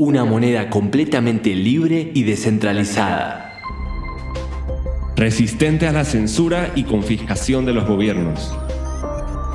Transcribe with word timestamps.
Una 0.00 0.24
moneda 0.24 0.70
completamente 0.70 1.56
libre 1.56 2.12
y 2.14 2.22
descentralizada. 2.22 3.58
Resistente 5.16 5.88
a 5.88 5.92
la 5.92 6.04
censura 6.04 6.70
y 6.76 6.84
confiscación 6.84 7.66
de 7.66 7.72
los 7.72 7.84
gobiernos. 7.84 8.56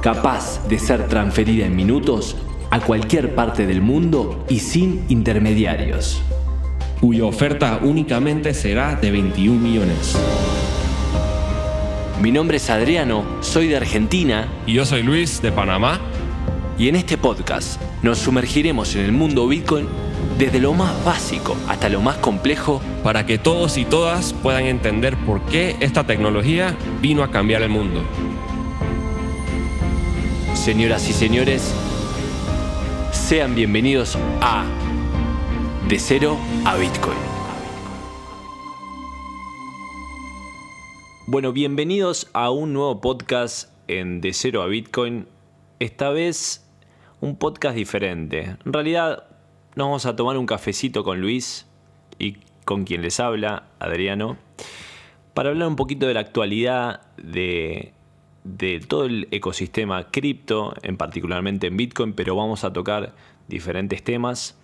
Capaz 0.02 0.68
de 0.68 0.80
ser 0.80 1.08
transferida 1.08 1.66
en 1.66 1.78
minutos 1.78 2.36
a 2.72 2.82
cualquier 2.82 3.36
parte 3.36 3.66
del 3.66 3.80
mundo 3.80 4.44
y 4.50 4.60
sin 4.60 5.06
intermediarios. 5.08 6.22
Cuya 7.00 7.24
oferta 7.24 7.80
únicamente 7.82 8.54
será 8.54 8.98
de 8.98 9.12
21 9.12 9.62
millones. 9.62 10.18
Mi 12.22 12.34
nombre 12.34 12.58
es 12.58 12.70
Adriano, 12.70 13.24
soy 13.40 13.70
de 13.70 13.78
Argentina. 13.78 14.50
Y 14.68 14.74
yo 14.74 14.86
soy 14.86 15.04
Luis, 15.04 15.42
de 15.42 15.54
Panamá. 15.54 16.02
Y 16.78 16.88
en 16.88 16.96
este 16.96 17.18
podcast 17.18 17.80
nos 18.02 18.18
sumergiremos 18.18 18.96
en 18.96 19.06
el 19.06 19.12
mundo 19.12 19.48
Bitcoin 19.48 19.88
desde 20.40 20.60
lo 20.60 20.74
más 20.74 21.06
básico 21.06 21.56
hasta 21.68 21.88
lo 21.88 22.02
más 22.02 22.18
complejo, 22.18 22.82
para 23.04 23.26
que 23.26 23.38
todos 23.38 23.78
y 23.78 23.86
todas 23.86 24.34
puedan 24.34 24.66
entender 24.66 25.16
por 25.26 25.46
qué 25.46 25.76
esta 25.80 26.06
tecnología 26.06 26.76
vino 27.00 27.24
a 27.24 27.30
cambiar 27.30 27.62
el 27.62 27.70
mundo. 27.70 28.02
Señoras 30.56 31.08
y 31.10 31.14
señores, 31.14 31.72
sean 33.12 33.54
bienvenidos 33.54 34.18
a 34.42 34.66
De 35.88 36.00
Cero 36.00 36.38
a 36.66 36.76
Bitcoin. 36.76 37.18
Bueno, 41.28 41.54
bienvenidos 41.54 42.30
a 42.34 42.50
un 42.50 42.74
nuevo 42.74 43.00
podcast 43.00 43.70
en 43.88 44.22
De 44.22 44.34
Cero 44.34 44.64
a 44.64 44.68
Bitcoin. 44.68 45.28
Esta 45.80 46.10
vez 46.10 46.63
un 47.24 47.38
podcast 47.38 47.78
diferente. 47.78 48.58
En 48.66 48.74
realidad 48.74 49.24
nos 49.76 49.86
vamos 49.88 50.06
a 50.06 50.14
tomar 50.14 50.38
un 50.38 50.46
cafecito 50.46 51.06
con 51.06 51.22
Luis 51.22 51.66
y 52.20 52.36
con 52.66 52.84
quien 52.84 53.02
les 53.02 53.18
habla, 53.22 53.70
Adriano, 53.80 54.36
para 55.34 55.50
hablar 55.50 55.70
un 55.70 55.78
poquito 55.78 56.06
de 56.06 56.16
la 56.16 56.20
actualidad 56.20 57.00
de, 57.16 57.94
todo 58.90 59.06
el 59.06 59.30
ecosistema 59.32 60.12
cripto, 60.12 60.74
en 60.84 60.98
particularmente 60.98 61.68
en 61.68 61.78
Bitcoin, 61.78 62.12
pero 62.12 62.36
vamos 62.36 62.66
a 62.66 62.74
tocar 62.74 63.16
diferentes 63.48 64.04
temas, 64.04 64.60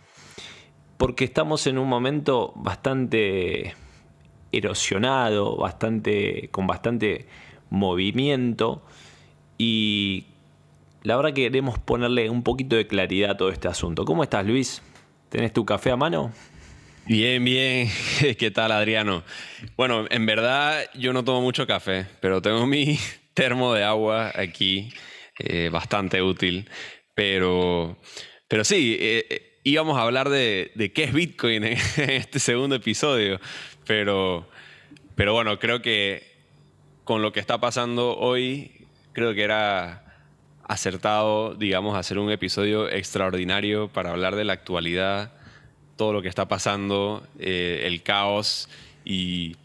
porque 0.98 1.24
estamos 1.24 1.66
en 1.66 1.78
un 1.78 1.88
momento 1.88 2.52
bastante 2.58 3.74
erosionado, 4.52 5.56
bastante, 5.56 6.50
con 6.52 6.68
bastante 6.68 7.26
movimiento 7.70 8.84
y 9.58 10.26
la 11.04 11.16
verdad 11.16 11.34
que 11.34 11.44
queremos 11.44 11.80
ponerle 11.80 12.30
un 12.30 12.44
poquito 12.44 12.76
de 12.76 12.88
claridad 12.88 13.32
a 13.32 13.38
todo 13.38 13.50
este 13.50 13.68
asunto. 13.68 14.06
¿Cómo 14.06 14.24
estás, 14.24 14.46
Luis? 14.46 14.82
¿Tenés 15.30 15.54
tu 15.54 15.66
café 15.66 15.92
a 15.92 15.96
mano? 15.96 16.32
Bien, 17.06 17.44
bien. 17.44 17.90
¿Qué 18.38 18.52
tal, 18.52 18.72
Adriano? 18.72 19.24
Bueno, 19.78 20.06
en 20.10 20.26
verdad 20.26 20.86
yo 20.94 21.14
no 21.14 21.24
tomo 21.24 21.42
mucho 21.42 21.66
café, 21.66 22.06
pero 22.20 22.42
tengo 22.42 22.66
mi 22.66 23.00
termo 23.34 23.74
de 23.74 23.84
agua 23.84 24.32
aquí, 24.36 24.94
eh, 25.40 25.70
bastante 25.72 26.22
útil. 26.22 26.70
Pero, 27.16 27.98
pero 28.48 28.64
sí, 28.64 28.98
eh, 29.00 29.26
eh, 29.30 29.60
íbamos 29.64 29.98
a 29.98 30.04
hablar 30.04 30.30
de, 30.30 30.92
qué 30.94 31.04
es 31.04 31.14
Bitcoin 31.14 31.64
en 31.64 31.78
este 31.98 32.40
segundo 32.40 32.76
episodio. 32.76 33.40
Pero, 33.88 34.48
pero 35.16 35.34
bueno, 35.34 35.58
creo 35.60 35.82
que 35.82 36.28
con 37.06 37.22
lo 37.22 37.32
que 37.32 37.40
está 37.40 37.60
pasando 37.60 38.18
hoy, 38.18 38.86
creo 39.14 39.34
que 39.34 39.44
era 39.44 40.09
acertado, 40.70 41.56
digamos, 41.56 41.98
hacer 41.98 42.20
un 42.20 42.30
episodio 42.30 42.88
extraordinario 42.90 43.88
para 43.88 44.12
hablar 44.12 44.36
de 44.36 44.46
la 44.46 44.54
actualidad, 44.54 45.32
todo 45.96 46.14
lo 46.14 46.22
que 46.22 46.28
está 46.28 46.48
pasando, 46.48 47.28
eh, 47.40 47.82
el 47.86 48.04
caos 48.04 48.70
y, 49.04 49.56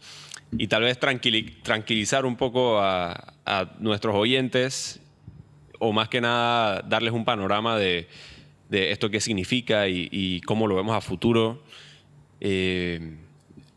tal 0.67 0.81
vez 0.81 0.97
tranquilizar 0.99 2.25
un 2.25 2.35
poco 2.35 2.79
a, 2.81 3.33
nuestros 3.77 4.15
oyentes 4.15 4.99
o 5.77 5.93
más 5.93 6.09
que 6.09 6.21
nada 6.21 6.81
darles 6.81 7.13
un 7.13 7.23
panorama 7.23 7.77
de, 7.77 8.07
esto 8.71 9.11
qué 9.11 9.21
significa 9.21 9.87
y, 9.87 10.41
cómo 10.41 10.65
lo 10.65 10.75
vemos 10.75 10.95
a 10.95 11.01
futuro. 11.01 11.61
Eh, 12.41 13.15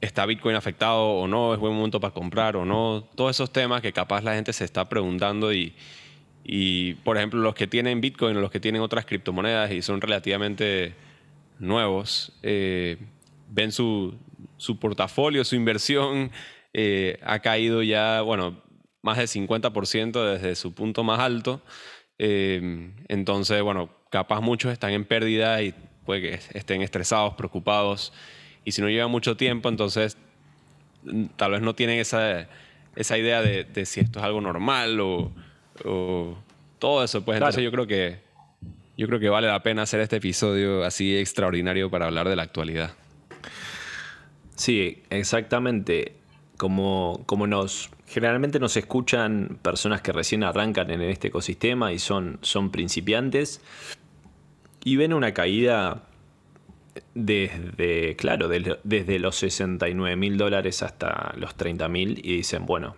¿Está 0.00 0.24
Bitcoin 0.24 0.56
afectado 0.56 1.03
o 1.10 1.28
no? 1.28 1.53
¿Es 1.53 1.60
buen 1.60 1.74
momento 1.74 2.00
para 2.00 2.14
comprar 2.14 2.56
o 2.56 2.64
no? 2.64 3.06
Todos 3.14 3.36
esos 3.36 3.53
temas 3.53 3.82
que 3.82 3.92
capaz 3.92 4.24
la 4.24 4.34
gente 4.34 4.54
se 4.54 4.64
está 4.64 4.88
preguntando 4.88 5.53
y, 5.53 5.74
y, 6.50 6.94
por 6.94 7.19
ejemplo, 7.19 7.41
los 7.41 7.54
que 7.54 7.66
tienen 7.66 8.00
Bitcoin 8.00 8.34
o 8.34 8.41
los 8.41 8.50
que 8.50 8.59
tienen 8.59 8.81
otras 8.81 9.04
criptomonedas 9.04 9.70
y 9.70 9.82
son 9.82 10.00
relativamente 10.00 10.94
nuevos, 11.59 12.32
eh, 12.42 12.97
ven 13.50 13.70
su, 13.70 14.14
su, 14.56 14.78
portafolio, 14.78 15.44
su 15.44 15.56
inversión 15.56 16.31
eh, 16.72 17.20
ha 17.22 17.41
caído 17.41 17.82
ya, 17.82 18.22
bueno, 18.22 18.62
más 19.03 19.19
del 19.19 19.28
50% 19.28 20.25
desde 20.25 20.54
su 20.54 20.72
punto 20.72 21.04
más 21.04 21.20
alto. 21.20 21.60
Eh, 22.19 22.92
entonces, 23.09 23.60
bueno, 23.60 23.91
capaz 24.10 24.41
muchos 24.41 24.72
están 24.72 24.92
en 24.92 25.04
pérdida 25.04 25.60
y 25.60 25.75
puede 26.06 26.22
que 26.22 26.41
estén 26.54 26.80
estresados, 26.80 27.34
preocupados. 27.34 28.15
Y 28.65 28.72
si 28.72 28.80
no 28.80 28.88
lleva 28.88 29.06
mucho 29.06 29.36
tiempo, 29.36 29.69
entonces 29.69 30.16
mm, 31.03 31.26
tal 31.36 31.50
vez 31.50 31.60
no 31.60 31.75
tienen 31.75 31.98
esa, 31.98 32.48
esa 32.97 33.19
idea 33.19 33.42
de, 33.42 33.65
de 33.65 33.84
si 33.84 34.00
esto 34.00 34.19
es 34.19 34.25
algo 34.25 34.41
normal 34.41 34.98
o 35.00 35.30
o 35.84 36.37
todo 36.78 37.05
eso. 37.05 37.25
Pues 37.25 37.37
entonces 37.37 37.62
yo 37.62 37.71
creo 37.71 37.87
que 37.87 38.19
yo 38.97 39.06
creo 39.06 39.21
que 39.21 39.28
vale 39.28 39.47
la 39.47 39.62
pena 39.62 39.83
hacer 39.83 40.00
este 40.00 40.16
episodio 40.16 40.84
así 40.84 41.16
extraordinario 41.16 41.91
para 41.91 42.06
hablar 42.06 42.28
de 42.28 42.37
la 42.37 42.43
actualidad. 42.43 42.93
Sí, 44.56 45.03
exactamente. 45.11 46.15
Como, 46.56 47.22
como 47.27 47.47
nos 47.47 47.91
generalmente 48.09 48.59
nos 48.59 48.77
escuchan 48.77 49.59
personas 49.62 50.00
que 50.00 50.12
recién 50.12 50.43
arrancan 50.43 50.91
en 50.91 51.03
este 51.03 51.28
ecosistema 51.28 51.93
y 51.93 51.99
son, 51.99 52.39
son 52.43 52.71
principiantes 52.71 53.60
y 54.83 54.97
ven 54.97 55.12
una 55.12 55.34
caída 55.34 56.03
desde, 57.15 58.16
claro, 58.16 58.49
desde 58.49 59.19
los 59.19 59.37
69 59.37 60.16
mil 60.16 60.37
dólares 60.39 60.83
hasta 60.83 61.34
los 61.37 61.55
30 61.55 61.89
mil 61.89 62.19
y 62.25 62.39
dicen, 62.39 62.66
bueno, 62.66 62.97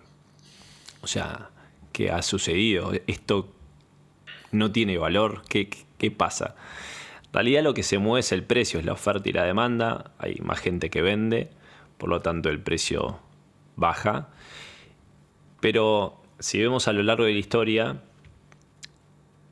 o 1.03 1.07
sea, 1.07 1.51
¿Qué 2.01 2.11
ha 2.11 2.23
sucedido? 2.23 2.93
¿Esto 3.07 3.53
no 4.53 4.73
tiene 4.73 4.97
valor? 4.97 5.43
¿Qué, 5.51 5.69
¿Qué, 5.99 6.11
pasa? 6.11 6.57
En 7.27 7.33
realidad 7.35 7.63
lo 7.63 7.75
que 7.75 7.83
se 7.83 7.99
mueve 7.99 8.21
es 8.21 8.33
el 8.33 8.43
precio, 8.43 8.81
es 8.81 8.87
la 8.87 8.95
oferta 8.95 9.29
y 9.29 9.33
la 9.33 9.45
demanda. 9.45 10.13
Hay 10.17 10.37
más 10.37 10.61
gente 10.61 10.89
que 10.89 11.03
vende, 11.03 11.51
por 11.99 12.09
lo 12.09 12.23
tanto 12.23 12.49
el 12.49 12.59
precio 12.59 13.19
baja. 13.77 14.31
Pero 15.61 16.23
si 16.39 16.59
vemos 16.59 16.89
a 16.89 16.95
lo 16.95 17.03
largo 17.03 17.25
de 17.25 17.35
la 17.35 17.39
historia, 17.39 18.01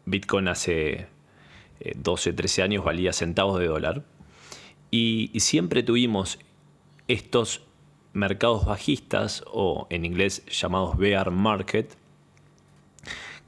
Bitcoin 0.07 0.49
hace 0.49 1.07
12, 1.97 2.31
eh, 2.31 2.33
13 2.33 2.63
años 2.63 2.83
valía 2.83 3.13
centavos 3.13 3.61
de 3.61 3.67
dólar. 3.67 4.05
Y 4.91 5.39
siempre 5.39 5.83
tuvimos 5.83 6.39
estos 7.09 7.61
mercados 8.15 8.65
bajistas 8.65 9.45
o 9.53 9.87
en 9.91 10.07
inglés 10.07 10.47
llamados 10.47 10.97
bear 10.97 11.31
market, 11.31 11.95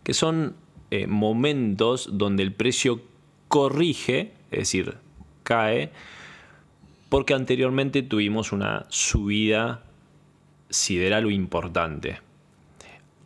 que 0.03 0.15
son 0.15 0.55
eh, 0.91 1.07
momentos 1.07 2.09
donde 2.13 2.43
el 2.43 2.53
precio 2.53 3.03
corrige, 3.49 4.33
es 4.51 4.61
decir, 4.61 4.97
cae, 5.43 5.91
porque 7.09 7.35
anteriormente 7.35 8.03
tuvimos 8.03 8.53
una 8.53 8.87
subida 8.89 9.83
sideral 10.69 11.27
o 11.27 11.31
importante. 11.31 12.21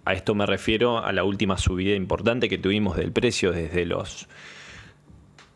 A 0.06 0.12
esto 0.12 0.34
me 0.34 0.46
refiero 0.46 1.04
a 1.04 1.12
la 1.12 1.24
última 1.24 1.56
subida 1.56 1.94
importante 1.94 2.48
que 2.48 2.58
tuvimos 2.58 2.96
del 2.96 3.12
precio 3.12 3.52
desde 3.52 3.86
los 3.86 4.28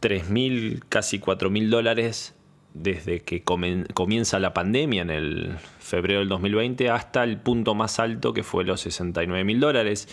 3.000, 0.00 0.82
casi 0.88 1.18
4.000 1.18 1.68
dólares 1.68 2.34
desde 2.74 3.20
que 3.20 3.42
comienza 3.42 4.38
la 4.38 4.54
pandemia 4.54 5.02
en 5.02 5.10
el 5.10 5.56
febrero 5.80 6.20
del 6.20 6.28
2020 6.28 6.90
hasta 6.90 7.24
el 7.24 7.38
punto 7.38 7.74
más 7.74 7.98
alto 7.98 8.32
que 8.32 8.42
fue 8.42 8.64
los 8.64 8.86
69.000 8.86 9.58
dólares. 9.58 10.08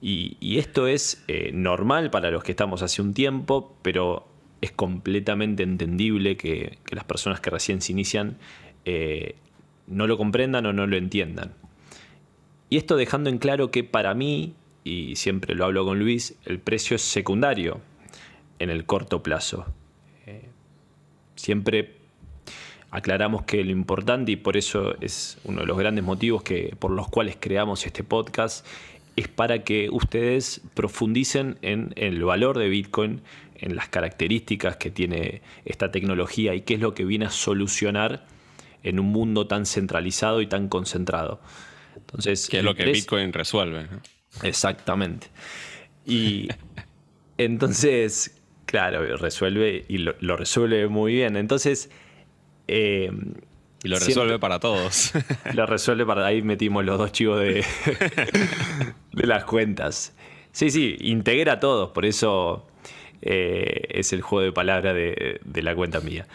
Y, 0.00 0.58
esto 0.58 0.86
es 0.86 1.24
eh, 1.26 1.50
normal 1.52 2.10
para 2.10 2.30
los 2.30 2.44
que 2.44 2.52
estamos 2.52 2.82
hace 2.82 3.02
un 3.02 3.14
tiempo, 3.14 3.76
pero 3.82 4.28
es 4.60 4.72
completamente 4.72 5.62
entendible 5.62 6.36
que, 6.36 6.78
las 6.90 7.04
personas 7.04 7.40
que 7.40 7.50
recién 7.50 7.80
se 7.80 7.92
inician 7.92 8.38
eh, 8.84 9.36
no 9.86 10.06
lo 10.06 10.16
comprendan 10.16 10.66
o 10.66 10.72
no 10.72 10.86
lo 10.86 10.96
entiendan. 10.96 11.54
Y 12.68 12.76
esto 12.76 12.96
dejando 12.96 13.30
en 13.30 13.38
claro 13.38 13.70
que 13.70 13.84
para 13.84 14.14
mí, 14.14 14.54
y 14.84 15.16
siempre 15.16 15.54
lo 15.54 15.64
hablo 15.64 15.84
con 15.84 15.98
Luis, 15.98 16.36
el 16.44 16.58
precio 16.58 16.96
es 16.96 17.02
secundario 17.02 17.80
en 18.58 18.70
el 18.70 18.84
corto 18.84 19.22
plazo. 19.22 19.66
Eh, 20.26 20.48
siempre 21.36 21.96
aclaramos 22.90 23.42
que 23.44 23.62
lo 23.62 23.70
importante, 23.70 24.32
y 24.32 24.36
por 24.36 24.56
eso 24.56 24.96
es 25.00 25.38
uno 25.44 25.60
de 25.60 25.66
los 25.66 25.78
grandes 25.78 26.04
motivos 26.04 26.42
que, 26.42 26.74
por 26.78 26.90
los 26.90 27.08
cuales 27.08 27.36
creamos 27.38 27.86
este 27.86 28.02
podcast, 28.02 28.66
es 29.16 29.28
para 29.28 29.64
que 29.64 29.88
ustedes 29.90 30.60
profundicen 30.74 31.58
en 31.62 31.92
el 31.96 32.22
valor 32.22 32.58
de 32.58 32.68
Bitcoin, 32.68 33.22
en 33.56 33.74
las 33.74 33.88
características 33.88 34.76
que 34.76 34.90
tiene 34.90 35.40
esta 35.64 35.90
tecnología 35.90 36.54
y 36.54 36.60
qué 36.60 36.74
es 36.74 36.80
lo 36.80 36.94
que 36.94 37.04
viene 37.04 37.24
a 37.24 37.30
solucionar 37.30 38.26
en 38.82 39.00
un 39.00 39.06
mundo 39.06 39.46
tan 39.46 39.64
centralizado 39.64 40.42
y 40.42 40.46
tan 40.46 40.68
concentrado. 40.68 41.40
Entonces, 41.96 42.46
¿Qué 42.48 42.58
es 42.58 42.64
lo 42.64 42.74
que 42.74 42.84
Bitcoin 42.84 43.32
resuelve? 43.32 43.88
Exactamente. 44.42 45.28
Y 46.04 46.48
entonces, 47.38 48.38
claro, 48.66 49.16
resuelve 49.16 49.86
y 49.88 49.98
lo, 49.98 50.36
resuelve 50.36 50.88
muy 50.88 51.14
bien. 51.14 51.36
Entonces... 51.36 51.90
Eh, 52.68 53.10
y 53.86 53.88
lo 53.88 53.98
resuelve 53.98 54.38
para 54.38 54.58
todos. 54.58 55.12
Lo 55.54 55.64
resuelve 55.64 56.04
para... 56.04 56.26
Ahí 56.26 56.42
metimos 56.42 56.84
los 56.84 56.98
dos 56.98 57.12
chivos 57.12 57.38
de, 57.38 57.64
de 59.12 59.26
las 59.26 59.44
cuentas. 59.44 60.12
Sí, 60.50 60.70
sí, 60.70 60.96
integra 61.00 61.54
a 61.54 61.60
todos, 61.60 61.90
por 61.90 62.04
eso 62.04 62.66
eh, 63.22 63.86
es 63.90 64.12
el 64.12 64.22
juego 64.22 64.44
de 64.44 64.52
palabras 64.52 64.94
de, 64.94 65.62
la 65.62 65.74
cuenta 65.74 66.00
mía. 66.00 66.26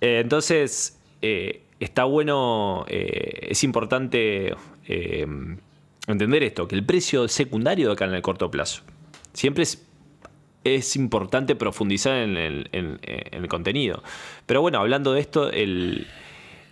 Eh, 0.00 0.20
entonces, 0.22 1.00
eh, 1.22 1.62
está 1.80 2.04
bueno, 2.04 2.84
es 2.88 3.64
importante 3.64 4.54
entender 6.06 6.42
esto, 6.42 6.68
que 6.68 6.76
el 6.76 6.84
precio 6.84 7.26
secundario 7.26 7.88
de 7.88 7.94
acá 7.94 8.04
en 8.04 8.14
el 8.14 8.22
corto 8.22 8.50
plazo. 8.50 8.82
Siempre 9.32 9.64
es, 9.64 9.84
es 10.62 10.94
importante 10.94 11.56
profundizar 11.56 12.16
en 12.18 12.36
el, 12.36 12.68
en 12.72 12.98
el 13.02 13.48
contenido. 13.48 14.04
Pero 14.46 14.60
bueno, 14.60 14.78
hablando 14.78 15.14
de 15.14 15.20
esto, 15.20 15.50
el 15.50 16.06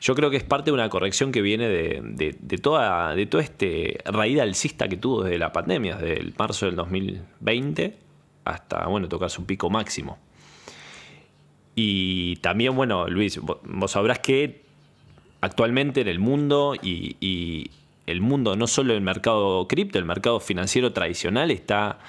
yo 0.03 0.17
creo 0.17 0.31
que 0.31 0.37
es 0.37 0.43
parte 0.43 0.71
de 0.71 0.75
una 0.75 0.89
corrección 0.89 1.31
que 1.31 1.41
viene 1.41 1.69
de, 1.69 2.59
toda, 2.61 3.15
de 3.15 3.25
todo 3.27 3.41
este 3.41 4.01
raída 4.05 4.43
alcista 4.43 4.89
que 4.89 4.97
tuvo 4.97 5.23
desde 5.23 5.39
la 5.39 5.53
pandemia, 5.53 5.97
desde 5.97 6.19
el 6.19 6.35
marzo 6.37 6.67
del 6.67 6.75
2020 6.75 7.97
hasta, 8.45 8.89
bueno, 8.89 9.09
tocar 9.09 9.31
su 9.31 9.47
pico 9.47 9.71
máximo. 9.71 10.19
Y 11.77 12.35
también, 12.37 12.75
bueno, 12.75 13.07
Luis, 13.07 13.39
vos 13.41 13.93
sabrás 13.93 14.19
que 14.19 14.63
actualmente 15.41 16.01
en 16.01 16.09
el 16.09 16.19
mundo 16.19 16.75
y, 16.83 17.71
el 18.05 18.21
mundo, 18.21 18.57
no 18.57 18.67
solo 18.67 18.95
el 18.95 19.01
mercado 19.03 19.69
cripto, 19.69 20.01
el 20.01 20.05
mercado 20.05 20.41
financiero 20.41 20.93
tradicional 20.93 21.53
está, 21.53 22.01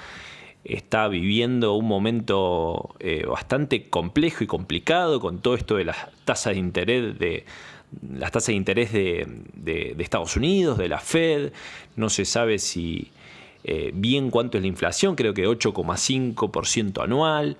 está 0.63 1.07
viviendo 1.07 1.73
un 1.73 1.85
momento 1.85 2.95
eh, 2.99 3.23
bastante 3.27 3.87
complejo 3.89 4.43
y 4.43 4.47
complicado 4.47 5.19
con 5.19 5.39
todo 5.39 5.53
esto 5.53 5.75
de 5.75 5.85
las 5.85 6.09
tasas 6.25 6.53
de 6.53 6.59
interés 6.59 7.19
de, 7.19 7.45
las 8.01 8.31
tasas 8.31 8.47
de 8.47 8.53
interés 8.53 8.91
de, 8.91 9.95
Estados 9.99 10.35
Unidos, 10.35 10.77
de 10.77 10.87
la 10.87 10.99
Fed, 10.99 11.51
no 11.95 12.09
se 12.09 12.25
sabe 12.25 12.59
si 12.59 13.11
eh, 13.63 13.91
bien 13.93 14.29
cuánto 14.29 14.57
es 14.57 14.63
la 14.63 14.67
inflación, 14.67 15.15
creo 15.15 15.33
que 15.33 15.47
8,5% 15.47 17.03
anual. 17.03 17.57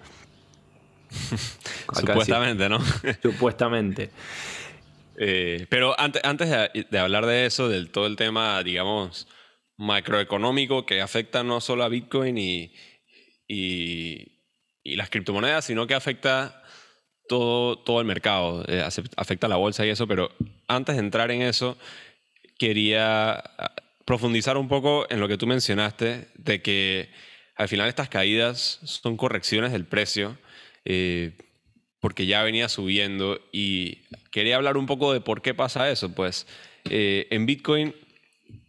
Supuestamente, 1.94 2.70
¿no? 2.70 2.80
Supuestamente. 3.22 4.10
Eh, 5.18 5.68
pero 5.70 6.00
antes, 6.00 6.24
antes 6.24 6.50
de, 6.90 7.00
hablar 7.00 7.26
de 7.26 7.46
eso, 7.46 7.70
del 7.70 7.92
todo 7.92 8.08
el 8.08 8.16
tema, 8.16 8.62
digamos, 8.64 9.28
macroeconómico 9.78 10.86
que 10.86 11.02
afecta 11.02 11.44
no 11.44 11.62
solo 11.62 11.84
a 11.84 11.90
Bitcoin 11.90 12.38
y, 12.38 12.74
y 13.48 14.96
las 14.96 15.10
criptomonedas, 15.10 15.66
sino 15.66 15.88
que 15.88 15.94
afecta 15.94 16.63
todo, 17.28 17.78
todo 17.78 18.00
el 18.00 18.06
mercado, 18.06 18.64
eh, 18.68 18.84
afecta 19.16 19.48
a 19.48 19.50
la 19.50 19.56
bolsa 19.56 19.86
y 19.86 19.90
eso, 19.90 20.08
pero 20.08 20.32
antes 20.68 20.96
de 20.96 21.02
entrar 21.02 21.32
en 21.32 21.42
eso, 21.42 21.78
quería 22.58 23.32
ah, 23.34 23.74
profundizar 24.06 24.58
un 24.58 24.68
poco 24.68 25.06
en 25.10 25.20
lo 25.20 25.28
que 25.28 25.38
tú 25.38 25.48
mencionaste, 25.48 26.28
de 26.36 26.62
que 26.62 27.10
al 27.56 27.68
final 27.68 27.88
estas 27.88 28.10
caídas 28.10 28.80
son 28.84 29.18
correcciones 29.18 29.72
del 29.72 29.86
precio, 29.86 30.38
eh, 30.86 31.32
porque 32.00 32.26
ya 32.26 32.44
venía 32.44 32.68
subiendo 32.68 33.40
y 33.52 34.00
quería 34.32 34.58
hablar 34.58 34.76
un 34.76 34.86
poco 34.86 35.14
de 35.14 35.22
por 35.22 35.42
qué 35.42 35.54
pasa 35.54 35.90
eso. 35.90 36.14
Pues 36.14 36.46
eh, 36.90 37.28
en 37.30 37.46
Bitcoin, 37.46 37.96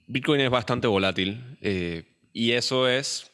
Bitcoin 0.07 0.41
es 0.41 0.51
bastante 0.51 0.87
volátil 0.87 1.43
y 2.33 2.53
eso 2.53 2.89
es 2.89 3.33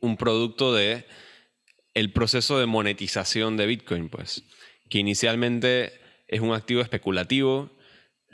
un 0.00 0.16
producto 0.16 0.74
de 0.74 1.04
el 1.96 2.12
proceso 2.12 2.58
de 2.58 2.66
monetización 2.66 3.56
de 3.56 3.64
Bitcoin, 3.64 4.10
pues, 4.10 4.44
que 4.90 4.98
inicialmente 4.98 5.94
es 6.28 6.40
un 6.42 6.52
activo 6.52 6.82
especulativo, 6.82 7.70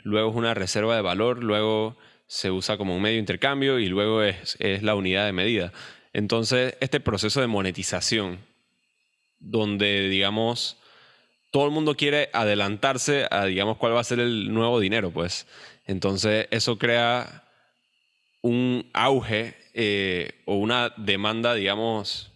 luego 0.03 0.31
es 0.31 0.35
una 0.35 0.53
reserva 0.53 0.97
de 0.97 1.01
valor, 1.01 1.41
luego 1.41 1.97
se 2.27 2.51
usa 2.51 2.75
como 2.75 2.93
un 2.93 3.01
medio 3.01 3.13
de 3.13 3.21
intercambio 3.21 3.79
y 3.79 3.87
luego 3.87 4.21
es, 4.21 4.57
la 4.59 4.95
unidad 4.95 5.25
de 5.25 5.31
medida. 5.31 5.71
Entonces, 6.11 6.75
este 6.81 6.99
proceso 6.99 7.39
de 7.39 7.47
monetización, 7.47 8.39
donde, 9.39 10.09
digamos, 10.09 10.77
todo 11.49 11.63
el 11.63 11.71
mundo 11.71 11.95
quiere 11.95 12.29
adelantarse 12.33 13.27
a, 13.31 13.45
digamos, 13.45 13.77
cuál 13.77 13.95
va 13.95 14.01
a 14.01 14.03
ser 14.03 14.19
el 14.19 14.53
nuevo 14.53 14.81
dinero, 14.81 15.11
pues. 15.11 15.47
Entonces, 15.85 16.47
eso 16.51 16.77
crea 16.77 17.45
un 18.41 18.89
auge 18.91 19.55
eh, 19.73 20.41
o 20.43 20.55
una 20.55 20.93
demanda, 20.97 21.53
digamos, 21.53 22.32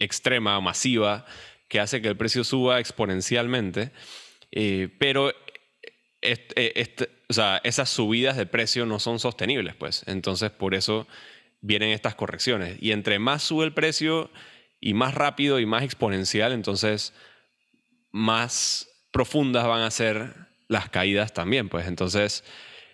extrema, 0.00 0.60
masiva, 0.60 1.24
que 1.68 1.78
hace 1.78 2.02
que 2.02 2.08
el 2.08 2.16
precio 2.16 2.42
suba 2.42 2.80
exponencialmente, 2.80 3.92
eh, 4.50 4.88
pero 4.98 5.32
eh, 6.22 6.96
esas 7.62 7.88
subidas 7.88 8.36
de 8.36 8.46
precio 8.46 8.86
no 8.86 8.98
son 8.98 9.18
sostenibles, 9.18 9.76
pues. 9.76 10.02
Entonces, 10.06 10.50
por 10.50 10.74
eso 10.74 11.06
vienen 11.60 11.90
estas 11.90 12.14
correcciones. 12.14 12.76
Y 12.80 12.92
entre 12.92 13.18
más 13.18 13.42
sube 13.42 13.64
el 13.64 13.72
precio 13.72 14.30
y 14.80 14.94
más 14.94 15.14
rápido 15.14 15.60
y 15.60 15.66
más 15.66 15.82
exponencial, 15.82 16.52
entonces 16.52 17.14
más 18.10 18.88
profundas 19.12 19.66
van 19.66 19.82
a 19.82 19.90
ser 19.90 20.34
las 20.68 20.88
caídas 20.90 21.32
también, 21.32 21.68
pues. 21.68 21.86
Entonces, 21.86 22.44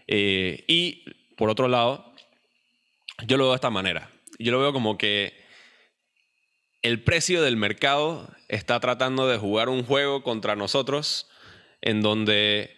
eh, 0.07 0.65
y 0.69 1.05
por 1.37 1.51
otro 1.51 1.69
lado, 1.69 2.13
yo 3.27 3.37
lo 3.37 3.45
veo 3.45 3.53
de 3.53 3.57
esta 3.57 3.71
manera. 3.71 4.11
Yo 4.39 4.53
lo 4.53 4.61
veo 4.61 4.73
como 4.73 4.99
que 4.99 5.46
el 6.83 7.03
precio 7.03 7.43
del 7.43 7.57
mercado 7.57 8.29
está 8.49 8.81
tratando 8.81 9.27
de 9.27 9.39
jugar 9.39 9.69
un 9.69 9.85
juego 9.85 10.23
contra 10.23 10.57
nosotros 10.57 11.29
en 11.81 12.01
donde 12.01 12.77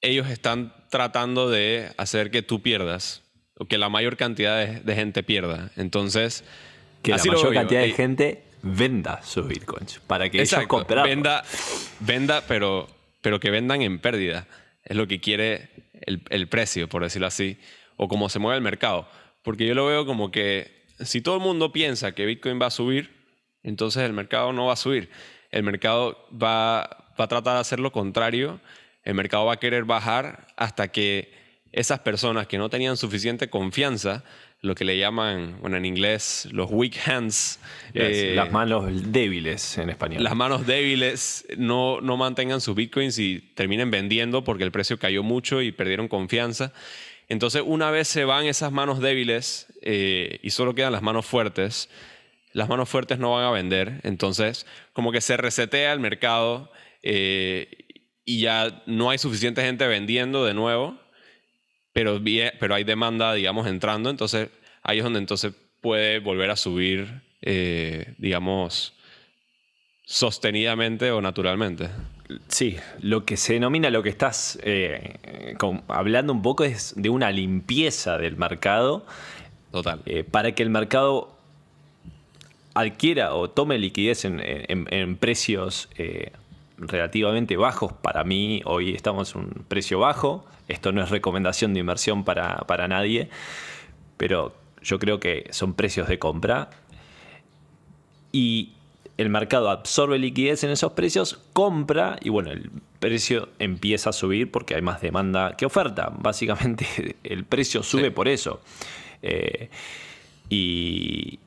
ellos 0.00 0.28
están 0.28 0.74
tratando 0.90 1.50
de 1.50 1.90
hacer 1.96 2.30
que 2.30 2.42
tú 2.42 2.62
pierdas 2.62 3.22
o 3.56 3.66
que 3.66 3.78
la 3.78 3.88
mayor 3.88 4.16
cantidad 4.16 4.66
de, 4.66 4.94
gente 4.94 5.22
pierda. 5.22 5.70
Entonces, 5.76 6.44
que 7.02 7.10
la 7.12 7.18
mayor 7.18 7.52
cantidad 7.52 7.80
de 7.80 7.92
gente 7.92 8.42
venda 8.62 9.22
sus 9.22 9.46
bitcoins 9.46 10.00
para 10.06 10.30
que 10.30 10.42
ellos 10.42 10.66
compren. 10.66 11.02
Venda, 11.04 11.44
venda 12.00 12.42
pero, 12.46 12.88
pero 13.20 13.40
que 13.40 13.50
vendan 13.50 13.82
en 13.82 13.98
pérdida. 13.98 14.46
Es 14.84 14.96
lo 14.96 15.06
que 15.06 15.20
quiere 15.20 15.70
el, 16.02 16.22
el 16.30 16.48
precio, 16.48 16.88
por 16.88 17.02
decirlo 17.02 17.26
así, 17.26 17.58
o 17.96 18.08
como 18.08 18.28
se 18.28 18.38
mueve 18.38 18.56
el 18.56 18.62
mercado. 18.62 19.08
Porque 19.42 19.66
yo 19.66 19.74
lo 19.74 19.86
veo 19.86 20.06
como 20.06 20.30
que 20.30 20.86
si 21.00 21.20
todo 21.20 21.36
el 21.36 21.42
mundo 21.42 21.72
piensa 21.72 22.12
que 22.12 22.26
Bitcoin 22.26 22.60
va 22.60 22.66
a 22.66 22.70
subir, 22.70 23.17
entonces 23.62 24.02
el 24.02 24.12
mercado 24.12 24.52
no 24.52 24.66
va 24.66 24.74
a 24.74 24.76
subir. 24.76 25.10
El 25.50 25.62
mercado 25.62 26.26
va, 26.30 26.82
a 26.82 27.26
tratar 27.28 27.54
de 27.54 27.60
hacer 27.60 27.80
lo 27.80 27.92
contrario. 27.92 28.60
El 29.04 29.14
mercado 29.14 29.46
va 29.46 29.54
a 29.54 29.56
querer 29.58 29.84
bajar 29.84 30.46
hasta 30.56 30.88
que 30.88 31.32
esas 31.72 32.00
personas 32.00 32.46
que 32.46 32.58
no 32.58 32.70
tenían 32.70 32.96
suficiente 32.96 33.50
confianza, 33.50 34.24
lo 34.60 34.74
que 34.74 34.84
le 34.84 34.98
llaman, 34.98 35.58
bueno, 35.60 35.76
en 35.76 35.84
inglés, 35.84 36.48
los 36.50 36.68
weak 36.70 36.96
hands. 37.06 37.60
Eh, 37.94 38.32
las 38.34 38.50
manos 38.50 39.12
débiles 39.12 39.78
en 39.78 39.90
español. 39.90 40.22
Las 40.22 40.34
manos 40.34 40.66
débiles 40.66 41.46
no, 41.56 42.00
no 42.00 42.16
mantengan 42.16 42.60
sus 42.60 42.74
bitcoins 42.74 43.18
y 43.18 43.40
terminen 43.54 43.90
vendiendo 43.90 44.44
porque 44.44 44.64
el 44.64 44.72
precio 44.72 44.98
cayó 44.98 45.22
mucho 45.22 45.62
y 45.62 45.72
perdieron 45.72 46.08
confianza. 46.08 46.72
Entonces, 47.28 47.62
una 47.64 47.90
vez 47.90 48.08
se 48.08 48.24
van 48.24 48.46
esas 48.46 48.72
manos 48.72 49.00
débiles 49.00 49.66
eh, 49.82 50.40
y 50.42 50.50
solo 50.50 50.74
quedan 50.74 50.92
las 50.92 51.02
manos 51.02 51.26
fuertes, 51.26 51.90
las 52.52 52.68
manos 52.68 52.88
fuertes 52.88 53.18
no 53.18 53.32
van 53.32 53.44
a 53.44 53.50
vender, 53.50 54.00
entonces 54.02 54.66
como 54.92 55.12
que 55.12 55.20
se 55.20 55.36
resetea 55.36 55.92
el 55.92 56.00
mercado 56.00 56.70
eh, 57.02 57.86
y 58.24 58.40
ya 58.40 58.82
no 58.86 59.10
hay 59.10 59.18
suficiente 59.18 59.62
gente 59.62 59.86
vendiendo 59.86 60.44
de 60.44 60.54
nuevo, 60.54 60.98
pero, 61.92 62.20
pero 62.58 62.74
hay 62.74 62.84
demanda, 62.84 63.32
digamos, 63.34 63.66
entrando, 63.66 64.10
entonces 64.10 64.50
ahí 64.82 64.98
es 64.98 65.04
donde 65.04 65.18
entonces 65.18 65.52
puede 65.80 66.18
volver 66.18 66.50
a 66.50 66.56
subir, 66.56 67.22
eh, 67.42 68.14
digamos, 68.18 68.94
sostenidamente 70.04 71.10
o 71.10 71.20
naturalmente. 71.20 71.88
Sí, 72.48 72.76
lo 73.00 73.24
que 73.24 73.36
se 73.36 73.54
denomina, 73.54 73.88
lo 73.90 74.02
que 74.02 74.10
estás 74.10 74.58
eh, 74.62 75.54
hablando 75.88 76.32
un 76.32 76.42
poco 76.42 76.64
es 76.64 76.92
de 76.96 77.08
una 77.08 77.30
limpieza 77.30 78.18
del 78.18 78.36
mercado. 78.36 79.06
Total. 79.70 80.00
para 80.30 80.52
que 80.52 80.62
el 80.62 80.70
mercado 80.70 81.37
adquiera 82.78 83.34
o 83.34 83.50
tome 83.50 83.78
liquidez 83.78 84.24
en, 84.24 85.16
precios 85.16 85.88
eh, 85.96 86.32
relativamente 86.76 87.56
bajos, 87.56 87.92
para 87.92 88.22
mí 88.24 88.62
hoy 88.64 88.94
estamos 88.94 89.34
en 89.34 89.40
un 89.40 89.64
precio 89.66 89.98
bajo, 89.98 90.46
esto 90.68 90.92
no 90.92 91.02
es 91.02 91.10
recomendación 91.10 91.74
de 91.74 91.80
inversión 91.80 92.24
para, 92.24 92.88
nadie, 92.88 93.30
pero 94.16 94.54
yo 94.82 94.98
creo 94.98 95.18
que 95.18 95.48
son 95.50 95.74
precios 95.74 96.06
de 96.08 96.18
compra 96.18 96.70
y 98.30 98.74
el 99.16 99.28
mercado 99.28 99.70
absorbe 99.70 100.18
liquidez 100.18 100.62
en 100.62 100.70
esos 100.70 100.92
precios, 100.92 101.40
compra 101.52 102.18
y 102.20 102.28
bueno, 102.28 102.52
el 102.52 102.70
precio 103.00 103.48
empieza 103.58 104.10
a 104.10 104.12
subir 104.12 104.52
porque 104.52 104.76
hay 104.76 104.82
más 104.82 105.00
demanda 105.00 105.56
que 105.56 105.66
oferta. 105.66 106.12
Básicamente 106.16 107.16
el 107.24 107.44
precio 107.44 107.82
sube 107.82 108.12
por 108.12 108.28
eso. 108.28 108.60
Eh, 109.22 109.70
y, 110.48 111.40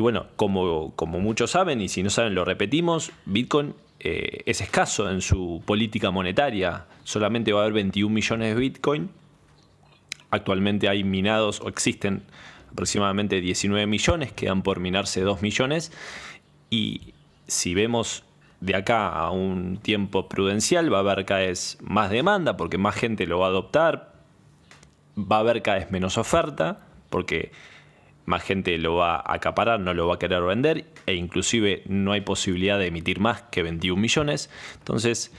bueno, 0.00 0.26
como, 0.36 0.92
como, 0.96 1.20
muchos 1.20 1.52
saben, 1.52 1.80
y 1.80 1.88
si 1.88 2.02
no 2.02 2.10
saben 2.10 2.34
lo 2.34 2.44
repetimos, 2.44 3.12
Bitcoin 3.26 3.74
eh, 4.00 4.42
es 4.44 4.60
escaso 4.60 5.08
en 5.08 5.20
su 5.20 5.62
política 5.64 6.10
monetaria. 6.10 6.86
Solamente 7.04 7.52
va 7.52 7.60
a 7.60 7.62
haber 7.62 7.74
21 7.74 8.12
millones 8.12 8.54
de 8.54 8.60
Bitcoin. 8.60 9.10
Actualmente 10.30 10.88
hay 10.88 11.04
minados 11.04 11.60
o 11.60 11.68
existen 11.68 12.24
aproximadamente 12.72 13.40
19 13.40 13.86
millones, 13.86 14.32
quedan 14.32 14.62
por 14.62 14.80
minarse 14.80 15.20
2 15.20 15.42
millones. 15.42 15.92
Y 16.70 17.14
si 17.46 17.72
vemos 17.74 18.24
de 18.60 18.74
acá 18.74 19.10
a 19.10 19.30
un 19.30 19.76
tiempo 19.76 20.28
prudencial, 20.28 20.92
va 20.92 20.98
a 20.98 21.00
haber 21.00 21.24
cada 21.24 21.40
vez 21.40 21.78
más 21.80 22.10
demanda 22.10 22.56
porque 22.56 22.78
más 22.78 22.96
gente 22.96 23.26
lo 23.26 23.38
va 23.38 23.46
a 23.46 23.50
adoptar, 23.50 24.14
va 25.16 25.36
a 25.36 25.40
haber 25.40 25.62
cada 25.62 25.78
vez 25.78 25.90
menos 25.92 26.18
oferta 26.18 26.80
porque 27.10 27.52
más 28.26 28.42
gente 28.42 28.76
lo 28.78 28.96
va 28.96 29.16
a 29.16 29.34
acaparar, 29.34 29.80
no 29.80 29.94
lo 29.94 30.06
va 30.06 30.14
a 30.14 30.18
querer 30.18 30.42
vender 30.42 30.86
e 31.06 31.14
inclusive 31.14 31.82
no 31.86 32.12
hay 32.12 32.22
posibilidad 32.22 32.78
de 32.78 32.86
emitir 32.86 33.20
más 33.20 33.42
que 33.42 33.62
21 33.62 34.00
millones. 34.00 34.50
Entonces, 34.78 35.32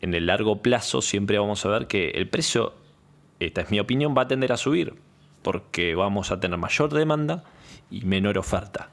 en 0.00 0.14
el 0.14 0.26
largo 0.26 0.62
plazo 0.62 1.02
siempre 1.02 1.38
vamos 1.38 1.64
a 1.66 1.68
ver 1.70 1.86
que 1.86 2.10
el 2.10 2.28
precio, 2.28 2.74
esta 3.40 3.62
es 3.62 3.70
mi 3.70 3.80
opinión, 3.80 4.14
va 4.16 4.22
a 4.22 4.28
tender 4.28 4.52
a 4.52 4.56
subir 4.56 4.94
porque 5.42 5.94
vamos 5.94 6.30
a 6.30 6.40
tener 6.40 6.58
mayor 6.58 6.92
demanda 6.92 7.44
y 7.90 8.02
menor 8.02 8.38
oferta. 8.38 8.90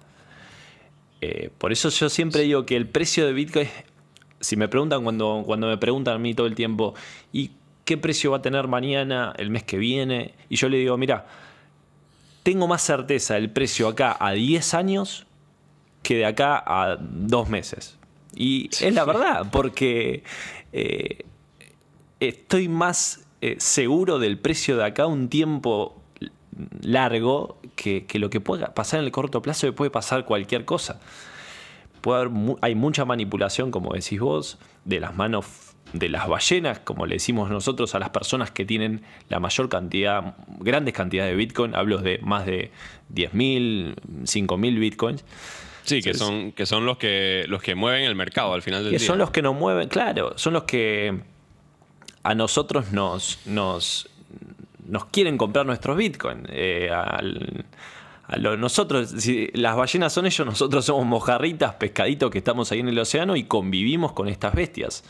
Eh, 1.21 1.49
por 1.57 1.71
eso 1.71 1.89
yo 1.89 2.09
siempre 2.09 2.41
digo 2.43 2.65
que 2.65 2.75
el 2.75 2.87
precio 2.87 3.25
de 3.25 3.33
Bitcoin, 3.33 3.67
si 4.39 4.55
me 4.57 4.67
preguntan 4.67 5.03
cuando, 5.03 5.43
cuando 5.45 5.67
me 5.67 5.77
preguntan 5.77 6.15
a 6.15 6.19
mí 6.19 6.33
todo 6.33 6.47
el 6.47 6.55
tiempo, 6.55 6.93
¿y 7.31 7.51
qué 7.83 7.97
precio 7.97 8.31
va 8.31 8.37
a 8.37 8.41
tener 8.41 8.67
mañana, 8.67 9.33
el 9.37 9.49
mes 9.49 9.63
que 9.63 9.77
viene? 9.77 10.33
Y 10.49 10.55
yo 10.55 10.69
le 10.69 10.77
digo, 10.77 10.97
mira, 10.97 11.25
tengo 12.45 12.67
más 12.67 12.83
certeza 12.83 13.33
del 13.33 13.49
precio 13.49 13.87
acá 13.87 14.15
a 14.19 14.33
10 14.33 14.75
años 14.75 15.25
que 16.03 16.17
de 16.17 16.25
acá 16.27 16.63
a 16.63 16.95
dos 16.99 17.49
meses. 17.49 17.97
Y 18.35 18.69
es 18.69 18.93
la 18.93 19.03
verdad, 19.03 19.47
porque 19.51 20.21
eh, 20.71 21.25
estoy 22.19 22.67
más 22.67 23.25
eh, 23.41 23.55
seguro 23.57 24.19
del 24.19 24.37
precio 24.37 24.77
de 24.77 24.85
acá 24.85 25.07
un 25.07 25.27
tiempo 25.27 25.99
largo 26.81 27.57
que, 27.75 28.05
lo 28.13 28.29
que 28.29 28.39
pueda 28.39 28.75
pasar 28.75 28.99
en 28.99 29.07
el 29.07 29.11
corto 29.11 29.41
plazo, 29.41 29.73
puede 29.73 29.89
pasar 29.89 30.25
cualquier 30.25 30.65
cosa. 30.65 31.01
Puede 32.01 32.21
haber, 32.21 32.57
hay 32.61 32.75
mucha 32.75 33.05
manipulación, 33.05 33.71
como 33.71 33.91
decís 33.93 34.19
vos, 34.19 34.59
de 34.83 34.99
las 34.99 35.15
manos 35.15 35.47
de 35.99 36.09
las 36.09 36.27
ballenas, 36.27 36.79
como 36.79 37.05
le 37.05 37.15
decimos 37.15 37.49
nosotros 37.49 37.95
a 37.95 37.99
las 37.99 38.09
personas 38.09 38.51
que 38.51 38.65
tienen 38.65 39.01
la 39.29 39.39
mayor 39.39 39.69
cantidad, 39.69 40.35
grandes 40.59 40.93
cantidades 40.93 41.31
de 41.31 41.37
Bitcoin, 41.37 41.75
hablo 41.75 41.99
de 41.99 42.19
más 42.21 42.45
de 42.45 42.71
10.000, 43.13 43.95
5.000 44.23 44.79
Bitcoins. 44.79 45.25
Sí, 45.83 46.01
que 46.01 46.13
son, 46.15 46.51
que 46.51 46.65
son 46.65 46.85
los 46.85 46.97
que 46.97 47.45
los 47.47 47.61
que 47.61 47.75
mueven 47.75 48.03
el 48.03 48.15
mercado 48.15 48.53
al 48.53 48.63
final 48.63 48.83
del 48.83 48.91
que 48.91 48.97
día. 48.97 49.07
Son 49.07 49.19
los 49.19 49.29
que 49.29 49.41
nos 49.41 49.55
mueven, 49.55 49.87
claro, 49.87 50.33
son 50.35 50.53
los 50.53 50.63
que 50.63 51.19
a 52.23 52.33
nosotros 52.33 52.91
nos, 52.91 53.39
nos, 53.45 54.09
nos 54.87 55.05
quieren 55.05 55.37
comprar 55.37 55.65
nuestros 55.65 55.95
bitcoins. 55.95 56.47
Eh, 56.49 56.89
nosotros, 58.57 59.13
si 59.17 59.49
las 59.53 59.75
ballenas 59.75 60.11
son 60.11 60.25
ellos, 60.25 60.45
nosotros 60.45 60.85
somos 60.85 61.05
mojarritas, 61.05 61.75
pescaditos 61.75 62.31
que 62.31 62.39
estamos 62.39 62.71
ahí 62.71 62.79
en 62.79 62.89
el 62.89 62.97
océano 62.97 63.35
y 63.35 63.43
convivimos 63.43 64.13
con 64.13 64.27
estas 64.27 64.55
bestias. 64.55 65.03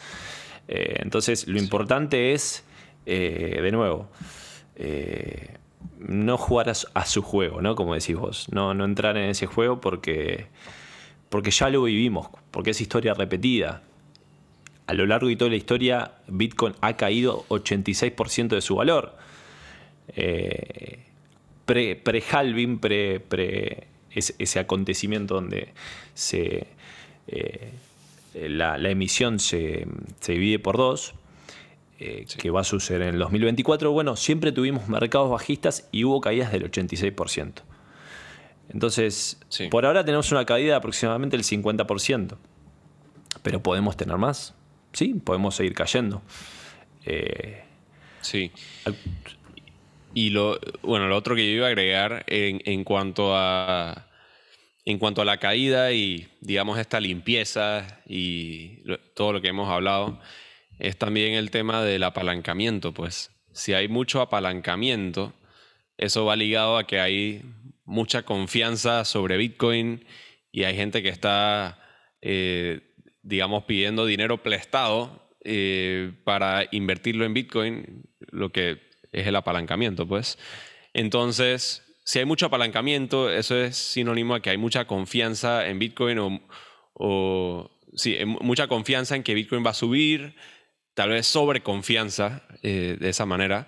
Eh, 0.68 0.98
entonces, 1.00 1.48
lo 1.48 1.60
importante 1.60 2.34
es, 2.34 2.64
eh, 3.06 3.60
de 3.62 3.72
nuevo, 3.72 4.10
no 6.00 6.38
jugar 6.38 6.70
a 6.70 7.06
su, 7.06 7.22
juego, 7.22 7.62
¿no? 7.62 7.76
Como 7.76 7.94
decís 7.94 8.16
vos. 8.16 8.48
No, 8.52 8.74
no 8.74 8.86
entrar 8.86 9.18
en 9.18 9.30
ese 9.30 9.46
juego 9.46 9.80
porque, 9.80 10.48
porque 11.30 11.52
ya 11.52 11.70
lo 11.70 11.84
vivimos, 11.84 12.28
porque 12.52 12.72
es 12.72 12.82
historia 12.82 13.14
repetida. 13.14 13.84
A 14.88 14.94
lo 14.94 15.06
largo 15.06 15.28
de 15.28 15.36
toda 15.36 15.50
la 15.50 15.58
historia, 15.58 16.12
Bitcoin 16.28 16.76
ha 16.82 16.96
caído 16.96 17.46
86% 17.50 18.50
de 18.50 18.62
su 18.62 18.76
valor 18.76 19.18
eh, 20.10 21.00
pre-halving, 21.66 22.80
pre, 22.80 23.88
ese, 24.12 24.60
acontecimiento 24.60 25.36
donde 25.36 25.70
se, 26.14 26.68
eh, 27.28 27.72
la, 28.36 28.78
emisión 28.90 29.40
se, 29.40 29.88
divide 30.28 30.60
por 30.60 30.78
dos, 30.78 31.16
eh, 32.00 32.26
que 32.38 32.50
va 32.50 32.62
a 32.62 32.64
suceder 32.64 33.04
en 33.04 33.16
el 33.16 33.20
2024, 33.20 33.92
bueno, 33.92 34.16
siempre 34.16 34.52
tuvimos 34.52 34.88
mercados 34.88 35.30
bajistas 35.30 35.88
y 35.92 36.04
hubo 36.04 36.22
caídas 36.22 36.52
del 36.52 36.70
86%. 36.70 37.54
Entonces, 38.70 39.40
por 39.70 39.86
ahora 39.86 40.04
tenemos 40.04 40.32
una 40.32 40.46
caída 40.46 40.72
de 40.72 40.76
aproximadamente 40.76 41.36
el 41.38 41.44
50%, 41.44 42.36
pero 43.44 43.62
podemos 43.62 43.96
tener 43.96 44.18
más, 44.18 44.56
¿sí? 44.92 45.14
Podemos 45.24 45.56
seguir 45.56 45.74
cayendo. 45.74 46.22
sí. 48.22 48.52
Y 50.16 50.30
lo, 50.30 50.58
bueno, 50.82 51.08
lo 51.10 51.18
otro 51.18 51.36
que 51.36 51.46
yo 51.46 51.58
iba 51.58 51.66
a 51.66 51.70
agregar 51.70 52.24
en, 52.28 52.86
cuanto 52.86 53.36
a 53.36 54.08
en 54.86 55.00
cuanto 55.00 55.22
a 55.22 55.26
la 55.26 55.38
caída 55.38 55.92
y 55.92 56.28
digamos 56.42 56.78
esta 56.78 57.00
limpieza 57.00 58.02
y 58.08 58.84
todo 59.16 59.34
lo 59.34 59.42
que 59.42 59.48
hemos 59.48 59.70
hablado, 59.70 60.20
es 60.78 60.98
también 60.98 61.34
el 61.34 61.52
tema 61.52 61.84
del 61.84 62.04
apalancamiento, 62.04 62.94
pues 62.94 63.32
si 63.52 63.74
hay 63.74 63.88
mucho 63.88 64.22
apalancamiento, 64.22 65.34
eso 65.98 66.26
va 66.26 66.36
ligado 66.36 66.78
a 66.78 66.86
que 66.86 67.00
hay 67.00 67.42
mucha 67.86 68.24
confianza 68.24 69.06
sobre 69.06 69.38
Bitcoin 69.38 70.06
y 70.52 70.64
hay 70.64 70.76
gente 70.76 71.02
que 71.02 71.10
está, 71.10 71.80
eh, 72.22 72.82
digamos, 73.24 73.64
pidiendo 73.64 74.06
dinero 74.06 74.44
prestado 74.44 75.30
eh, 75.44 76.12
para 76.24 76.68
invertirlo 76.72 77.26
en 77.26 77.34
Bitcoin, 77.34 78.04
lo 78.20 78.52
que 78.52 78.82
es 79.12 79.28
el 79.28 79.36
apalancamiento, 79.36 80.08
pues. 80.08 80.38
Entonces, 80.94 81.85
si 82.06 82.20
hay 82.20 82.26
mucho 82.26 82.46
apalancamiento, 82.46 83.32
eso 83.32 83.58
es 83.58 83.76
sinónimo 83.76 84.36
a 84.36 84.40
que 84.40 84.52
hay 84.52 84.58
mucha 84.58 84.86
confianza 84.86 85.68
en 85.68 85.80
Bitcoin 85.80 86.20
o, 86.20 86.42
o 86.94 87.72
sí, 87.96 88.16
mucha 88.26 88.68
confianza 88.68 89.16
en 89.16 89.24
que 89.24 89.34
Bitcoin 89.34 89.66
va 89.66 89.72
a 89.72 89.74
subir, 89.74 90.36
tal 90.94 91.10
vez 91.10 91.26
sobreconfianza 91.26 92.44
eh, 92.62 92.98
de 93.00 93.10
esa 93.10 93.26
manera. 93.26 93.68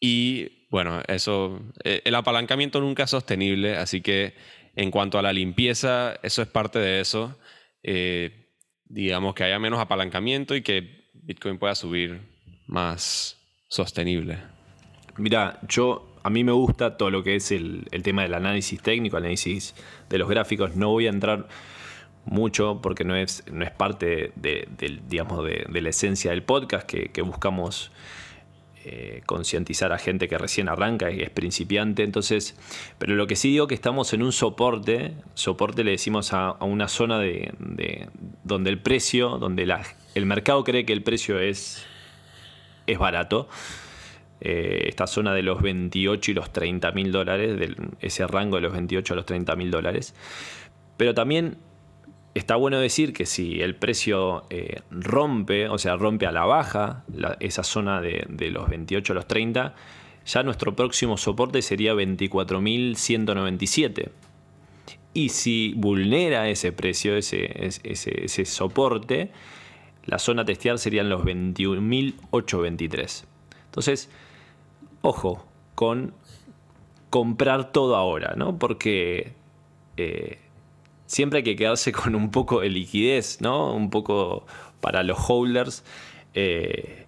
Y 0.00 0.66
bueno, 0.70 1.02
eso, 1.08 1.60
eh, 1.84 2.00
el 2.06 2.14
apalancamiento 2.14 2.80
nunca 2.80 3.04
es 3.04 3.10
sostenible, 3.10 3.76
así 3.76 4.00
que 4.00 4.34
en 4.74 4.90
cuanto 4.90 5.18
a 5.18 5.22
la 5.22 5.34
limpieza, 5.34 6.18
eso 6.22 6.40
es 6.40 6.48
parte 6.48 6.78
de 6.78 7.00
eso. 7.00 7.38
Eh, 7.82 8.48
digamos 8.86 9.34
que 9.34 9.44
haya 9.44 9.58
menos 9.58 9.78
apalancamiento 9.78 10.56
y 10.56 10.62
que 10.62 11.10
Bitcoin 11.12 11.58
pueda 11.58 11.74
subir 11.74 12.22
más 12.66 13.38
sostenible. 13.68 14.38
Mira, 15.18 15.60
yo 15.68 16.11
a 16.22 16.30
mí 16.30 16.44
me 16.44 16.52
gusta 16.52 16.96
todo 16.96 17.10
lo 17.10 17.22
que 17.22 17.36
es 17.36 17.50
el, 17.50 17.86
tema 18.02 18.22
del 18.22 18.34
análisis 18.34 18.80
técnico, 18.80 19.16
análisis 19.16 19.74
de 20.08 20.18
los 20.18 20.28
gráficos. 20.28 20.76
No 20.76 20.90
voy 20.90 21.06
a 21.06 21.10
entrar 21.10 21.48
mucho 22.24 22.80
porque 22.80 23.04
no 23.04 23.16
es, 23.16 23.44
no 23.50 23.64
es 23.64 23.72
parte 23.72 24.32
de, 24.36 24.68
digamos, 25.08 25.44
de, 25.44 25.80
la 25.80 25.88
esencia 25.88 26.30
del 26.30 26.42
podcast 26.42 26.88
que, 26.88 27.22
buscamos 27.22 27.90
eh, 28.84 29.22
concientizar 29.26 29.92
a 29.92 29.98
gente 29.98 30.28
que 30.28 30.38
recién 30.38 30.68
arranca 30.68 31.10
y 31.10 31.22
es 31.22 31.30
principiante. 31.30 32.04
Entonces, 32.04 32.56
pero 32.98 33.16
lo 33.16 33.26
que 33.26 33.34
sí 33.34 33.50
digo 33.50 33.66
que 33.66 33.74
estamos 33.74 34.12
en 34.12 34.22
un 34.22 34.32
soporte, 34.32 35.14
soporte 35.34 35.82
le 35.82 35.90
decimos 35.90 36.32
a, 36.32 36.52
una 36.60 36.86
zona 36.86 37.18
de, 37.18 37.52
donde 38.44 38.70
el 38.70 38.78
precio, 38.80 39.38
donde 39.38 39.66
el 40.14 40.26
mercado 40.26 40.62
cree 40.62 40.86
que 40.86 40.92
el 40.92 41.02
precio 41.02 41.40
es, 41.40 41.84
es 42.86 42.98
barato 42.98 43.48
eh, 44.44 44.88
esta 44.88 45.06
zona 45.06 45.32
de 45.34 45.42
los 45.42 45.62
28 45.62 46.32
y 46.32 46.34
los 46.34 46.52
30 46.52 46.90
mil 46.90 47.12
dólares, 47.12 47.76
ese 48.00 48.26
rango 48.26 48.56
de 48.56 48.62
los 48.62 48.72
28 48.72 49.14
a 49.14 49.16
los 49.16 49.24
30 49.24 49.54
mil 49.54 49.70
dólares. 49.70 50.16
Pero 50.96 51.14
también 51.14 51.58
está 52.34 52.56
bueno 52.56 52.80
decir 52.80 53.12
que 53.12 53.24
si 53.24 53.60
el 53.60 53.76
precio 53.76 54.42
eh, 54.50 54.80
rompe, 54.90 55.68
o 55.68 55.78
sea, 55.78 55.94
rompe 55.94 56.26
a 56.26 56.32
la 56.32 56.44
baja 56.44 57.04
esa 57.38 57.62
zona 57.62 58.00
de, 58.00 58.26
los 58.50 58.68
28 58.68 59.12
a 59.12 59.14
los 59.14 59.28
30, 59.28 59.76
ya 60.26 60.42
nuestro 60.42 60.74
próximo 60.74 61.16
soporte 61.16 61.62
sería 61.62 61.94
24.197. 61.94 64.08
Y 65.14 65.28
si 65.28 65.72
vulnera 65.76 66.48
ese 66.48 66.72
precio, 66.72 67.16
ese, 67.16 67.48
ese, 67.84 68.24
ese 68.24 68.44
soporte, 68.44 69.30
la 70.04 70.18
zona 70.18 70.42
a 70.42 70.44
testear 70.44 70.78
serían 70.78 71.08
los 71.08 71.22
21.823. 71.22 73.22
Entonces, 73.66 74.10
ojo 75.02 75.46
con 75.74 76.14
comprar 77.10 77.72
todo 77.72 77.96
ahora, 77.96 78.34
¿no? 78.36 78.58
Porque 78.58 79.34
eh, 79.96 80.38
siempre 81.06 81.38
hay 81.38 81.42
que 81.42 81.56
quedarse 81.56 81.92
con 81.92 82.14
un 82.14 82.30
poco 82.30 82.60
de 82.60 82.70
liquidez, 82.70 83.40
¿no? 83.40 83.74
Un 83.74 83.90
poco 83.90 84.46
para 84.80 85.02
los 85.02 85.18
holders, 85.28 85.84
eh, 86.34 87.06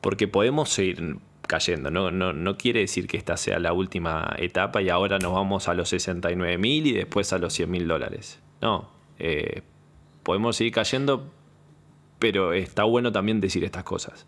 porque 0.00 0.28
podemos 0.28 0.68
seguir 0.68 1.16
cayendo, 1.46 1.90
¿no? 1.90 2.10
No, 2.10 2.56
quiere 2.58 2.80
decir 2.80 3.06
que 3.06 3.16
esta 3.16 3.36
sea 3.36 3.58
la 3.58 3.72
última 3.72 4.34
etapa 4.38 4.82
y 4.82 4.88
ahora 4.88 5.18
nos 5.18 5.32
vamos 5.32 5.68
a 5.68 5.74
los 5.74 5.88
69 5.88 6.58
mil 6.58 6.86
y 6.86 6.92
después 6.92 7.32
a 7.32 7.38
los 7.38 7.52
100 7.54 7.70
mil 7.70 7.88
dólares. 7.88 8.40
No, 8.60 8.90
eh, 9.18 9.62
podemos 10.22 10.56
seguir 10.56 10.72
cayendo, 10.72 11.32
pero 12.18 12.52
está 12.52 12.84
bueno 12.84 13.12
también 13.12 13.40
decir 13.40 13.64
estas 13.64 13.84
cosas. 13.84 14.26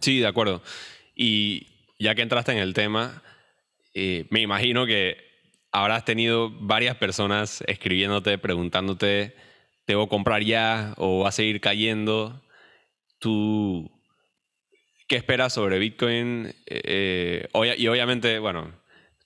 Sí, 0.00 0.18
de 0.18 0.26
acuerdo. 0.26 0.62
Y 1.14 1.68
ya 1.98 2.14
que 2.14 2.22
entraste 2.22 2.52
en 2.52 2.58
el 2.58 2.74
tema, 2.74 3.22
eh, 3.94 4.26
me 4.30 4.40
imagino 4.40 4.86
que 4.86 5.16
habrás 5.72 6.04
tenido 6.04 6.50
varias 6.50 6.96
personas 6.96 7.62
escribiéndote, 7.66 8.38
preguntándote, 8.38 9.34
¿debo 9.86 10.08
comprar 10.08 10.42
ya 10.42 10.94
o 10.96 11.20
va 11.20 11.30
a 11.30 11.32
seguir 11.32 11.60
cayendo? 11.60 12.42
¿Tú 13.18 13.90
qué 15.08 15.16
esperas 15.16 15.52
sobre 15.52 15.78
Bitcoin? 15.78 16.54
Eh, 16.66 17.48
y 17.78 17.86
obviamente, 17.88 18.38
bueno, 18.38 18.72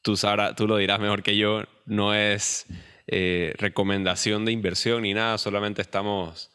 tú, 0.02 0.14
tú 0.56 0.68
lo 0.68 0.76
dirás 0.76 1.00
mejor 1.00 1.22
que 1.22 1.36
yo, 1.36 1.64
no 1.86 2.14
es 2.14 2.66
eh, 3.06 3.54
recomendación 3.58 4.44
de 4.44 4.52
inversión 4.52 5.02
ni 5.02 5.14
nada, 5.14 5.38
solamente 5.38 5.82
estamos 5.82 6.50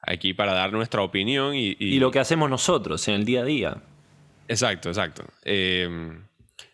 aquí 0.00 0.34
para 0.34 0.54
dar 0.54 0.72
nuestra 0.72 1.02
opinión 1.02 1.54
y, 1.54 1.76
y, 1.78 1.98
lo 2.00 2.10
que 2.10 2.18
hacemos 2.18 2.50
nosotros 2.50 3.06
en 3.08 3.14
el 3.14 3.24
día 3.24 3.42
a 3.42 3.44
día. 3.44 3.82
Exacto, 4.48 4.88
exacto. 4.88 5.24
Eh, 5.44 5.88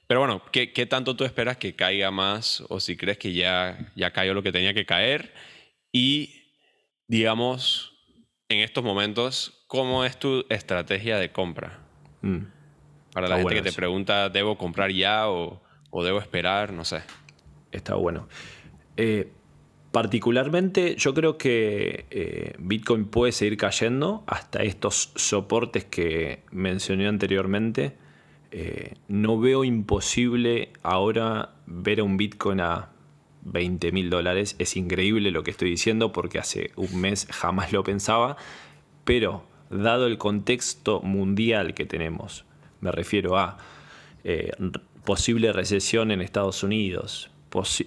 pero 0.09 0.21
bueno, 0.21 0.43
¿qué, 0.51 0.87
tanto 0.87 1.15
tú 1.15 1.25
esperas 1.25 1.59
que 1.59 1.77
caiga 1.77 2.11
más 2.11 2.65
o 2.71 2.81
si 2.81 2.97
crees 2.97 3.19
que 3.19 3.35
ya, 3.35 3.93
ya 3.95 4.11
cayó 4.11 4.33
lo 4.33 4.43
que 4.43 4.53
tenía 4.53 4.73
que 4.73 4.87
caer? 4.87 5.35
Y, 5.93 6.47
digamos, 7.07 7.93
en 8.49 8.61
estos 8.61 8.83
momentos, 8.83 9.65
¿cómo 9.67 10.07
es 10.07 10.19
tu 10.19 10.47
estrategia 10.49 11.19
de 11.19 11.31
compra? 11.31 11.81
Mm. 12.23 12.39
Para 13.13 13.29
la 13.29 13.37
gente 13.37 13.57
que 13.57 13.63
te 13.63 13.73
pregunta, 13.73 14.31
¿debo 14.31 14.57
comprar 14.57 14.91
ya 14.91 15.29
o, 15.29 15.61
debo 15.93 16.21
esperar? 16.21 16.73
No 16.73 16.87
sé. 16.87 17.03
Está 17.71 17.95
bueno. 17.95 18.29
Eh, 18.97 19.31
particularmente, 19.99 20.95
yo 20.95 21.13
creo 21.13 21.37
que 21.37 22.07
eh, 22.13 22.55
Bitcoin 22.61 23.07
puede 23.07 23.33
seguir 23.33 23.57
cayendo 23.57 24.23
hasta 24.29 24.63
estos 24.63 25.11
soportes 25.17 25.87
que 25.87 26.45
mencioné 26.53 27.09
anteriormente 27.09 27.97
eh, 28.53 28.95
no 29.09 29.41
veo 29.41 29.65
imposible 29.65 30.71
ahora 30.85 31.51
ver 31.67 31.99
a 31.99 32.05
un 32.05 32.17
Bitcoin 32.17 32.61
a 32.61 32.91
20 33.43 33.91
mil 33.91 34.09
dólares. 34.09 34.55
Es 34.61 34.77
increíble 34.77 35.33
lo 35.33 35.43
que 35.43 35.51
estoy 35.51 35.71
diciendo 35.71 36.13
porque 36.13 36.39
hace 36.39 36.71
un 36.77 37.01
mes 37.01 37.27
jamás 37.33 37.73
lo 37.73 37.83
pensaba. 37.83 38.37
Pero 39.03 39.43
dado 39.69 40.07
el 40.07 40.17
contexto 40.17 41.01
mundial 41.01 41.75
que 41.75 41.87
tenemos, 41.87 42.45
me 42.81 42.93
refiero 42.93 43.37
a 43.37 43.59
eh, 44.23 44.53
posible 45.05 45.53
recesión 45.53 46.13
en 46.13 46.21
Estados 46.21 46.63
Unidos, 46.63 47.33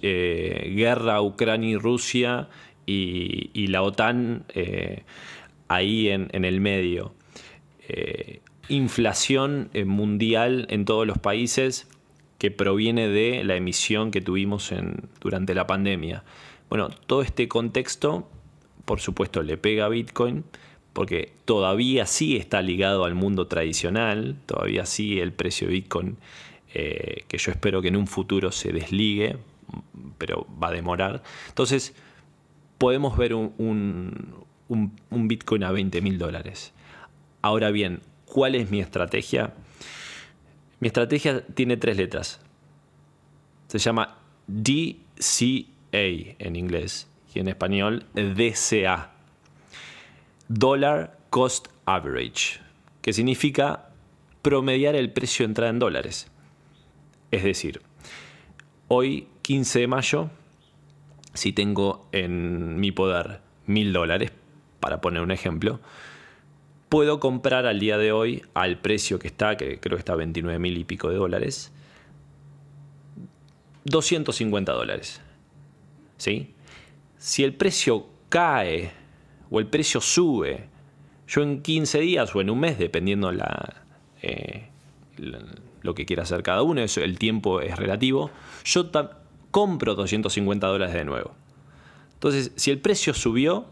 eh, 0.02 0.72
guerra 0.76 1.22
Ucrania 1.22 1.70
y 1.70 1.76
Rusia 1.76 2.48
y, 2.86 3.66
la 3.68 3.82
OTAN 3.82 4.44
ahí 5.68 6.08
en, 6.08 6.44
el 6.44 6.60
medio 6.60 7.14
inflación 8.68 9.70
eh, 9.74 9.84
mundial 9.84 10.66
en 10.70 10.84
todos 10.84 11.06
los 11.06 11.18
países 11.18 11.88
que 12.38 12.50
proviene 12.50 13.08
de 13.08 13.44
la 13.44 13.54
emisión 13.56 14.10
que 14.10 14.20
tuvimos 14.20 14.72
durante 15.20 15.54
la 15.54 15.66
pandemia. 15.66 16.24
Bueno, 16.68 16.90
todo 17.06 17.22
este 17.22 17.46
contexto, 17.48 18.28
por 18.84 19.00
supuesto, 19.00 19.42
le 19.42 19.56
pega 19.56 19.84
a 19.84 19.88
Bitcoin 19.88 20.44
porque 20.92 21.32
todavía 21.44 22.06
sí 22.06 22.36
está 22.36 22.60
ligado 22.60 23.04
al 23.04 23.14
mundo 23.14 23.46
tradicional, 23.46 24.36
todavía 24.46 24.86
sí 24.86 25.20
el 25.20 25.32
precio 25.32 25.68
de 25.68 25.74
Bitcoin, 25.74 26.16
eh, 26.74 27.24
que 27.28 27.38
yo 27.38 27.52
espero 27.52 27.80
que 27.80 27.88
en 27.88 27.96
un 27.96 28.06
futuro 28.06 28.50
se 28.50 28.72
desligue, 28.72 29.36
pero 30.18 30.46
va 30.62 30.68
a 30.68 30.72
demorar. 30.72 31.22
Entonces, 31.48 31.94
podemos 32.78 33.16
ver 33.16 33.34
un, 33.34 33.52
un, 34.68 35.28
Bitcoin 35.28 35.64
a 35.64 35.70
20 35.70 36.00
mil 36.00 36.18
dólares. 36.18 36.72
Ahora 37.42 37.70
bien, 37.70 38.00
¿Cuál 38.32 38.54
es 38.54 38.70
mi 38.70 38.80
estrategia? 38.80 39.52
Mi 40.80 40.88
estrategia 40.88 41.44
tiene 41.48 41.76
tres 41.76 41.98
letras. 41.98 42.40
Se 43.68 43.78
llama 43.78 44.16
DCA 44.46 45.66
en 45.92 46.56
inglés 46.56 47.08
y 47.34 47.40
en 47.40 47.48
español 47.48 48.06
DCA. 48.14 49.12
Dollar 50.48 51.18
Cost 51.28 51.68
Average, 51.84 52.60
que 53.02 53.12
significa 53.12 53.90
promediar 54.40 54.94
el 54.94 55.12
precio 55.12 55.44
de 55.44 55.50
entrada 55.50 55.70
en 55.70 55.78
dólares. 55.78 56.28
Es 57.32 57.44
decir, 57.44 57.82
hoy 58.88 59.28
15 59.42 59.80
de 59.80 59.86
mayo, 59.86 60.30
si 61.34 61.52
tengo 61.52 62.08
en 62.12 62.78
mi 62.80 62.92
poder 62.92 63.40
mil 63.66 63.92
dólares, 63.92 64.32
para 64.80 65.00
poner 65.00 65.22
un 65.22 65.30
ejemplo, 65.30 65.80
puedo 66.88 67.20
comprar 67.20 67.66
al 67.66 67.78
día 67.80 67.98
de 67.98 68.12
hoy 68.12 68.42
al 68.54 68.78
precio 68.78 69.18
que 69.18 69.28
está, 69.28 69.56
que 69.56 69.78
creo 69.78 69.96
que 69.96 70.00
está 70.00 70.12
a 70.12 70.16
29 70.16 70.58
mil 70.58 70.76
y 70.76 70.84
pico 70.84 71.08
de 71.08 71.16
dólares, 71.16 71.72
250 73.84 74.72
dólares. 74.72 75.20
¿Sí? 76.16 76.54
Si 77.18 77.44
el 77.44 77.54
precio 77.54 78.06
cae 78.28 78.92
o 79.50 79.58
el 79.58 79.66
precio 79.66 80.00
sube, 80.00 80.68
yo 81.26 81.42
en 81.42 81.62
15 81.62 82.00
días 82.00 82.34
o 82.34 82.40
en 82.40 82.50
un 82.50 82.60
mes, 82.60 82.78
dependiendo 82.78 83.32
la, 83.32 83.84
eh, 84.20 84.68
lo 85.82 85.94
que 85.94 86.06
quiera 86.06 86.24
hacer 86.24 86.42
cada 86.42 86.62
uno, 86.62 86.80
eso, 86.80 87.00
el 87.00 87.18
tiempo 87.18 87.60
es 87.60 87.76
relativo, 87.76 88.30
yo 88.64 88.86
compro 89.52 89.94
250 89.94 90.66
dólares 90.66 90.94
de 90.94 91.04
nuevo. 91.04 91.30
Entonces, 92.14 92.50
si 92.56 92.72
el 92.72 92.80
precio 92.80 93.14
subió, 93.14 93.66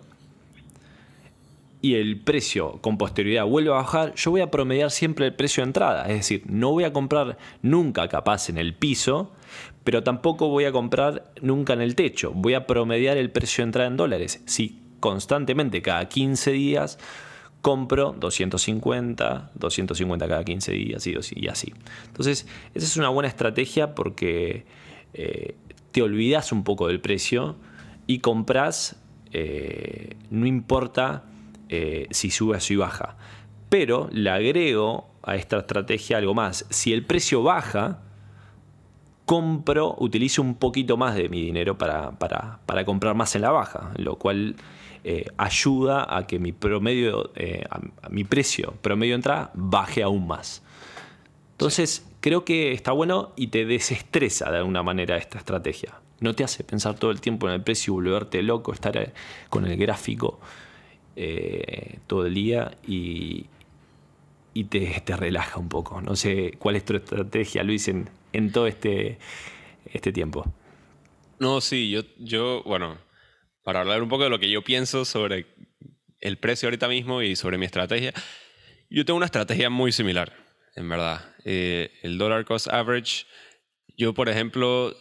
y 1.82 1.94
el 1.94 2.20
precio 2.20 2.78
con 2.82 2.98
posterioridad 2.98 3.46
vuelve 3.46 3.70
a 3.70 3.74
bajar, 3.74 4.14
yo 4.14 4.30
voy 4.30 4.42
a 4.42 4.50
promediar 4.50 4.90
siempre 4.90 5.26
el 5.26 5.34
precio 5.34 5.62
de 5.62 5.68
entrada. 5.68 6.02
Es 6.08 6.16
decir, 6.16 6.42
no 6.46 6.72
voy 6.72 6.84
a 6.84 6.92
comprar 6.92 7.38
nunca 7.62 8.08
capaz 8.08 8.50
en 8.50 8.58
el 8.58 8.74
piso, 8.74 9.32
pero 9.82 10.02
tampoco 10.02 10.48
voy 10.48 10.66
a 10.66 10.72
comprar 10.72 11.32
nunca 11.40 11.72
en 11.72 11.80
el 11.80 11.94
techo. 11.94 12.32
Voy 12.34 12.54
a 12.54 12.66
promediar 12.66 13.16
el 13.16 13.30
precio 13.30 13.62
de 13.62 13.68
entrada 13.68 13.88
en 13.88 13.96
dólares. 13.96 14.42
Si 14.44 14.78
constantemente 15.00 15.80
cada 15.80 16.06
15 16.08 16.52
días 16.52 16.98
compro 17.62 18.14
250, 18.18 19.52
250 19.54 20.28
cada 20.28 20.44
15 20.44 20.72
días 20.72 21.06
y 21.06 21.48
así. 21.48 21.72
Entonces, 22.06 22.46
esa 22.74 22.86
es 22.86 22.96
una 22.98 23.08
buena 23.08 23.28
estrategia 23.28 23.94
porque 23.94 24.66
eh, 25.14 25.54
te 25.92 26.02
olvidas 26.02 26.52
un 26.52 26.64
poco 26.64 26.88
del 26.88 27.00
precio 27.00 27.56
y 28.06 28.18
compras, 28.18 29.00
eh, 29.32 30.16
no 30.30 30.46
importa 30.46 31.24
eh, 31.68 32.08
si 32.10 32.30
sube 32.30 32.56
o 32.56 32.60
si 32.60 32.76
baja. 32.76 33.16
Pero 33.68 34.08
le 34.12 34.30
agrego 34.30 35.10
a 35.22 35.36
esta 35.36 35.58
estrategia 35.58 36.18
algo 36.18 36.34
más. 36.34 36.66
Si 36.70 36.92
el 36.92 37.04
precio 37.04 37.42
baja, 37.42 38.00
compro, 39.30 39.94
utilizo 40.00 40.42
un 40.42 40.56
poquito 40.56 40.96
más 40.96 41.14
de 41.14 41.28
mi 41.28 41.42
dinero 41.42 41.78
para, 41.78 42.10
comprar 42.84 43.14
más 43.14 43.36
en 43.36 43.42
la 43.42 43.52
baja, 43.52 43.92
lo 43.96 44.16
cual 44.16 44.56
eh, 45.04 45.26
ayuda 45.36 46.04
a 46.16 46.26
que 46.26 46.40
mi 46.40 46.50
promedio, 46.50 47.30
eh, 47.36 47.64
mi 48.10 48.24
precio 48.24 48.74
promedio 48.82 49.14
entrada 49.14 49.52
baje 49.54 50.02
aún 50.02 50.26
más. 50.26 50.64
Entonces, 51.52 52.09
creo 52.20 52.44
que 52.44 52.72
está 52.72 52.92
bueno 52.92 53.32
y 53.36 53.48
te 53.48 53.64
desestresa 53.64 54.50
de 54.50 54.58
alguna 54.58 54.82
manera 54.82 55.16
esta 55.16 55.38
estrategia. 55.38 56.00
No 56.20 56.34
te 56.34 56.44
hace 56.44 56.64
pensar 56.64 56.98
todo 56.98 57.10
el 57.10 57.20
tiempo 57.20 57.48
en 57.48 57.54
el 57.54 57.62
precio 57.62 57.92
y 57.92 57.94
volverte 57.94 58.42
loco, 58.42 58.72
estar 58.72 59.12
con 59.48 59.66
el 59.66 59.76
gráfico. 59.76 60.40
Eh, 61.16 61.98
todo 62.06 62.24
el 62.24 62.34
día 62.34 62.78
y, 62.86 63.46
y 64.54 64.64
te, 64.64 65.02
relaja 65.16 65.58
un 65.58 65.68
poco. 65.68 66.00
No 66.00 66.16
sé 66.16 66.54
cuál 66.58 66.76
es 66.76 66.84
tu 66.84 66.96
estrategia, 66.96 67.62
Luis, 67.62 67.88
en, 67.88 68.08
en 68.32 68.52
todo 68.52 68.66
este, 68.66 69.18
este 69.92 70.12
tiempo. 70.12 70.50
No, 71.38 71.60
sí, 71.60 71.90
yo, 71.90 72.02
yo, 72.18 72.62
bueno, 72.64 72.98
para 73.62 73.80
hablar 73.80 74.02
un 74.02 74.08
poco 74.08 74.24
de 74.24 74.30
lo 74.30 74.38
que 74.38 74.50
yo 74.50 74.62
pienso 74.62 75.04
sobre 75.04 75.46
el 76.20 76.38
precio 76.38 76.68
ahorita 76.68 76.88
mismo 76.88 77.22
y 77.22 77.36
sobre 77.36 77.58
mi 77.58 77.66
estrategia, 77.66 78.12
yo 78.88 79.04
tengo 79.04 79.16
una 79.16 79.26
estrategia 79.26 79.70
muy 79.70 79.92
similar, 79.92 80.32
en 80.76 80.88
verdad. 80.88 81.29
Eh, 81.44 81.90
el 82.02 82.18
dollar 82.18 82.44
cost 82.44 82.68
average, 82.68 83.26
yo, 83.96 84.14
por 84.14 84.28
ejemplo, 84.28 84.94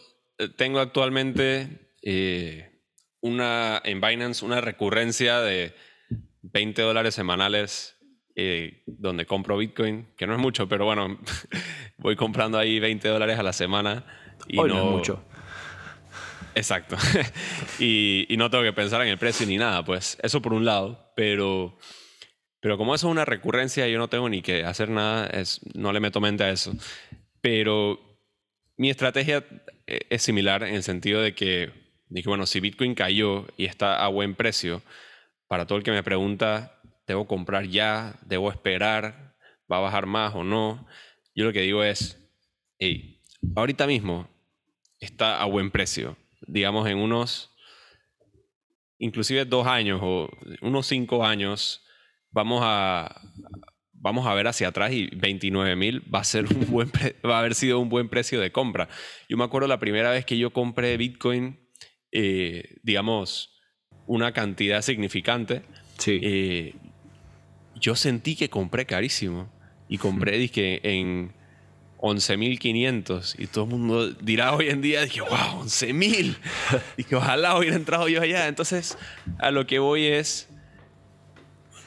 tengo 0.56 0.80
actualmente 0.80 1.90
eh, 2.02 2.70
una, 3.20 3.80
en 3.84 4.00
Binance 4.00 4.44
una 4.44 4.60
recurrencia 4.60 5.40
de 5.40 5.74
20 6.42 6.82
dólares 6.82 7.14
semanales 7.14 7.96
eh, 8.36 8.82
donde 8.86 9.26
compro 9.26 9.56
Bitcoin, 9.56 10.06
que 10.16 10.26
no 10.26 10.34
es 10.34 10.38
mucho, 10.38 10.68
pero 10.68 10.84
bueno, 10.84 11.18
voy 11.98 12.16
comprando 12.16 12.58
ahí 12.58 12.80
20 12.80 13.08
dólares 13.08 13.38
a 13.38 13.42
la 13.42 13.52
semana 13.52 14.04
Y 14.46 14.58
Hoy 14.58 14.70
no, 14.70 14.76
es 14.76 14.84
mucho. 14.84 15.24
Exacto. 16.54 16.96
y, 17.78 18.26
y, 18.28 18.36
no 18.36 18.50
tengo 18.50 18.64
que 18.64 18.72
pensar 18.72 19.02
en 19.02 19.08
el 19.08 19.18
precio 19.18 19.46
ni 19.46 19.56
nada, 19.56 19.84
pues 19.84 20.18
eso 20.22 20.40
por 20.40 20.52
un 20.52 20.64
lado, 20.64 21.12
pero, 21.14 21.76
pero 22.60 22.78
como 22.78 22.94
eso 22.94 23.08
es 23.08 23.12
una 23.12 23.24
recurrencia, 23.24 23.88
yo 23.88 23.98
no 23.98 24.08
tengo 24.08 24.28
ni 24.28 24.42
que 24.42 24.64
hacer 24.64 24.90
nada, 24.90 25.26
es, 25.26 25.60
no 25.74 25.92
le 25.92 26.00
meto 26.00 26.20
mente 26.20 26.44
a 26.44 26.50
eso. 26.50 26.72
Pero 27.40 27.98
mi 28.76 28.90
estrategia 28.90 29.44
eh, 29.86 30.00
es 30.10 30.22
similar 30.22 30.62
en 30.62 30.74
el 30.74 30.82
sentido 30.82 31.20
de 31.22 31.34
que, 31.34 31.70
de 32.08 32.22
que, 32.22 32.28
bueno, 32.28 32.46
si 32.46 32.60
Bitcoin 32.60 32.94
cayó 32.94 33.46
y 33.56 33.64
está 33.64 34.04
a 34.04 34.08
buen 34.08 34.34
precio, 34.34 34.82
para 35.48 35.66
todo 35.66 35.78
el 35.78 35.84
que 35.84 35.90
me 35.90 36.02
pregunta, 36.02 36.80
¿debo 37.06 37.26
comprar 37.26 37.66
ya? 37.66 38.14
¿Debo 38.22 38.50
esperar? 38.50 39.34
¿Va 39.70 39.78
a 39.78 39.80
bajar 39.80 40.06
más 40.06 40.34
o 40.34 40.44
no? 40.44 40.86
Yo 41.34 41.44
lo 41.44 41.52
que 41.52 41.62
digo 41.62 41.82
es, 41.82 42.18
hey, 42.78 43.20
ahorita 43.56 43.86
mismo 43.86 44.28
está 45.00 45.40
a 45.40 45.46
buen 45.46 45.70
precio 45.70 46.16
digamos, 46.46 46.88
en 46.88 46.98
unos, 46.98 47.50
inclusive 48.98 49.44
dos 49.44 49.66
años 49.66 50.00
o 50.02 50.28
unos 50.60 50.86
cinco 50.86 51.24
años, 51.24 51.82
vamos 52.30 52.60
a, 52.64 53.20
vamos 53.92 54.26
a 54.26 54.34
ver 54.34 54.46
hacia 54.46 54.68
atrás 54.68 54.92
y 54.92 55.08
29 55.16 55.76
mil 55.76 56.02
va 56.12 56.20
a 56.20 56.24
ser 56.24 56.46
un 56.46 56.70
buen 56.70 56.90
va 57.26 57.36
a 57.36 57.40
haber 57.40 57.54
sido 57.54 57.78
un 57.78 57.88
buen 57.88 58.08
precio 58.08 58.40
de 58.40 58.52
compra. 58.52 58.88
Yo 59.28 59.36
me 59.36 59.44
acuerdo 59.44 59.68
la 59.68 59.78
primera 59.78 60.10
vez 60.10 60.24
que 60.24 60.38
yo 60.38 60.52
compré 60.52 60.96
Bitcoin, 60.96 61.60
eh, 62.12 62.76
digamos, 62.82 63.54
una 64.06 64.32
cantidad 64.32 64.82
significante. 64.82 65.62
Sí. 65.98 66.18
Eh, 66.22 66.74
yo 67.76 67.96
sentí 67.96 68.36
que 68.36 68.50
compré 68.50 68.86
carísimo 68.86 69.50
y 69.88 69.98
compré 69.98 70.38
dije, 70.38 70.80
en 70.82 71.32
11.500 71.98 73.34
y 73.38 73.46
todo 73.46 73.64
el 73.64 73.70
mundo 73.70 74.10
dirá 74.10 74.54
hoy 74.54 74.68
en 74.68 74.80
día, 74.80 75.02
dije, 75.02 75.20
wow, 75.20 75.64
11.000. 75.64 76.36
que 77.08 77.16
ojalá 77.16 77.58
hubiera 77.58 77.76
entrado 77.76 78.08
yo 78.08 78.22
allá. 78.22 78.48
Entonces, 78.48 78.96
a 79.38 79.50
lo 79.50 79.66
que 79.66 79.78
voy 79.78 80.06
es, 80.06 80.48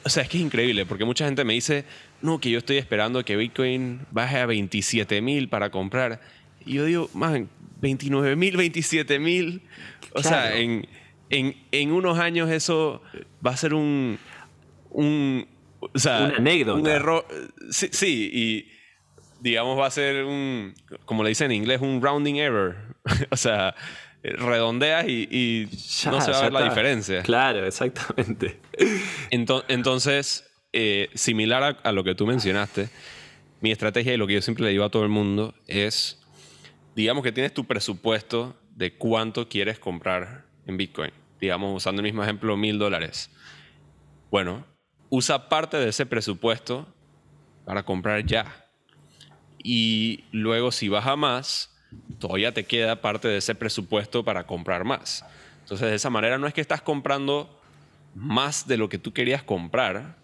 o 0.04 0.08
sea, 0.08 0.22
es 0.22 0.28
que 0.28 0.38
es 0.38 0.44
increíble 0.44 0.86
porque 0.86 1.04
mucha 1.04 1.24
gente 1.24 1.44
me 1.44 1.54
dice, 1.54 1.84
no, 2.20 2.40
que 2.40 2.50
yo 2.50 2.58
estoy 2.58 2.76
esperando 2.76 3.24
que 3.24 3.36
Bitcoin 3.36 4.00
baje 4.10 4.38
a 4.38 4.46
27.000 4.46 5.48
para 5.48 5.70
comprar. 5.70 6.20
Y 6.64 6.74
yo 6.74 6.84
digo, 6.84 7.10
man, 7.14 7.48
29.000, 7.80 8.36
27.000. 8.36 9.60
O 10.12 10.22
sea, 10.22 10.56
en, 10.56 10.86
en, 11.30 11.56
en, 11.72 11.92
unos 11.92 12.18
años 12.18 12.50
eso 12.50 13.02
va 13.44 13.52
a 13.52 13.56
ser 13.56 13.74
un... 13.74 14.18
un 14.90 15.46
o 15.80 15.98
sea, 15.98 16.24
Una 16.26 16.36
anécdota. 16.36 16.80
Un 16.80 16.86
error. 16.86 17.26
Sí, 17.70 17.88
sí 17.92 18.30
y 18.32 18.74
digamos, 19.44 19.78
va 19.78 19.86
a 19.86 19.90
ser 19.90 20.24
un, 20.24 20.74
como 21.04 21.22
le 21.22 21.28
dicen 21.28 21.50
en 21.50 21.58
inglés, 21.58 21.80
un 21.82 22.00
rounding 22.00 22.36
error. 22.36 22.76
o 23.30 23.36
sea, 23.36 23.74
redondeas 24.24 25.06
y, 25.06 25.68
no 26.06 26.20
se 26.20 26.30
va 26.30 26.38
a 26.38 26.42
ver 26.42 26.52
la 26.52 26.64
diferencia. 26.64 27.22
Claro, 27.22 27.66
exactamente. 27.66 28.60
entonces, 29.30 30.50
eh, 30.72 31.10
similar 31.14 31.78
a, 31.82 31.92
lo 31.92 32.04
que 32.04 32.14
tú 32.14 32.26
mencionaste, 32.26 32.88
mi 33.60 33.70
estrategia 33.70 34.14
y 34.14 34.16
lo 34.16 34.26
que 34.26 34.34
yo 34.34 34.42
siempre 34.42 34.64
le 34.64 34.70
digo 34.70 34.84
a 34.84 34.90
todo 34.90 35.02
el 35.02 35.08
mundo 35.08 35.54
es, 35.66 36.20
digamos 36.96 37.22
que 37.22 37.32
tienes 37.32 37.52
tu 37.52 37.66
presupuesto 37.66 38.56
de 38.74 38.96
cuánto 38.96 39.48
quieres 39.48 39.78
comprar 39.78 40.46
en 40.66 40.76
Bitcoin. 40.76 41.12
Digamos, 41.40 41.76
usando 41.76 42.00
el 42.00 42.04
mismo 42.04 42.22
ejemplo, 42.22 42.56
mil 42.56 42.78
dólares. 42.78 43.30
Bueno, 44.30 44.66
usa 45.10 45.48
parte 45.48 45.76
de 45.76 45.90
ese 45.90 46.06
presupuesto 46.06 46.92
para 47.64 47.82
comprar 47.84 48.24
ya 48.24 48.64
y 49.64 50.24
luego 50.30 50.70
si 50.70 50.88
baja 50.88 51.16
más, 51.16 51.73
todavía 52.18 52.52
te 52.52 52.64
queda 52.64 53.00
parte 53.00 53.28
de 53.28 53.38
ese 53.38 53.54
presupuesto 53.54 54.24
para 54.24 54.46
comprar 54.46 54.84
más. 54.84 55.24
Entonces 55.60 55.88
de 55.88 55.94
esa 55.94 56.10
manera 56.10 56.38
no 56.38 56.46
es 56.46 56.54
que 56.54 56.60
estás 56.60 56.82
comprando 56.82 57.60
más 58.14 58.66
de 58.66 58.76
lo 58.76 58.88
que 58.88 58.98
tú 58.98 59.12
querías 59.12 59.42
comprar 59.42 60.16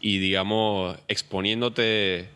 y 0.00 0.18
digamos 0.18 0.96
exponiéndote 1.08 2.28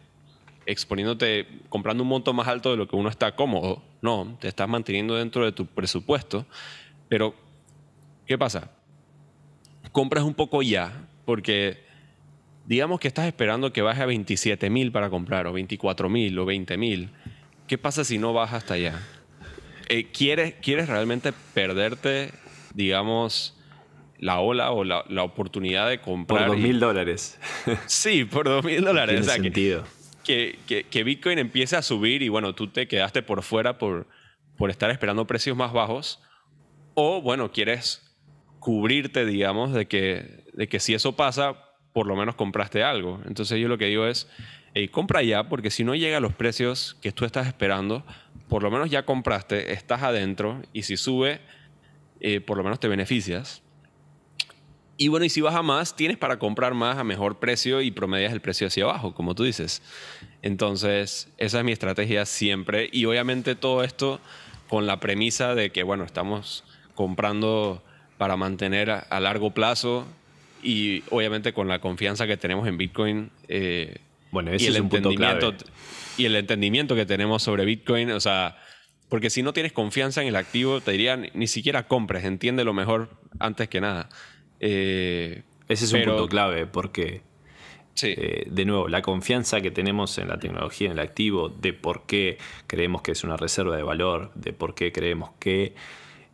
exponiéndote 0.69 1.47
comprando 1.71 2.03
un 2.03 2.11
monto 2.11 2.35
más 2.35 2.47
alto 2.47 2.71
de 2.71 2.77
lo 2.77 2.87
que 2.87 2.95
uno 2.95 3.09
está 3.09 3.35
cómodo. 3.35 3.83
No, 4.03 4.37
te 4.39 4.49
estás 4.49 4.69
manteniendo 4.69 5.17
dentro 5.17 5.45
de 5.45 5.51
tu 5.51 5.65
presupuesto. 5.65 6.45
Pero, 7.09 7.35
¿qué 8.27 8.37
pasa? 8.37 8.71
Compras 9.93 10.25
un 10.25 10.35
poco 10.35 10.61
ya, 10.61 11.09
porque 11.25 11.83
digamos 12.67 13.01
que 13.01 13.09
estás 13.09 13.27
esperando 13.27 13.73
que 13.73 13.81
baje 13.81 14.03
a 14.03 14.07
27 14.07 14.69
mil 14.69 14.93
para 14.93 15.09
comprar, 15.09 15.47
o 15.47 15.55
24 15.55 16.11
mil, 16.11 16.39
o 16.39 16.45
20 16.45 16.77
mil. 16.77 17.09
¿Qué 17.69 17.77
pasa 17.77 18.03
si 18.03 18.17
no 18.17 18.33
baja 18.33 18.57
hasta 18.57 18.75
allá? 18.75 18.99
Eh, 19.91 20.07
¿quieres, 20.11 20.55
¿Quieres 20.63 20.89
realmente 20.89 21.35
perderte, 21.53 22.33
digamos, 22.73 23.57
la 24.19 24.41
ola 24.41 24.71
o 24.71 24.85
la, 24.85 25.05
la 25.09 25.23
oportunidad 25.23 25.89
de 25.89 26.01
comprar? 26.01 26.47
Por 26.47 26.57
2 26.57 26.65
mil 26.65 26.81
dólares. 26.81 27.39
Sí, 27.87 28.25
por 28.25 28.47
2 28.47 28.65
mil 28.65 28.83
dólares. 28.83 29.21
Tiene 29.27 29.43
sentido. 29.43 29.85
Que, 30.25 30.59
que, 30.67 30.85
que, 30.85 31.05
Bitcoin 31.05 31.39
empiece 31.39 31.77
a 31.77 31.83
subir 31.83 32.23
y 32.23 32.29
bueno, 32.29 32.55
tú 32.55 32.69
te 32.69 32.89
quedaste 32.89 33.23
por 33.23 33.43
fuera 33.43 33.79
por, 33.79 34.09
por 34.57 34.71
estar 34.71 34.91
esperando 34.91 35.27
precios 35.27 35.57
más 35.57 35.73
bajos. 35.73 36.23
O 36.95 37.21
bueno, 37.21 37.53
quieres 37.53 38.03
cubrirte, 38.61 39.27
digamos, 39.27 39.75
de 39.75 39.87
que, 39.87 40.45
de 40.55 40.69
que 40.69 40.81
si 40.81 40.95
eso 40.95 41.17
pasa, 41.17 41.55
por 41.93 42.07
lo 42.07 42.17
menos 42.17 42.35
compraste 42.35 42.83
algo. 42.83 43.21
Entonces 43.27 43.59
yo 43.61 43.69
lo 43.69 43.79
que 43.79 43.87
digo 43.87 44.07
es, 44.07 44.29
compra 44.91 45.23
ya, 45.23 45.49
porque 45.49 45.71
si 45.71 45.83
no 45.83 45.95
llega 45.95 46.19
a 46.19 46.21
los 46.21 46.35
precios 46.35 46.97
que 47.01 47.11
tú 47.11 47.25
estás 47.25 47.47
esperando, 47.47 48.05
por 48.49 48.63
lo 48.63 48.71
menos 48.71 48.91
ya 48.91 49.05
compraste, 49.05 49.73
estás 49.73 50.03
adentro 50.03 50.63
y 50.73 50.85
si 50.85 50.97
sube, 50.97 51.41
eh, 52.21 52.41
por 52.41 52.57
lo 52.57 52.65
menos 52.65 52.81
te 52.81 52.89
beneficias. 52.89 53.63
Y 54.97 55.09
bueno, 55.09 55.27
y 55.27 55.29
si 55.29 55.41
baja 55.41 55.63
más, 55.63 55.95
tienes 55.95 56.17
para 56.17 56.41
comprar 56.41 56.75
más 56.75 56.99
a 56.99 57.05
mejor 57.05 57.39
precio 57.39 57.81
y 57.83 57.93
promedias 57.93 58.33
el 58.33 58.41
precio 58.41 58.67
hacia 58.67 58.85
abajo, 58.85 59.15
como 59.15 59.35
tú 59.35 59.45
dices. 59.45 59.81
Entonces, 60.43 61.29
esa 61.39 61.59
es 61.59 61.65
mi 61.65 61.71
estrategia 61.71 62.27
siempre. 62.27 62.89
Y 62.93 63.05
obviamente 63.05 63.55
todo 63.55 63.85
esto 63.85 64.21
con 64.69 64.87
la 64.87 64.99
premisa 64.99 65.55
de 65.55 65.71
que, 65.71 65.85
bueno, 65.85 66.03
estamos 66.05 66.65
comprando 66.97 67.83
para 68.17 68.37
mantener 68.37 68.91
a 68.91 69.21
largo 69.21 69.55
plazo 69.55 70.05
y 70.65 71.05
obviamente 71.11 71.53
con 71.53 71.69
la 71.69 71.81
confianza 71.81 72.27
que 72.27 72.37
tenemos 72.37 72.67
en 72.67 72.77
Bitcoin 72.77 73.31
eh, 73.47 73.99
bueno, 74.31 74.53
ese 74.53 74.65
y, 74.65 74.69
el 74.69 74.75
es 74.75 74.81
un 74.81 74.87
entendimiento, 74.87 75.49
punto 75.51 75.65
y 76.17 76.25
el 76.25 76.37
entendimiento 76.37 76.95
que 76.95 77.07
tenemos 77.07 77.43
sobre 77.43 77.65
Bitcoin, 77.65 78.11
o 78.11 78.21
sea, 78.21 78.57
porque 79.09 79.31
si 79.31 79.43
no 79.43 79.53
tienes 79.53 79.73
confianza 79.73 80.21
en 80.21 80.29
el 80.29 80.37
activo, 80.37 80.81
te 80.81 80.93
diría 80.93 81.17
ni 81.17 81.47
siquiera 81.47 81.87
compres, 81.87 82.25
entiende 82.25 82.65
lo 82.65 82.75
mejor 82.75 83.11
antes 83.39 83.69
que 83.69 83.81
nada. 83.81 84.09
Eh, 84.61 85.43
ese 85.69 85.85
es 85.85 85.93
un 85.93 86.03
punto 86.03 86.29
clave 86.29 86.67
porque, 86.67 87.23
sí. 87.95 88.15
eh, 88.17 88.47
de 88.51 88.65
nuevo, 88.65 88.89
la 88.89 89.01
confianza 89.01 89.61
que 89.61 89.71
tenemos 89.71 90.19
en 90.19 90.29
la 90.29 90.39
tecnología, 90.39 90.87
en 90.87 90.93
el 90.93 91.01
activo, 91.01 91.49
de 91.49 91.73
por 91.73 92.07
qué 92.07 92.39
creemos 92.67 93.03
que 93.03 93.13
es 93.13 93.25
una 93.25 93.37
reserva 93.37 93.77
de 93.77 93.83
valor, 93.83 94.33
de 94.35 94.53
por 94.53 94.75
qué 94.75 94.93
creemos 94.93 95.31
que 95.39 95.75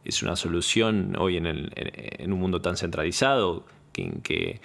es 0.05 0.23
una 0.23 0.37
solución 0.37 1.17
hoy 1.19 1.37
en, 1.37 1.47
el, 1.47 1.73
en 1.77 2.33
un 2.33 2.41
mundo 2.41 2.61
tan 2.61 2.77
centralizado, 2.77 3.67
que, 3.93 4.13
que, 4.23 4.61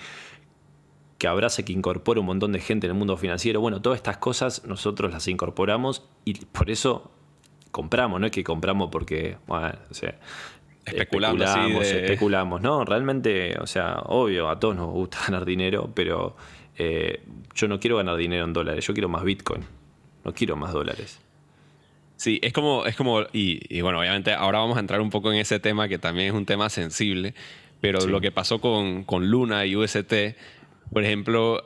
abrace, 1.28 1.66
que 1.66 1.74
incorpore 1.74 2.20
un 2.20 2.26
montón 2.26 2.52
de 2.52 2.60
gente 2.60 2.88
en 2.88 2.92
el 2.92 2.98
mundo 2.98 3.18
financiero. 3.18 3.62
Bueno, 3.62 3.82
todas 3.82 3.98
estas 3.98 4.18
cosas 4.18 4.66
nosotros 4.66 5.12
las 5.12 5.28
incorporamos 5.28 6.08
y 6.26 6.34
por 6.46 6.70
eso 6.70 7.12
compramos, 7.72 8.20
no 8.20 8.26
es 8.26 8.32
que 8.32 8.44
compramos 8.44 8.90
porque, 8.92 9.38
bueno, 9.48 9.74
o 9.90 9.94
sea, 9.94 10.16
especulamos, 10.86 11.86
especulamos, 11.86 12.62
¿no? 12.62 12.86
Realmente, 12.86 13.58
o 13.60 13.68
sea, 13.68 14.00
obvio, 14.06 14.50
a 14.50 14.60
todos 14.60 14.76
nos 14.76 14.92
gusta 14.92 15.20
ganar 15.28 15.46
dinero, 15.46 15.92
pero 15.94 16.36
eh, 16.78 17.24
yo 17.54 17.68
no 17.68 17.80
quiero 17.80 17.98
ganar 17.98 18.16
dinero 18.16 18.46
en 18.46 18.54
dólares, 18.54 18.86
yo 18.86 18.94
quiero 18.94 19.10
más 19.10 19.24
Bitcoin, 19.24 19.64
no 20.24 20.34
quiero 20.34 20.56
más 20.56 20.74
dólares. 20.74 21.20
Sí, 22.16 22.40
es 22.44 22.52
como, 22.52 22.86
es 22.86 22.98
como 22.98 23.22
y, 23.32 23.62
y, 23.70 23.80
bueno, 23.80 24.00
obviamente 24.00 24.34
ahora 24.34 24.60
vamos 24.60 24.76
a 24.76 24.82
entrar 24.82 25.00
un 25.00 25.10
poco 25.10 25.32
en 25.32 25.40
ese 25.40 25.60
tema 25.60 25.88
que 25.88 25.98
también 25.98 26.28
es 26.28 26.34
un 26.34 26.46
tema 26.46 26.70
sensible, 26.70 27.34
pero 27.80 28.06
lo 28.08 28.20
que 28.20 28.32
pasó 28.32 28.60
con, 28.60 29.06
con, 29.06 29.30
Luna 29.30 29.66
y 29.66 29.78
UST, 29.78 30.14
por 30.92 31.04
ejemplo, 31.04 31.64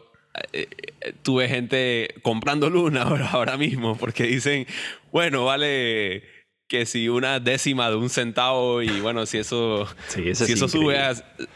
eh, 0.51 0.67
eh, 1.01 1.13
tuve 1.21 1.47
gente 1.47 2.15
comprando 2.21 2.69
Luna 2.69 3.01
ahora, 3.03 3.29
ahora 3.31 3.57
mismo 3.57 3.95
porque 3.97 4.23
dicen, 4.23 4.65
bueno, 5.11 5.45
vale 5.45 6.23
que 6.67 6.87
si 6.87 7.07
una 7.07 7.39
décima 7.39 7.89
de 7.91 7.97
un 7.97 8.09
centavo 8.09 8.81
y 8.81 8.99
bueno, 8.99 9.27
si 9.27 9.37
eso, 9.37 9.87
si 10.07 10.29
eso 10.29 10.67
sube, 10.67 10.97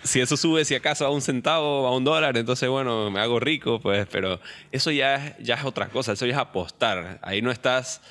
si 0.04 0.20
eso 0.20 0.38
sube 0.38 0.64
si 0.64 0.76
acaso 0.76 1.08
a 1.08 1.10
un 1.10 1.22
centavo, 1.22 1.88
a 1.88 1.96
un 1.96 2.04
dólar, 2.04 2.38
entonces 2.38 2.70
bueno, 2.70 3.10
me 3.10 3.20
hago 3.20 3.40
rico, 3.40 3.80
pues, 3.80 4.06
pero 4.12 4.40
eso 4.72 4.92
ya, 4.92 5.36
ya 5.40 5.56
es 5.56 5.66
otra 5.66 5.88
cosa, 5.88 6.12
eso 6.12 6.28
ya 6.28 6.34
es 6.34 6.38
apostar. 6.38 7.20
Ahí 7.24 7.42
no 7.42 7.50
estás... 7.50 8.02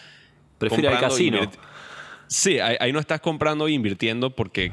Prefiero 0.59 0.90
el 0.90 0.99
casino. 0.99 1.49
Sí, 2.27 2.59
ahí, 2.59 2.77
ahí, 2.81 2.92
no 2.92 2.99
estás 2.99 3.21
comprando 3.21 3.69
e 3.69 3.73
invirtiendo 3.73 4.35
porque 4.35 4.73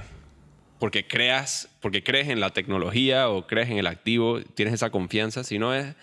porque 0.84 1.08
creas, 1.08 1.74
porque 1.80 2.04
crees 2.04 2.28
en 2.28 2.41
la 2.41 2.50
tecnología 2.50 3.30
o 3.30 3.48
crees 3.48 3.69
en 3.69 3.78
el 3.78 3.88
activo, 3.88 4.41
tienes 4.41 4.74
esa 4.74 4.89
confianza, 4.89 5.46
sino 5.46 5.74
es 5.74 5.96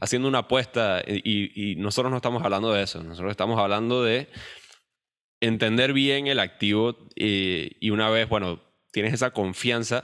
haciendo 0.00 0.26
una 0.26 0.38
apuesta 0.38 1.04
y, 1.06 1.74
nosotros 1.76 2.10
no 2.10 2.16
estamos 2.16 2.42
hablando 2.42 2.72
de 2.72 2.82
eso, 2.82 3.02
nosotros 3.02 3.30
estamos 3.30 3.60
hablando 3.60 4.02
de 4.02 4.30
entender 5.42 5.92
bien 5.92 6.28
el 6.28 6.40
activo 6.40 6.96
eh, 7.14 7.72
y 7.78 7.90
una 7.90 8.08
vez, 8.08 8.26
bueno, 8.26 8.62
tienes 8.90 9.12
esa 9.12 9.32
confianza, 9.32 10.02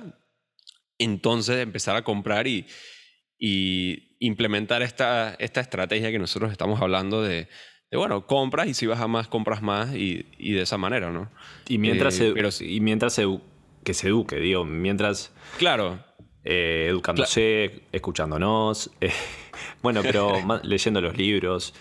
entonces 0.98 1.62
empezar 1.62 1.96
a 1.96 2.04
comprar 2.04 2.46
y, 2.46 2.66
y 3.38 4.18
implementar 4.18 4.82
esta, 4.82 5.36
esta 5.38 5.62
estrategia 5.62 6.10
que 6.10 6.18
nosotros 6.18 6.52
estamos 6.52 6.82
hablando 6.82 7.22
de, 7.22 7.48
bueno, 7.90 8.26
compras 8.26 8.68
y 8.68 8.74
si 8.74 8.84
vas 8.84 9.00
a 9.00 9.08
más, 9.08 9.26
compras 9.26 9.62
más 9.62 9.94
y, 9.94 10.26
y 10.36 10.52
de 10.52 10.60
esa 10.60 10.76
manera, 10.76 11.10
¿no? 11.10 11.30
Y 11.66 11.78
mientras, 11.78 12.20
eh, 12.20 12.34
y 12.60 12.80
mientras 12.80 13.18
que 13.84 13.94
se 13.94 14.08
eduque, 14.08 14.36
digo, 14.36 14.64
mientras... 14.64 15.32
Claro. 15.58 15.98
Eh, 16.44 16.86
educándose, 16.90 17.82
escuchándonos, 17.92 18.90
bueno, 19.82 20.02
pero 20.02 20.34
leyendo 20.64 21.00
los 21.00 21.16
libros, 21.16 21.74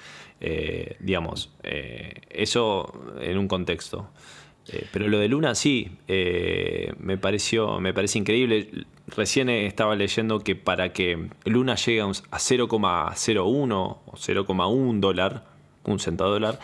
digamos, 1.00 1.52
eso 2.30 2.92
en 3.20 3.38
un 3.38 3.48
contexto. 3.48 4.10
Eh, 4.68 4.86
pero 4.92 5.08
lo 5.08 5.18
de 5.18 5.28
Luna 5.28 5.56
sí, 5.56 5.92
eh, 6.08 6.94
me 7.00 7.18
pareció, 7.18 7.80
me 7.80 7.94
parece 7.94 8.20
increíble. 8.20 8.86
Recién 9.08 9.50
estaba 9.50 9.96
leyendo 9.96 10.40
que 10.40 10.56
para 10.56 10.94
que 10.94 11.30
Luna 11.46 11.76
llegue 11.76 12.02
a 12.02 12.06
0,01 12.06 13.74
o 13.74 14.14
0,1 14.14 15.00
dólar, 15.00 15.46
un 15.84 16.00
centavo 16.00 16.32
dólar, 16.32 16.60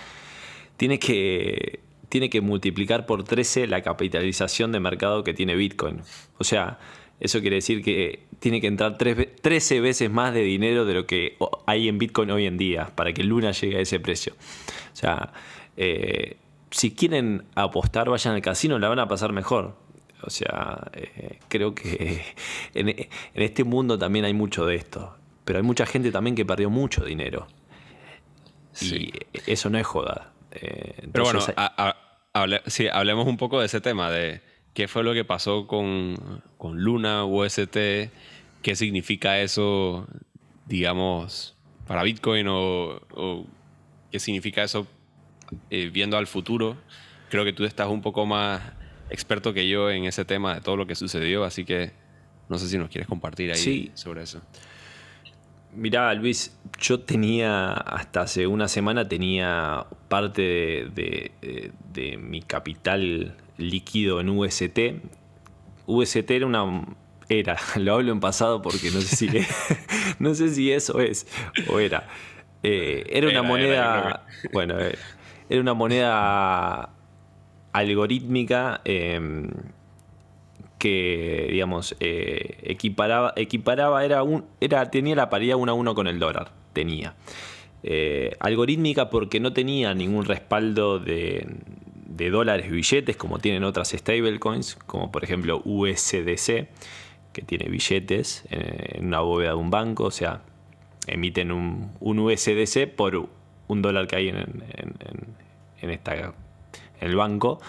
tiene 0.77 0.99
que, 0.99 1.79
tiene 2.09 2.29
que 2.29 2.41
multiplicar 2.41 3.05
por 3.05 3.23
13 3.23 3.67
la 3.67 3.81
capitalización 3.81 4.71
de 4.71 4.79
mercado 4.79 5.23
que 5.23 5.33
tiene 5.33 5.55
Bitcoin. 5.55 6.01
O 6.37 6.43
sea, 6.43 6.79
eso 7.19 7.41
quiere 7.41 7.57
decir 7.57 7.83
que 7.83 8.27
tiene 8.39 8.61
que 8.61 8.67
entrar 8.67 8.97
13 8.97 9.81
veces 9.81 10.11
más 10.11 10.33
de 10.33 10.41
dinero 10.41 10.85
de 10.85 10.93
lo 10.93 11.07
que 11.07 11.37
hay 11.65 11.87
en 11.87 11.97
Bitcoin 11.97 12.29
hoy 12.31 12.45
en 12.45 12.57
día 12.57 12.91
para 12.95 13.13
que 13.13 13.23
Luna 13.23 13.51
llegue 13.51 13.77
a 13.77 13.81
ese 13.81 13.99
precio. 13.99 14.33
O 14.93 14.95
sea, 14.95 15.33
eh, 15.75 16.37
si 16.71 16.91
quieren 16.91 17.45
apostar, 17.55 18.09
vayan 18.09 18.35
al 18.35 18.41
casino, 18.41 18.77
la 18.77 18.89
van 18.89 18.99
a 18.99 19.07
pasar 19.07 19.33
mejor. 19.33 19.75
O 20.21 20.29
sea, 20.29 20.91
eh, 20.93 21.39
creo 21.47 21.73
que 21.73 22.23
en, 22.73 23.07
este 23.33 23.63
mundo 23.63 23.97
también 23.97 24.25
hay 24.25 24.33
mucho 24.33 24.65
de 24.65 24.75
esto. 24.75 25.15
Pero 25.43 25.59
hay 25.59 25.63
mucha 25.63 25.85
gente 25.85 26.11
también 26.11 26.35
que 26.35 26.45
perdió 26.45 26.69
mucho 26.69 27.03
dinero. 27.05 27.47
Y 28.81 29.11
eso 29.47 29.69
no 29.69 29.79
es 29.79 29.87
joda. 29.87 30.33
Eh, 30.61 31.07
pero 31.11 31.25
bueno, 31.25 31.39
hablemos 32.33 33.27
un 33.27 33.37
poco 33.37 33.59
de 33.59 33.65
ese 33.65 33.81
tema, 33.81 34.11
de 34.11 34.41
qué 34.73 34.87
fue 34.87 35.03
lo 35.03 35.13
que 35.13 35.25
pasó 35.25 35.67
con, 35.67 36.15
con 36.57 36.81
Luna, 36.81 37.25
UST, 37.25 37.73
qué 38.61 38.75
significa 38.75 39.39
eso, 39.39 40.07
digamos, 40.65 41.55
para 41.87 42.03
Bitcoin 42.03 42.47
o, 42.47 43.01
o 43.15 43.45
qué 44.11 44.19
significa 44.19 44.63
eso 44.63 44.87
eh, 45.69 45.89
viendo 45.91 46.17
al 46.17 46.27
futuro. 46.27 46.77
Creo 47.29 47.43
que 47.43 47.53
tú 47.53 47.65
estás 47.65 47.87
un 47.87 48.01
poco 48.01 48.25
más 48.25 48.61
experto 49.09 49.53
que 49.53 49.67
yo 49.67 49.89
en 49.89 50.05
ese 50.05 50.25
tema 50.25 50.55
de 50.55 50.61
todo 50.61 50.77
lo 50.77 50.87
que 50.87 50.95
sucedió, 50.95 51.43
así 51.43 51.65
que 51.65 51.91
no 52.49 52.57
sé 52.57 52.67
si 52.67 52.77
nos 52.77 52.89
quieres 52.89 53.07
compartir 53.07 53.51
ahí 53.51 53.91
sobre 53.95 54.23
eso. 54.23 54.41
Mirá, 55.73 56.13
Luis, 56.13 56.57
yo 56.79 56.99
tenía, 57.01 57.71
hasta 57.71 58.21
hace 58.21 58.47
una 58.47 58.67
semana 58.67 59.07
tenía 59.07 59.85
parte 60.07 60.87
de, 60.93 62.17
mi 62.19 62.41
capital 62.41 63.35
líquido 63.57 64.19
en 64.19 64.29
UST. 64.29 64.79
UST 65.85 66.31
era 66.31 66.45
una... 66.45 66.85
Era, 67.29 67.57
lo 67.77 67.95
hablo 67.95 68.11
en 68.11 68.19
pasado 68.19 68.61
porque 68.61 68.89
no 68.91 69.01
sé 69.01 69.15
si, 69.15 69.29
no 70.19 70.33
sé 70.33 70.49
si 70.49 70.71
eso 70.71 70.99
es 70.99 71.27
o 71.67 71.79
era. 71.79 72.07
Eh, 72.63 73.05
era 73.09 73.27
una 73.27 73.43
moneda... 73.43 74.25
bueno, 74.53 74.79
eh, 74.79 74.97
era 75.49 75.61
una 75.61 75.73
moneda 75.73 76.89
algorítmica 77.73 78.81
em, 78.85 79.49
que, 80.77 81.47
digamos, 81.51 81.95
eh, 81.99 82.57
equiparaba, 82.63 83.33
equiparaba 83.35 84.05
era 84.05 84.23
un, 84.23 84.45
era, 84.61 84.89
tenía 84.89 85.15
la 85.15 85.29
paridad 85.29 85.57
uno 85.57 85.71
a 85.71 85.75
uno 85.75 85.95
con 85.95 86.07
el 86.07 86.19
dólar, 86.19 86.51
tenía. 86.73 87.15
Eh, 87.83 88.35
algorítmica 88.39 89.09
porque 89.09 89.39
no 89.39 89.53
tenía 89.53 89.93
ningún 89.93 90.25
respaldo 90.25 90.99
de, 90.99 91.47
de 92.05 92.29
dólares 92.29 92.71
billetes 92.71 93.15
como 93.15 93.39
tienen 93.39 93.63
otras 93.63 93.89
stablecoins, 93.89 94.75
como 94.75 95.11
por 95.11 95.23
ejemplo 95.23 95.61
USDC, 95.63 96.67
que 97.33 97.41
tiene 97.45 97.69
billetes 97.69 98.45
en 98.49 99.05
una 99.05 99.19
bóveda 99.19 99.49
de 99.49 99.55
un 99.55 99.69
banco, 99.69 100.05
o 100.05 100.11
sea, 100.11 100.41
emiten 101.07 101.51
un, 101.51 101.91
un 101.99 102.19
USDC 102.19 102.87
por 102.95 103.29
un 103.67 103.81
dólar 103.81 104.07
que 104.07 104.15
hay 104.15 104.29
en, 104.29 104.63
en, 105.81 105.89
esta, 105.89 106.15
en 106.15 106.33
el 107.01 107.15
banco. 107.15 107.59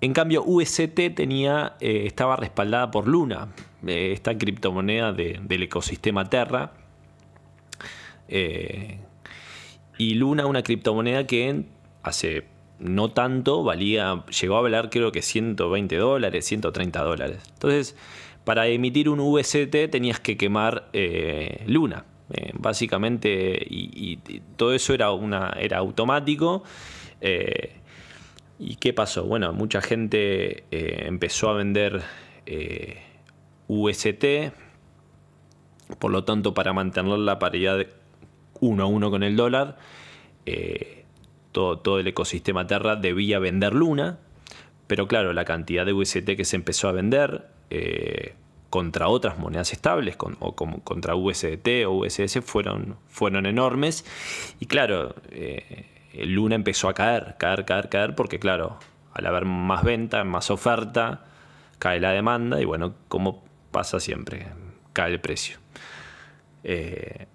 En 0.00 0.12
cambio, 0.12 0.44
UST 0.44 1.14
tenía, 1.14 1.76
eh, 1.80 2.04
estaba 2.06 2.36
respaldada 2.36 2.90
por 2.90 3.08
Luna, 3.08 3.48
eh, 3.86 4.12
esta 4.12 4.36
criptomoneda 4.38 5.12
del 5.12 5.62
ecosistema 5.62 6.30
Terra. 6.30 6.72
Eh, 8.28 8.98
y 9.96 10.14
Luna, 10.14 10.46
una 10.46 10.62
criptomoneda 10.62 11.26
que 11.26 11.64
hace 12.02 12.44
no 12.78 13.10
tanto 13.10 13.64
valía, 13.64 14.24
llegó 14.40 14.56
a 14.56 14.60
valer 14.60 14.88
creo 14.88 15.10
que 15.10 15.20
120 15.20 15.96
dólares, 15.96 16.44
130 16.44 17.02
dólares. 17.02 17.42
Entonces, 17.54 17.96
para 18.44 18.68
emitir 18.68 19.08
un 19.08 19.18
UST 19.18 19.90
tenías 19.90 20.20
que 20.20 20.36
quemar 20.36 20.88
Luna. 21.66 22.04
Básicamente, 22.54 23.66
y, 23.68 24.18
todo 24.56 24.74
eso 24.74 24.94
era, 24.94 25.10
una, 25.10 25.56
era 25.58 25.78
automático. 25.78 26.62
¿Y 28.58 28.76
qué 28.76 28.92
pasó? 28.92 29.24
Bueno, 29.24 29.52
mucha 29.52 29.80
gente 29.80 30.64
eh, 30.70 31.04
empezó 31.06 31.50
a 31.50 31.54
vender 31.54 32.02
UST, 33.68 34.24
por 35.98 36.10
lo 36.10 36.24
tanto, 36.24 36.54
para 36.54 36.72
mantener 36.72 37.18
la 37.18 37.38
paridad 37.38 37.86
uno 38.60 38.84
a 38.84 38.86
uno 38.86 39.10
con 39.10 39.22
el 39.22 39.36
dólar, 39.36 39.76
todo, 41.52 41.78
todo, 41.78 41.98
el 41.98 42.06
ecosistema 42.06 42.66
Terra 42.66 42.96
debía 42.96 43.38
vender 43.38 43.74
Luna, 43.74 44.18
pero 44.86 45.06
claro, 45.06 45.34
la 45.34 45.44
cantidad 45.44 45.84
de 45.84 45.92
UST 45.92 46.24
que 46.36 46.44
se 46.46 46.56
empezó 46.56 46.88
a 46.88 46.92
vender 46.92 47.48
contra 48.70 49.08
otras 49.08 49.38
monedas 49.38 49.72
estables, 49.72 50.16
o 50.40 50.54
como 50.54 50.82
contra 50.82 51.14
USDT 51.14 51.86
o 51.86 51.92
USS, 51.92 52.40
fueron, 52.44 52.96
fueron 53.08 53.46
enormes. 53.46 54.04
Y 54.60 54.66
claro, 54.66 55.14
eh, 55.30 55.86
Luna 56.26 56.54
empezó 56.54 56.88
a 56.88 56.94
caer, 56.94 57.36
caer, 57.38 57.64
caer, 57.64 57.88
caer, 57.88 58.14
porque 58.14 58.38
claro, 58.38 58.78
al 59.12 59.26
haber 59.26 59.44
más 59.44 59.84
venta, 59.84 60.24
más 60.24 60.50
oferta, 60.50 61.26
cae 61.78 62.00
la 62.00 62.12
demanda 62.12 62.60
y 62.60 62.64
bueno, 62.64 62.94
como 63.08 63.44
pasa 63.70 64.00
siempre, 64.00 64.46
cae 64.92 65.12
el 65.12 65.20
precio. 65.20 65.58
Eh, 66.64 67.26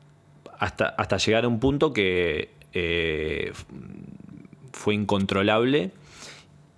hasta, 0.59 0.87
hasta 0.89 1.17
llegar 1.17 1.45
a 1.45 1.47
un 1.47 1.59
punto 1.59 1.93
que 1.93 2.51
eh, 2.73 3.51
fue 4.71 4.95
incontrolable 4.95 5.91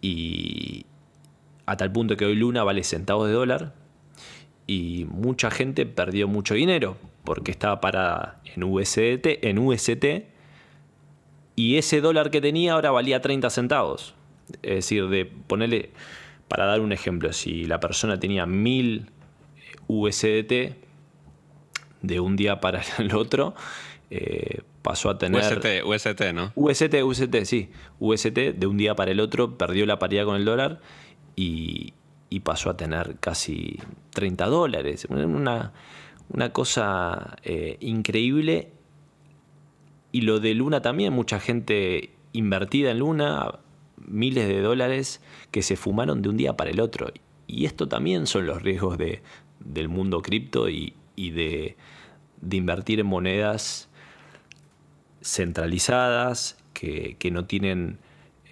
y 0.01 0.85
a 1.65 1.77
tal 1.77 1.91
punto 1.91 2.17
que 2.17 2.25
hoy 2.25 2.35
Luna 2.35 2.63
vale 2.63 2.83
centavos 2.83 3.27
de 3.27 3.33
dólar 3.33 3.73
y 4.67 5.05
mucha 5.09 5.51
gente 5.51 5.85
perdió 5.85 6.27
mucho 6.27 6.53
dinero 6.53 6.97
porque 7.23 7.51
estaba 7.51 7.81
parada 7.81 8.41
en 8.45 8.63
USDT, 8.63 9.43
en 9.43 9.59
UST 9.59 10.05
y 11.55 11.77
ese 11.77 12.01
dólar 12.01 12.31
que 12.31 12.41
tenía 12.41 12.73
ahora 12.73 12.91
valía 12.91 13.21
30 13.21 13.49
centavos. 13.49 14.13
Es 14.61 14.75
decir, 14.75 15.07
de 15.07 15.25
ponerle, 15.25 15.91
para 16.47 16.65
dar 16.65 16.81
un 16.81 16.91
ejemplo, 16.91 17.33
si 17.33 17.65
la 17.65 17.79
persona 17.79 18.19
tenía 18.19 18.45
1000 18.45 19.09
USDT 19.87 20.75
de 22.01 22.19
un 22.19 22.35
día 22.35 22.59
para 22.59 22.81
el 22.99 23.15
otro, 23.15 23.55
eh, 24.09 24.61
pasó 24.81 25.09
a 25.09 25.17
tener... 25.17 25.41
UST, 25.41 25.83
UST, 25.85 26.21
¿no? 26.33 26.51
UST, 26.55 27.03
UST, 27.03 27.35
sí. 27.43 27.69
UST 27.99 28.37
de 28.55 28.67
un 28.67 28.77
día 28.77 28.95
para 28.95 29.11
el 29.11 29.19
otro 29.19 29.57
perdió 29.57 29.85
la 29.85 29.97
paridad 29.97 30.25
con 30.25 30.35
el 30.35 30.45
dólar 30.45 30.79
y, 31.35 31.93
y 32.29 32.41
pasó 32.41 32.69
a 32.69 32.77
tener 32.77 33.15
casi 33.19 33.79
30 34.11 34.45
dólares. 34.45 35.07
Una, 35.09 35.73
una 36.29 36.53
cosa 36.53 37.37
eh, 37.43 37.77
increíble. 37.79 38.71
Y 40.15 40.21
lo 40.21 40.39
de 40.39 40.53
Luna 40.53 40.81
también, 40.81 41.11
mucha 41.11 41.41
gente 41.41 42.11
invertida 42.31 42.91
en 42.91 42.99
Luna, 42.99 43.59
miles 43.97 44.47
de 44.47 44.61
dólares 44.61 45.19
que 45.51 45.61
se 45.61 45.75
fumaron 45.75 46.21
de 46.21 46.29
un 46.29 46.37
día 46.37 46.55
para 46.55 46.69
el 46.69 46.79
otro. 46.79 47.11
Y 47.47 47.65
esto 47.65 47.89
también 47.89 48.25
son 48.25 48.47
los 48.47 48.61
riesgos 48.61 48.97
de, 48.97 49.21
del 49.59 49.89
mundo 49.89 50.21
cripto 50.21 50.69
y, 50.69 50.93
de, 51.17 51.75
de, 52.39 52.55
invertir 52.55 53.01
en 53.01 53.07
monedas 53.07 53.89
centralizadas 55.21 56.63
que, 56.71 57.17
no 57.29 57.43
tienen 57.43 57.97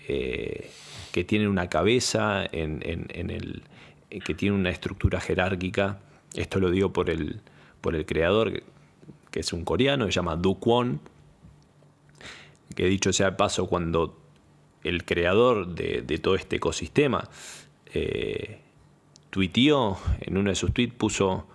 eh, 0.10 0.70
que 1.14 1.24
tienen 1.24 1.48
una 1.48 1.70
cabeza 1.70 2.44
en, 2.52 2.82
el, 2.84 3.64
que 4.10 4.34
tiene 4.34 4.58
una 4.58 4.70
estructura 4.70 5.22
jerárquica. 5.22 6.02
Esto 6.36 6.60
lo 6.60 6.72
digo 6.72 6.92
por 6.92 7.10
el, 7.10 7.40
por 7.80 7.96
el 7.96 8.06
creador, 8.06 8.64
que 9.32 9.40
es 9.40 9.54
un 9.54 9.64
coreano, 9.64 10.04
se 10.08 10.12
llama 10.12 10.36
Du 10.36 10.60
Kwon, 10.60 11.00
que 12.76 12.86
dicho 12.86 13.14
sea 13.14 13.32
de 13.32 13.38
paso, 13.38 13.68
cuando 13.68 14.20
el 14.84 15.06
creador 15.06 15.68
de, 15.76 16.18
todo 16.20 16.36
este 16.36 16.58
ecosistema, 16.58 17.30
eh, 17.94 18.60
tuiteó 19.30 19.98
en 20.22 20.38
uno 20.38 20.50
de 20.50 20.56
sus 20.56 20.74
tweets, 20.74 20.94
puso, 20.94 21.48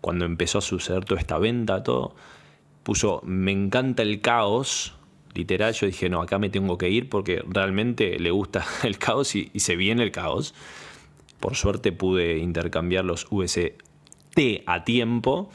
cuando 0.00 0.24
empezó 0.24 0.58
a 0.58 0.62
suceder 0.62 1.04
toda 1.04 1.20
esta 1.20 1.38
venta, 1.38 1.82
todo, 1.82 2.14
puso, 2.82 3.20
me 3.24 3.52
encanta 3.52 4.02
el 4.02 4.20
caos. 4.20 4.94
Literal, 5.34 5.74
yo 5.74 5.86
dije, 5.86 6.08
no, 6.08 6.22
acá 6.22 6.38
me 6.38 6.48
tengo 6.48 6.78
que 6.78 6.88
ir 6.88 7.10
porque 7.10 7.42
realmente 7.46 8.18
le 8.18 8.30
gusta 8.30 8.64
el 8.84 8.98
caos 8.98 9.34
y, 9.34 9.50
se 9.56 9.76
viene 9.76 10.02
el 10.02 10.12
caos. 10.12 10.54
Por 11.40 11.56
suerte 11.56 11.92
pude 11.92 12.38
intercambiar 12.38 13.04
los 13.04 13.26
UST 13.30 13.58
a 14.66 14.84
tiempo, 14.84 15.50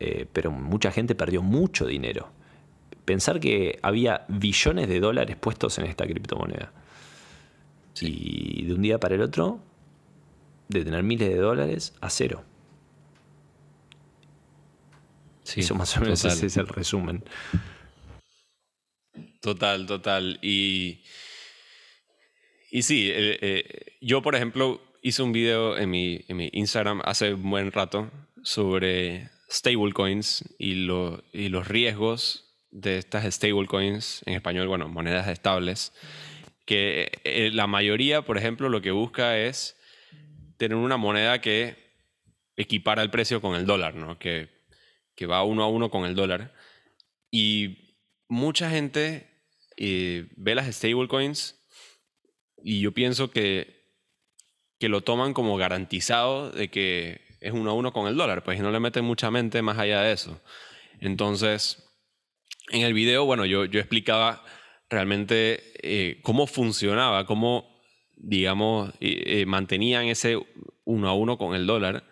eh, 0.00 0.26
pero 0.32 0.50
mucha 0.50 0.90
gente 0.90 1.14
perdió 1.14 1.42
mucho 1.42 1.86
dinero. 1.86 2.28
Pensar 3.08 3.40
que 3.40 3.78
había 3.80 4.26
billones 4.28 4.86
de 4.86 5.00
dólares 5.00 5.34
puestos 5.40 5.78
en 5.78 5.86
esta 5.86 6.06
criptomoneda. 6.06 6.74
Y 8.02 8.66
de 8.66 8.74
un 8.74 8.82
día 8.82 9.00
para 9.00 9.14
el 9.14 9.22
otro, 9.22 9.60
de 10.68 10.84
tener 10.84 11.02
miles 11.02 11.30
de 11.30 11.36
dólares 11.36 11.94
a 12.02 12.10
cero. 12.10 12.44
Eso 15.56 15.74
más 15.74 15.96
o 15.96 16.02
menos 16.02 16.22
ese 16.22 16.44
es 16.44 16.58
el 16.58 16.68
resumen. 16.68 17.24
Total, 19.40 19.86
total. 19.86 20.38
Y 20.42 21.00
y 22.70 22.82
sí, 22.82 23.08
eh, 23.10 23.38
eh, 23.40 23.96
yo 24.02 24.20
por 24.20 24.34
ejemplo 24.36 24.82
hice 25.00 25.22
un 25.22 25.32
video 25.32 25.78
en 25.78 25.88
mi, 25.88 26.20
en 26.28 26.36
mi, 26.36 26.50
Instagram 26.52 27.00
hace 27.06 27.32
un 27.32 27.48
buen 27.48 27.72
rato 27.72 28.10
sobre 28.42 29.30
stablecoins 29.50 30.44
y, 30.58 30.74
lo, 30.74 31.24
y 31.32 31.48
los 31.48 31.68
riesgos 31.68 32.47
de 32.70 32.98
estas 32.98 33.32
stablecoins, 33.32 34.22
en 34.26 34.34
español, 34.34 34.68
bueno, 34.68 34.88
monedas 34.88 35.28
estables, 35.28 35.92
que 36.66 37.10
eh, 37.24 37.50
la 37.52 37.66
mayoría, 37.66 38.22
por 38.22 38.36
ejemplo, 38.36 38.68
lo 38.68 38.80
que 38.80 38.90
busca 38.90 39.38
es 39.38 39.76
tener 40.56 40.76
una 40.76 40.96
moneda 40.96 41.40
que 41.40 41.76
equipara 42.56 43.02
el 43.02 43.10
precio 43.10 43.40
con 43.40 43.54
el 43.54 43.64
dólar, 43.64 43.94
¿no? 43.94 44.18
que, 44.18 44.48
que 45.14 45.26
va 45.26 45.44
uno 45.44 45.62
a 45.62 45.68
uno 45.68 45.90
con 45.90 46.04
el 46.04 46.14
dólar. 46.14 46.52
Y 47.30 47.96
mucha 48.28 48.68
gente 48.68 49.28
ve 49.76 50.54
las 50.54 50.74
stablecoins 50.74 51.58
y 52.62 52.80
yo 52.80 52.92
pienso 52.92 53.30
que, 53.30 53.78
que 54.78 54.88
lo 54.88 55.02
toman 55.02 55.34
como 55.34 55.56
garantizado 55.56 56.50
de 56.50 56.68
que 56.68 57.20
es 57.40 57.52
uno 57.52 57.70
a 57.70 57.74
uno 57.74 57.92
con 57.92 58.08
el 58.08 58.16
dólar, 58.16 58.42
pues 58.42 58.60
no 58.60 58.70
le 58.70 58.80
meten 58.80 59.04
mucha 59.04 59.30
mente 59.30 59.62
más 59.62 59.78
allá 59.78 60.02
de 60.02 60.12
eso. 60.12 60.40
Entonces, 61.00 61.87
en 62.70 62.82
el 62.82 62.92
video, 62.92 63.24
bueno, 63.24 63.44
yo, 63.44 63.64
yo 63.64 63.80
explicaba 63.80 64.44
realmente 64.90 65.62
eh, 65.82 66.20
cómo 66.22 66.46
funcionaba, 66.46 67.26
cómo, 67.26 67.80
digamos, 68.16 68.92
eh, 69.00 69.44
mantenían 69.46 70.04
ese 70.06 70.38
uno 70.84 71.08
a 71.08 71.14
uno 71.14 71.38
con 71.38 71.54
el 71.54 71.66
dólar. 71.66 72.04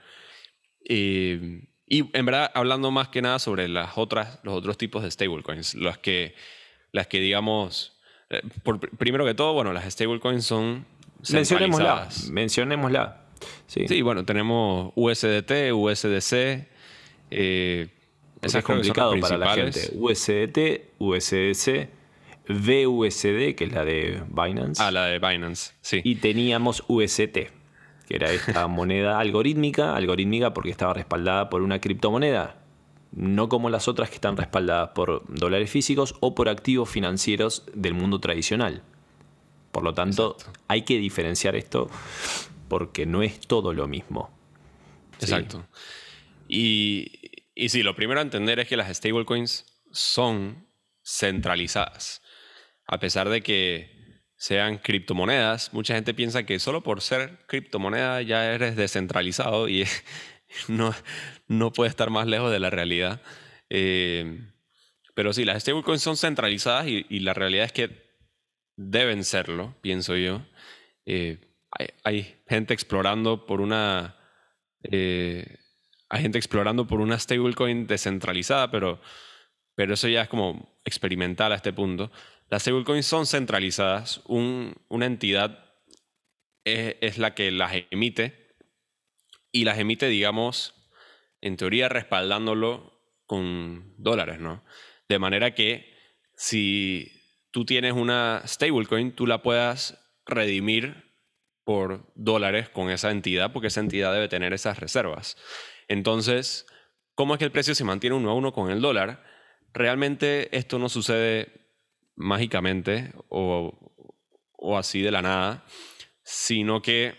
y 0.89 1.61
en 1.89 2.27
verdad, 2.27 2.51
hablando 2.55 2.91
más 2.91 3.09
que 3.09 3.23
nada 3.23 3.39
sobre 3.39 3.69
las 3.69 3.97
otras, 3.97 4.41
los 4.43 4.55
otros 4.55 4.77
tipos 4.77 5.03
de 5.03 5.11
stablecoins, 5.11 5.75
las 5.75 5.99
que, 5.99 6.35
las 6.93 7.07
que 7.07 7.21
digamos, 7.21 7.99
eh, 8.31 8.43
primero 8.99 9.25
que 9.25 9.35
todo, 9.35 9.53
bueno, 9.55 9.73
las 9.73 9.85
stablecoins 9.93 10.45
son 10.45 10.87
Mencionémosla. 11.33 12.09
Mencionémosla. 12.31 13.23
Sí. 13.67 13.87
sí, 13.89 14.03
bueno, 14.03 14.25
tenemos 14.25 14.93
USDT, 14.95 15.73
USDC. 15.73 16.69
Eh, 17.31 17.89
es 18.55 18.65
complicado 18.65 19.19
para 19.21 19.39
la 19.39 19.55
gente. 19.55 19.91
USDT, 19.95 20.99
USDC, 20.99 21.89
VUSD, 22.49 23.55
que 23.55 23.65
es 23.65 23.73
la 23.73 23.85
de 23.85 24.23
Binance. 24.29 24.83
Ah, 24.83 24.91
la 24.91 25.07
de 25.07 25.19
Binance, 25.19 25.73
sí. 25.81 26.01
Y 26.05 26.17
teníamos 26.17 26.85
UST, 26.89 27.21
que 27.21 27.51
era 28.09 28.31
esta 28.33 28.67
moneda 28.69 29.19
algorítmica, 29.19 29.97
algorítmica 29.97 30.55
porque 30.55 30.71
estaba 30.71 30.95
respaldada 30.95 31.51
por 31.51 31.63
una 31.63 31.81
criptomoneda 31.81 32.57
no 33.17 33.49
como 33.49 33.71
las 33.71 33.89
otras 33.89 34.11
que 34.11 34.17
están 34.17 34.37
respaldadas 34.37 34.91
por 34.91 35.23
dólares 35.29 35.71
físicos 35.71 36.15
o 36.21 36.35
por 36.35 36.51
activos 36.51 36.91
financieros 36.91 37.65
del 37.75 37.95
mundo 37.95 38.21
tradicional. 38.21 38.83
Por 39.73 39.83
lo 39.83 39.95
tanto, 39.95 40.37
hay 40.69 40.83
que 40.83 40.99
diferenciar 40.99 41.57
esto 41.57 41.89
porque 42.69 43.07
no 43.07 43.23
es 43.23 43.41
todo 43.41 43.73
lo 43.73 43.89
mismo. 43.89 44.31
Exacto. 45.21 45.65
Y, 46.47 47.11
y 47.57 47.71
sí, 47.71 47.83
lo 47.83 47.97
primero 47.97 48.21
a 48.21 48.23
entender 48.23 48.61
es 48.61 48.69
que 48.69 48.77
las 48.77 48.95
stablecoins 48.95 49.65
son 49.91 50.69
centralizadas. 51.03 52.23
A 52.87 53.01
pesar 53.01 53.29
de 53.31 53.43
que 53.43 54.23
sean 54.37 54.79
criptomonedas, 54.79 55.73
mucha 55.73 55.95
gente 55.95 56.13
piensa 56.13 56.45
que 56.45 56.59
solo 56.59 56.83
por 56.83 57.01
ser 57.01 57.39
criptomoneda 57.49 58.21
ya 58.21 58.53
eres 58.53 58.77
descentralizado 58.77 59.69
y 59.69 59.87
no, 60.69 60.95
no 61.49 61.73
puede 61.73 61.89
estar 61.89 62.11
más 62.11 62.27
lejos 62.27 62.53
de 62.53 62.61
la 62.61 62.71
realidad. 62.71 63.23
Eh, 63.71 64.53
pero 65.15 65.33
sí, 65.33 65.47
las 65.47 65.63
stablecoins 65.63 66.03
son 66.03 66.19
centralizadas 66.19 66.87
y, 66.87 67.21
la 67.21 67.33
realidad 67.33 67.65
es 67.65 67.73
que 67.73 67.91
deben 68.77 69.25
serlo, 69.25 69.75
pienso 69.81 70.15
yo. 70.15 70.43
Eh, 71.07 71.39
hay, 72.05 72.37
gente 72.47 72.75
explorando 72.75 73.47
por 73.47 73.63
una. 73.63 74.17
Eh, 74.83 75.59
hay 76.09 76.23
gente 76.23 76.39
explorando 76.39 76.87
por 76.87 77.01
una 77.01 77.19
stablecoin 77.19 77.87
descentralizada, 77.87 78.71
pero, 78.71 79.01
pero 79.75 79.95
eso 79.95 80.09
ya 80.09 80.23
es 80.23 80.29
como 80.29 80.81
experimental 80.85 81.53
a 81.53 81.57
este 81.57 81.73
punto. 81.73 82.11
Las 82.49 82.63
stablecoins 82.63 83.07
son 83.07 83.27
centralizadas. 83.27 84.23
una 84.27 85.07
entidad 85.07 85.65
es 86.65 87.19
la 87.19 87.35
que 87.35 87.51
las 87.51 87.73
emite 87.91 88.57
y 89.53 89.65
las 89.65 89.79
emite, 89.79 90.09
digamos, 90.09 90.75
en 91.41 91.57
teoría 91.57 91.89
respaldándolo 91.89 93.01
con 93.27 93.95
dólares, 93.99 94.41
¿no? 94.41 94.65
De 95.09 95.19
manera 95.19 95.55
que 95.55 95.95
si 96.37 97.13
tú 97.51 97.65
tienes 97.65 97.93
una 97.93 98.43
stablecoin, 98.47 99.13
tú 99.13 99.27
la 99.27 99.43
puedas 99.43 99.99
redimir 100.27 101.15
por 101.65 102.13
dólares 102.15 102.69
con 102.69 102.91
esa 102.91 103.11
entidad, 103.11 103.53
porque 103.53 103.69
esa 103.69 103.81
entidad 103.81 104.13
debe 104.13 104.29
tener 104.29 104.53
esas 104.53 104.79
reservas. 104.79 105.37
Entonces, 105.89 106.67
¿cómo 107.15 107.35
es 107.35 107.39
que 107.39 107.45
el 107.45 107.53
precio 107.53 107.75
se 107.75 107.85
mantiene 107.85 108.17
uno 108.17 108.31
a 108.31 108.35
uno 108.35 108.53
con 108.53 108.71
el 108.71 108.81
dólar? 108.81 109.25
Realmente 109.73 110.57
esto 110.57 110.79
no 110.79 110.89
sucede 110.89 111.71
mágicamente 112.15 113.13
o, 113.29 113.73
así 114.77 115.03
de 115.03 115.11
la 115.11 115.23
nada, 115.23 115.65
sino 116.23 116.83
que 116.83 117.15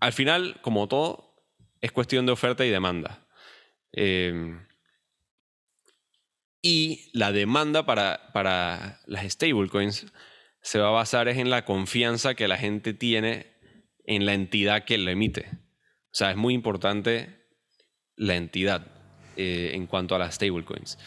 al 0.00 0.12
final, 0.12 0.60
como 0.62 0.88
todo, 0.88 1.44
es 1.80 1.92
cuestión 1.92 2.26
de 2.26 2.32
oferta 2.32 2.64
y 2.64 2.70
demanda. 2.70 3.26
Em, 3.92 4.66
y 6.62 7.10
la 7.12 7.30
demanda 7.30 7.84
para, 7.86 8.32
para 8.32 9.00
las 9.06 9.30
stablecoins 9.30 10.06
se 10.62 10.78
va 10.78 10.88
a 10.88 10.92
basar 10.92 11.28
en 11.28 11.50
la 11.50 11.64
confianza 11.66 12.34
que 12.34 12.48
la 12.48 12.56
gente 12.56 12.94
tiene 12.94 13.54
en 14.06 14.24
la 14.24 14.32
entidad 14.34 14.84
que 14.84 14.96
lo 14.98 15.10
emite. 15.10 15.50
O 15.52 16.16
sea, 16.16 16.30
es 16.30 16.36
muy 16.36 16.54
importante 16.54 17.43
la 18.16 18.36
entidad 18.36 18.86
eh, 19.36 19.72
en 19.74 19.86
cuanto 19.86 20.14
a 20.14 20.18
las 20.18 20.34
stablecoins. 20.36 20.98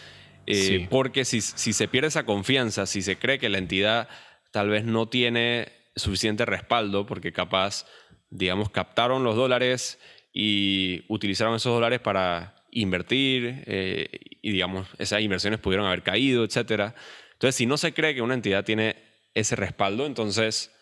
Eh, 0.46 0.88
porque 0.90 1.26
si, 1.26 1.42
si 1.42 1.74
se 1.74 1.88
pierde 1.88 2.08
esa 2.08 2.26
confianza, 2.26 2.86
si 2.86 3.02
se 3.02 3.18
cree 3.18 3.38
que 3.38 3.50
la 3.50 3.58
entidad 3.58 4.08
tal 4.52 4.70
vez 4.70 4.86
no 4.86 5.10
tiene 5.10 5.72
suficiente 5.96 6.46
respaldo, 6.46 7.06
porque 7.06 7.34
capaz, 7.34 7.86
digamos, 8.30 8.70
captaron 8.70 9.24
los 9.24 9.36
dólares 9.36 10.00
y 10.34 11.04
utilizaron 11.10 11.56
esos 11.56 11.74
dólares 11.74 12.00
para 12.00 12.56
invertir 12.72 13.64
eh, 13.66 14.08
y 14.42 14.52
digamos, 14.52 14.88
esas 15.00 15.22
inversiones 15.22 15.60
pudieron 15.60 15.88
haber 15.88 16.04
caído, 16.04 16.44
etc. 16.44 16.94
Entonces, 17.34 17.56
si 17.56 17.66
no 17.66 17.78
se 17.78 17.94
cree 17.94 18.16
que 18.16 18.22
una 18.22 18.36
entidad 18.36 18.64
tiene 18.64 18.96
ese 19.34 19.56
respaldo, 19.56 20.06
entonces, 20.06 20.74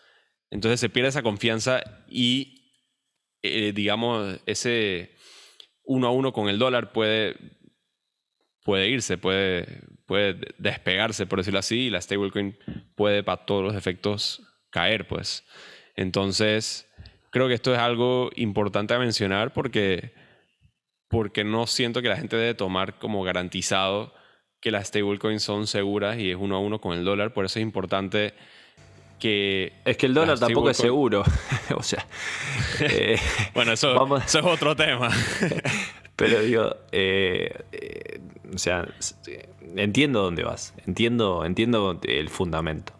entonces 0.50 0.78
se 0.78 0.88
pierde 0.88 1.08
esa 1.08 1.22
confianza 1.22 1.82
y, 2.08 2.72
eh, 3.42 3.72
digamos, 3.74 4.40
ese 4.46 5.15
uno 5.86 6.08
a 6.08 6.10
uno 6.10 6.32
con 6.32 6.48
el 6.48 6.58
dólar 6.58 6.92
puede, 6.92 7.36
puede 8.62 8.88
irse, 8.88 9.18
puede, 9.18 9.80
puede 10.06 10.38
despegarse, 10.58 11.26
por 11.26 11.38
decirlo 11.38 11.60
así, 11.60 11.86
y 11.86 11.90
la 11.90 12.00
stablecoin 12.00 12.56
puede 12.94 13.22
para 13.22 13.46
todos 13.46 13.64
los 13.64 13.74
efectos 13.74 14.42
caer, 14.70 15.06
pues. 15.06 15.44
Entonces, 15.94 16.86
creo 17.30 17.48
que 17.48 17.54
esto 17.54 17.72
es 17.72 17.78
algo 17.78 18.30
importante 18.36 18.94
a 18.94 18.98
mencionar 18.98 19.52
porque, 19.52 20.12
porque 21.08 21.44
no 21.44 21.66
siento 21.66 22.02
que 22.02 22.08
la 22.08 22.16
gente 22.16 22.36
debe 22.36 22.54
tomar 22.54 22.98
como 22.98 23.22
garantizado 23.22 24.12
que 24.60 24.70
las 24.70 24.88
stablecoins 24.88 25.42
son 25.42 25.66
seguras 25.66 26.18
y 26.18 26.30
es 26.30 26.36
uno 26.36 26.56
a 26.56 26.58
uno 26.58 26.80
con 26.80 26.96
el 26.96 27.04
dólar. 27.04 27.32
Por 27.32 27.44
eso 27.44 27.58
es 27.58 27.62
importante 27.62 28.34
que... 29.18 29.72
Es 29.84 29.96
que 29.96 30.06
el 30.06 30.14
dólar 30.14 30.38
tampoco 30.38 30.70
es 30.70 30.76
seguro. 30.76 31.24
o 31.76 31.82
sea... 31.82 32.06
Eh, 32.80 33.18
bueno, 33.54 33.72
eso, 33.72 34.16
es 34.18 34.34
otro 34.36 34.76
tema. 34.76 35.08
Pero 36.16 36.40
digo, 36.40 36.76
eh, 36.92 37.54
eh, 37.72 38.20
o 38.52 38.58
sea, 38.58 38.88
entiendo 39.76 40.22
dónde 40.22 40.44
vas, 40.44 40.74
entiendo, 40.86 41.44
entiendo 41.44 42.00
el 42.02 42.28
fundamento. 42.30 42.94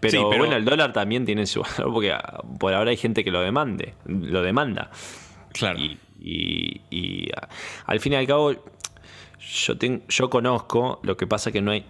Pero, 0.00 0.26
bueno, 0.26 0.56
el 0.56 0.64
dólar 0.64 0.92
también 0.92 1.24
tiene 1.24 1.46
su 1.46 1.62
valor 1.62 1.92
porque 1.92 2.12
ah, 2.12 2.42
por 2.58 2.74
ahora 2.74 2.90
hay 2.90 2.96
gente 2.96 3.24
que 3.24 3.30
lo 3.30 3.40
demande, 3.40 3.94
lo 4.06 4.42
demanda. 4.42 4.90
Claro. 5.52 5.78
Y, 6.20 7.30
ah, 7.36 7.48
al 7.86 8.00
fin 8.00 8.12
y 8.12 8.16
al 8.16 8.26
cabo, 8.26 8.52
yo, 8.52 9.74
yo 10.08 10.30
conozco, 10.30 11.00
lo 11.02 11.16
que 11.16 11.26
pasa 11.26 11.52
que 11.52 11.62
no 11.62 11.70
hay. 11.70 11.84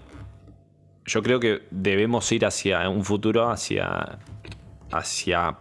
Yo 1.06 1.22
creo 1.22 1.40
que 1.40 1.62
debemos 1.70 2.30
ir 2.32 2.44
hacia 2.44 2.86
un 2.90 3.02
futuro, 3.02 3.50
hacia, 3.50 4.18
hacia 4.92 5.56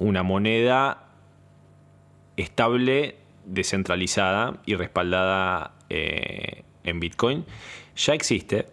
una 0.00 0.24
moneda 0.24 1.04
estable, 2.36 3.16
descentralizada 3.48 4.60
y 4.66 4.74
respaldada 4.74 5.74
eh, 5.88 6.64
en 6.84 7.00
Bitcoin. 7.00 7.44
Ya 7.96 8.14
existe, 8.14 8.66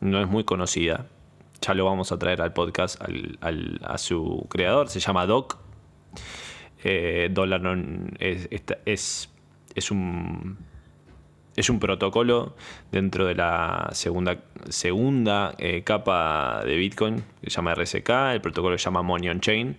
no 0.00 0.20
es 0.20 0.28
muy 0.28 0.44
conocida. 0.44 1.06
Ya 1.60 1.74
lo 1.74 1.86
vamos 1.86 2.12
a 2.12 2.18
traer 2.18 2.42
al 2.42 2.52
podcast 2.52 3.00
a 3.00 3.98
su 3.98 4.46
creador, 4.50 4.88
se 4.88 5.00
llama 5.00 5.26
Doc. 5.26 5.58
Eh, 6.84 7.32
es, 8.84 9.30
es, 9.74 9.90
un 9.90 10.58
es 11.56 11.70
un 11.70 11.80
protocolo 11.80 12.54
dentro 12.92 13.24
de 13.26 13.34
la 13.34 13.88
segunda, 13.92 14.42
segunda 14.68 15.54
eh, 15.58 15.82
capa 15.82 16.62
de 16.66 16.76
Bitcoin, 16.76 17.24
que 17.42 17.50
se 17.50 17.56
llama 17.56 17.74
RSK, 17.74 18.10
el 18.32 18.40
protocolo 18.42 18.76
se 18.76 18.84
llama 18.84 19.02
Money 19.02 19.30
on 19.30 19.40
Chain. 19.40 19.76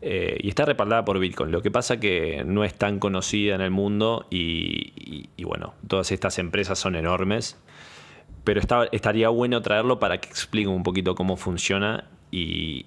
Eh, 0.00 0.38
y 0.40 0.48
está 0.48 0.64
respaldada 0.64 1.04
por 1.04 1.18
Bitcoin. 1.18 1.50
Lo 1.50 1.62
que 1.62 1.70
pasa 1.70 1.98
que 1.98 2.44
no 2.46 2.64
es 2.64 2.74
tan 2.74 2.98
conocida 2.98 3.54
en 3.54 3.60
el 3.60 3.70
mundo 3.70 4.26
y, 4.30 5.28
bueno, 5.42 5.74
todas 5.86 6.12
estas 6.12 6.38
empresas 6.38 6.78
son 6.78 6.94
enormes. 6.94 7.58
Pero 8.44 8.60
estaría 8.92 9.28
bueno 9.28 9.60
traerlo 9.60 9.98
para 9.98 10.20
que 10.20 10.28
explique 10.28 10.68
un 10.68 10.82
poquito 10.82 11.14
cómo 11.14 11.36
funciona 11.36 12.08
y, 12.30 12.86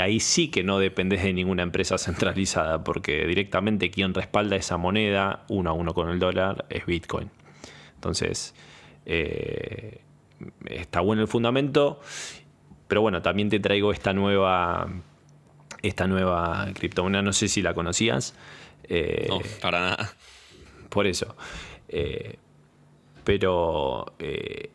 ahí 0.00 0.18
sí 0.20 0.50
que 0.50 0.62
no 0.62 0.78
dependes 0.78 1.22
de 1.22 1.32
ninguna 1.32 1.62
empresa 1.62 1.98
centralizada, 1.98 2.84
porque 2.84 3.26
directamente 3.26 3.90
quien 3.90 4.14
respalda 4.14 4.56
esa 4.56 4.76
moneda 4.76 5.44
uno 5.48 5.70
a 5.70 5.72
uno 5.72 5.92
con 5.92 6.08
el 6.08 6.18
dólar 6.18 6.66
es 6.70 6.86
Bitcoin. 6.86 7.30
Entonces, 7.96 8.54
eh, 9.06 10.00
está 10.66 11.00
bueno 11.00 11.22
el 11.22 11.28
fundamento, 11.28 12.00
pero 12.88 13.00
bueno, 13.02 13.22
también 13.22 13.48
te 13.48 13.60
traigo 13.60 13.92
esta 13.92 14.12
nueva 14.12 14.88
esta 15.84 16.06
nueva 16.06 16.68
criptomoneda. 16.74 17.22
No 17.22 17.32
sé 17.32 17.48
si 17.48 17.62
la 17.62 17.74
conocías. 17.74 18.34
Eh, 18.84 19.26
no, 19.28 19.40
para 19.60 19.80
nada. 19.80 20.14
Por 20.88 21.06
eso. 21.06 21.36
Eh, 21.88 22.36
pero 23.22 24.14
eh, 24.18 24.70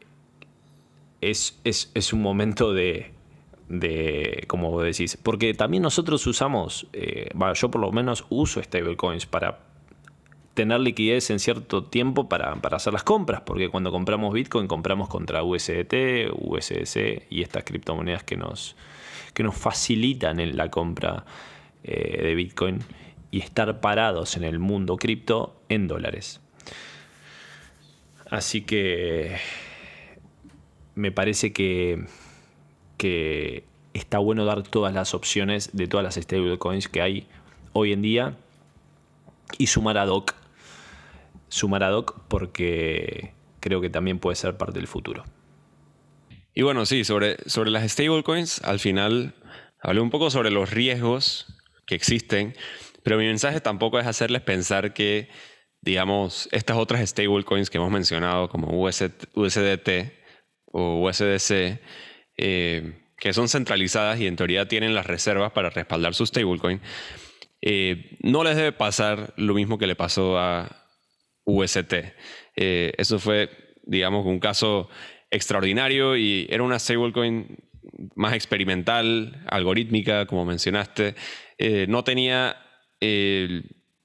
es, 1.22 1.60
es, 1.64 2.14
un 2.14 2.22
momento 2.22 2.74
de, 2.74 3.12
de, 3.68 4.46
como 4.48 4.72
vos 4.72 4.84
decís, 4.84 5.18
porque 5.22 5.54
también 5.54 5.84
nosotros 5.84 6.26
usamos, 6.26 6.88
yo 7.56 7.72
por 7.72 7.82
lo 7.82 7.92
menos 7.92 8.26
uso 8.30 8.64
stablecoins 8.64 9.28
para 9.28 9.60
tener 10.56 10.80
liquidez 10.80 11.30
en 11.30 11.40
cierto 11.40 11.84
tiempo 11.84 12.28
para, 12.28 12.56
para, 12.56 12.78
hacer 12.78 12.94
las 12.94 13.04
compras, 13.04 13.42
porque 13.46 13.70
cuando 13.70 13.92
compramos 13.92 14.34
Bitcoin 14.34 14.68
compramos 14.68 15.08
contra 15.08 15.44
USDT, 15.44 16.34
USDC 16.34 17.28
y 17.30 17.44
estas 17.44 17.64
criptomonedas 17.64 18.24
que 18.24 18.36
nos, 18.36 18.76
que 19.34 19.44
nos 19.44 19.56
facilitan 19.56 20.40
en 20.40 20.58
la 20.58 20.70
compra 20.70 21.26
eh, 21.84 22.22
de 22.24 22.36
Bitcoin 22.36 22.80
y 23.32 23.40
estar 23.40 23.80
parados 23.80 24.38
en 24.38 24.44
el 24.44 24.60
mundo 24.60 24.98
cripto 24.98 25.62
en 25.70 25.88
dólares. 25.88 26.42
Así 28.30 28.62
que 28.62 29.38
me 30.96 31.12
parece 31.12 31.54
que, 31.54 32.06
que 32.98 33.64
está 33.94 34.20
bueno 34.20 34.46
dar 34.46 34.64
todas 34.64 34.94
las 34.94 35.14
opciones 35.14 35.72
de 35.74 35.88
todas 35.88 36.04
las 36.04 36.16
stablecoins 36.16 36.88
que 36.88 37.02
hay 37.02 37.28
hoy 37.74 37.94
en 37.94 38.02
día 38.02 38.38
y 39.58 39.68
sumar 39.68 39.98
a 39.98 40.06
DOC. 40.06 40.36
Sumar 41.48 41.84
a 41.84 41.90
DOC 41.90 42.20
porque 42.28 43.34
creo 43.60 43.82
que 43.82 43.90
también 43.90 44.20
puede 44.20 44.36
ser 44.36 44.58
parte 44.58 44.80
del 44.80 44.88
futuro. 44.88 45.24
Y 46.60 46.62
bueno, 46.62 46.86
sí, 46.86 47.06
sobre, 47.06 47.38
sobre 47.46 47.72
las 47.72 47.90
stablecoins, 47.90 48.62
al 48.66 48.82
final 48.82 49.34
hablé 49.80 50.02
un 50.02 50.10
poco 50.10 50.30
sobre 50.30 50.52
los 50.52 50.70
riesgos 50.72 51.46
que 51.88 51.96
existen, 51.96 52.54
pero 53.02 53.18
mi 53.18 53.24
mensaje 53.24 53.62
tampoco 53.62 53.98
es 53.98 54.06
hacerles 54.06 54.42
pensar 54.42 54.94
que, 54.94 55.30
digamos, 55.80 56.50
estas 56.52 56.76
otras 56.76 57.10
stablecoins 57.10 57.70
que 57.70 57.78
hemos 57.78 57.92
mencionado, 57.92 58.50
como 58.50 58.78
USDT 58.78 59.90
o 60.66 61.08
USDC, 61.08 61.80
eh, 62.36 63.08
que 63.16 63.32
son 63.32 63.48
centralizadas 63.48 64.20
y 64.20 64.28
en 64.28 64.36
teoría 64.36 64.68
tienen 64.68 64.94
las 64.94 65.06
reservas 65.06 65.54
para 65.54 65.70
respaldar 65.70 66.14
su 66.14 66.26
stablecoin, 66.26 66.82
eh, 67.62 68.18
no 68.20 68.44
les 68.44 68.58
debe 68.58 68.74
pasar 68.74 69.34
lo 69.38 69.54
mismo 69.54 69.78
que 69.78 69.88
le 69.88 69.96
pasó 69.96 70.38
a 70.38 70.86
UST. 71.46 71.94
Eh, 72.58 72.92
eso 72.98 73.18
fue, 73.18 73.50
digamos, 73.84 74.26
un 74.26 74.42
caso 74.42 74.90
extraordinario 75.32 76.18
y 76.18 76.48
era 76.50 76.64
una 76.64 76.80
stablecoin 76.80 77.58
más 78.16 78.34
experimental, 78.34 79.44
algorítmica, 79.48 80.26
como 80.26 80.46
mencionaste. 80.46 81.16
Eh, 81.58 81.86
no, 81.90 82.04
tenía, 82.04 82.58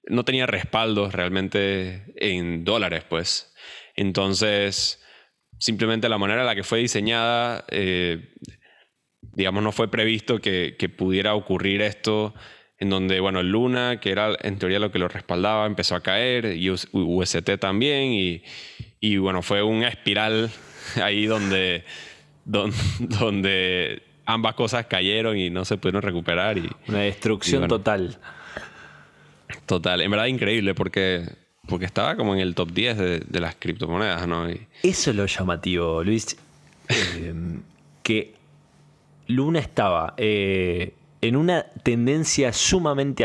no 0.07 0.25
tenía 0.25 0.47
respaldos 0.47 1.13
realmente 1.15 2.05
en 2.17 2.65
dólares, 2.65 3.05
pues. 3.09 3.55
Entonces, 3.97 5.05
simplemente 5.59 6.09
la 6.09 6.19
manera 6.19 6.41
en 6.41 6.47
la 6.47 6.55
que 6.55 6.65
fue 6.65 6.79
diseñada, 6.79 7.65
eh, 7.71 8.35
digamos, 9.33 9.63
no 9.63 9.73
fue 9.73 9.91
previsto 9.91 10.41
que, 10.41 10.77
pudiera 10.97 11.35
ocurrir 11.35 11.83
esto 11.83 12.35
en 12.79 12.91
donde, 12.91 13.21
bueno, 13.21 13.43
Luna, 13.43 14.01
que 14.01 14.11
era 14.11 14.37
en 14.43 14.59
teoría 14.59 14.79
lo 14.79 14.91
que 14.91 14.99
lo 14.99 15.09
respaldaba, 15.09 15.67
empezó 15.67 15.95
a 15.95 16.03
caer, 16.03 16.57
y 16.57 16.71
UST 16.71 17.59
también, 17.59 18.13
y, 18.13 18.43
y 19.01 19.17
bueno, 19.17 19.43
fue 19.43 19.63
una 19.63 19.89
espiral 19.89 20.51
ahí 21.03 21.27
donde, 21.27 21.85
donde, 22.45 24.03
ambas 24.27 24.55
cosas 24.55 24.87
cayeron 24.87 25.37
y 25.37 25.51
no 25.51 25.65
se 25.65 25.77
pudieron 25.77 26.03
recuperar. 26.03 26.59
Y, 26.59 26.71
Una 26.89 27.01
destrucción 27.01 27.69
total. 27.69 28.19
Total, 29.67 30.01
en 30.01 30.11
verdad 30.11 30.27
increíble 30.27 30.75
porque, 30.75 31.25
porque 31.69 31.87
estaba 31.87 32.17
como 32.17 32.35
en 32.35 32.41
el 32.41 32.55
top 32.55 32.73
10 32.73 32.99
de, 32.99 33.41
las 33.41 33.55
criptomonedas, 33.57 34.27
¿no? 34.27 34.47
Eso 34.83 35.11
es 35.11 35.17
lo 35.17 35.27
llamativo, 35.27 36.03
Luis. 36.03 36.37
Eh, 36.89 37.35
que 38.03 38.35
Luna 39.27 39.59
estaba 39.59 40.15
eh, 40.19 40.93
en 41.23 41.37
una 41.37 41.65
tendencia 41.83 42.53
sumamente 42.53 43.25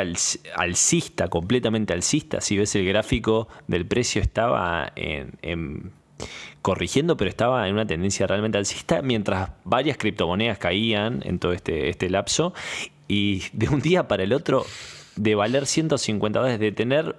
alcista, 0.56 1.28
completamente 1.28 1.94
alcista. 1.94 2.40
Si 2.40 2.58
ves 2.58 2.76
el 2.76 2.86
gráfico 2.86 3.50
del 3.68 3.86
precio, 3.86 4.22
estaba 4.22 4.94
en 4.96 5.92
corrigiendo, 6.70 7.18
pero 7.18 7.32
estaba 7.32 7.68
en 7.68 7.74
una 7.74 7.88
tendencia 7.88 8.28
realmente 8.28 8.60
alcista, 8.60 9.02
mientras 9.02 9.50
varias 9.64 9.98
criptomonedas 9.98 10.60
caían 10.60 11.24
en 11.26 11.40
todo 11.40 11.52
este, 11.52 11.90
este 11.90 12.12
lapso, 12.12 12.54
y 13.08 13.42
de 13.54 13.70
un 13.70 13.82
día 13.82 14.08
para 14.08 14.22
el 14.22 14.34
otro, 14.34 14.68
de 15.16 15.34
valer 15.34 15.66
150 15.66 16.38
dólares, 16.38 16.60
de 16.60 16.72
tener 16.72 17.16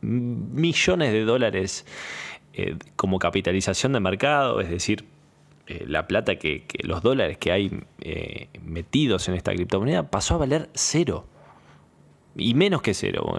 millones 0.00 1.12
de 1.12 1.26
dólares 1.26 1.84
eh, 2.54 2.76
como 2.96 3.18
capitalización 3.18 3.92
de 3.92 4.00
mercado, 4.00 4.62
es 4.62 4.70
decir, 4.70 5.04
eh, 5.66 5.84
la 5.86 6.06
plata 6.06 6.36
que, 6.36 6.64
los 6.82 7.02
dólares 7.02 7.36
que 7.36 7.52
hay 7.52 7.82
eh, 8.00 8.48
metidos 8.64 9.28
en 9.28 9.34
esta 9.34 9.52
criptomoneda, 9.52 10.10
pasó 10.10 10.36
a 10.36 10.38
valer 10.38 10.70
cero. 10.72 11.26
Y 12.36 12.54
menos 12.54 12.80
que 12.80 12.94
cero. 12.94 13.34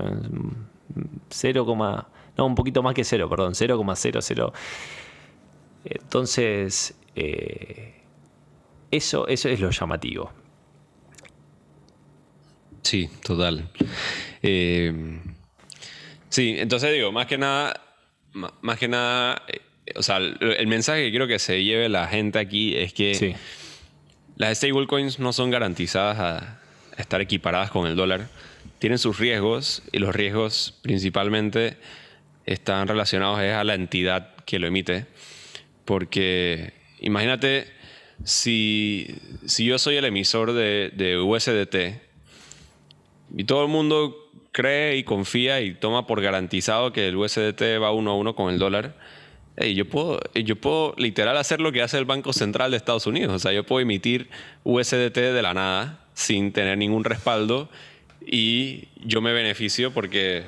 0, 1.30 2.06
no, 2.38 2.46
un 2.46 2.54
poquito 2.54 2.84
más 2.84 2.94
que 2.94 3.04
cero, 3.04 3.28
perdón, 3.28 3.54
0,00 3.54 4.54
entonces, 5.86 6.96
eh, 7.16 8.02
eso, 8.92 9.28
eso 9.28 9.50
es 9.50 9.60
lo 9.60 9.70
llamativo. 9.70 10.32
Sí, 12.82 13.10
total. 13.24 13.70
Eh, 14.44 15.20
sí, 16.30 16.56
entonces 16.58 16.94
digo, 16.94 17.12
más 17.12 17.26
que 17.26 17.38
nada, 17.38 17.82
más 18.34 18.78
que 18.78 18.88
nada, 18.88 19.42
eh, 19.48 19.62
o 19.96 20.04
sea, 20.04 20.18
el, 20.18 20.68
mensaje 20.68 21.06
que 21.06 21.10
quiero 21.10 21.28
que 21.28 21.40
se 21.40 21.64
lleve 21.64 21.90
la 21.90 22.08
gente 22.08 22.40
aquí 22.40 22.76
es 22.76 22.94
que 22.94 23.36
las 24.36 24.58
stablecoins 24.58 25.20
no 25.20 25.34
son 25.34 25.50
garantizadas 25.50 26.20
a 26.20 26.60
estar 26.98 27.22
equiparadas 27.22 27.72
con 27.72 27.88
el 27.88 27.96
dólar. 27.96 28.28
Tienen 28.80 29.00
sus 29.00 29.20
riesgos 29.20 29.84
y 29.92 30.00
los 30.00 30.14
riesgos 30.14 30.78
principalmente 30.82 31.78
están 32.46 32.88
relacionados 32.88 33.40
a 33.40 33.64
la 33.64 33.74
entidad 33.74 34.36
que 34.46 34.60
lo 34.60 34.68
emite. 34.68 35.08
Porque 35.86 36.74
imagínate 37.00 37.68
si, 38.24 39.16
yo 39.58 39.78
soy 39.78 39.98
el 39.98 40.06
emisor 40.06 40.54
de, 40.54 41.20
USDT 41.24 42.02
y 43.38 43.44
todo 43.44 43.64
el 43.64 43.70
mundo 43.70 44.16
cree 44.52 44.98
y 44.98 45.04
confía 45.04 45.62
y 45.62 45.74
toma 45.74 46.08
por 46.08 46.22
garantizado 46.22 46.94
que 46.94 47.08
el 47.08 47.16
USDT 47.16 47.62
va 47.82 47.92
uno 47.92 48.12
a 48.12 48.16
uno 48.16 48.36
con 48.36 48.54
el 48.54 48.60
dólar, 48.60 48.96
yo, 49.58 49.86
puedo, 49.88 50.20
yo 50.34 50.56
puedo 50.58 50.96
literal 50.98 51.38
hacer 51.38 51.62
lo 51.62 51.72
que 51.72 51.82
hace 51.82 51.98
el 51.98 52.06
Banco 52.06 52.34
Central 52.34 52.72
de 52.72 52.78
Estados 52.78 53.08
Unidos. 53.08 53.34
O 53.34 53.40
sea, 53.40 53.54
yo 53.54 53.66
puedo 53.66 53.82
emitir 53.82 54.30
USDT 54.64 55.16
de 55.16 55.42
la 55.42 55.54
nada 55.54 56.06
sin 56.14 56.52
tener 56.52 56.78
ningún 56.78 57.04
respaldo 57.04 57.70
y 58.26 58.90
yo 59.04 59.22
me 59.22 59.32
beneficio 59.34 59.94
porque, 59.94 60.44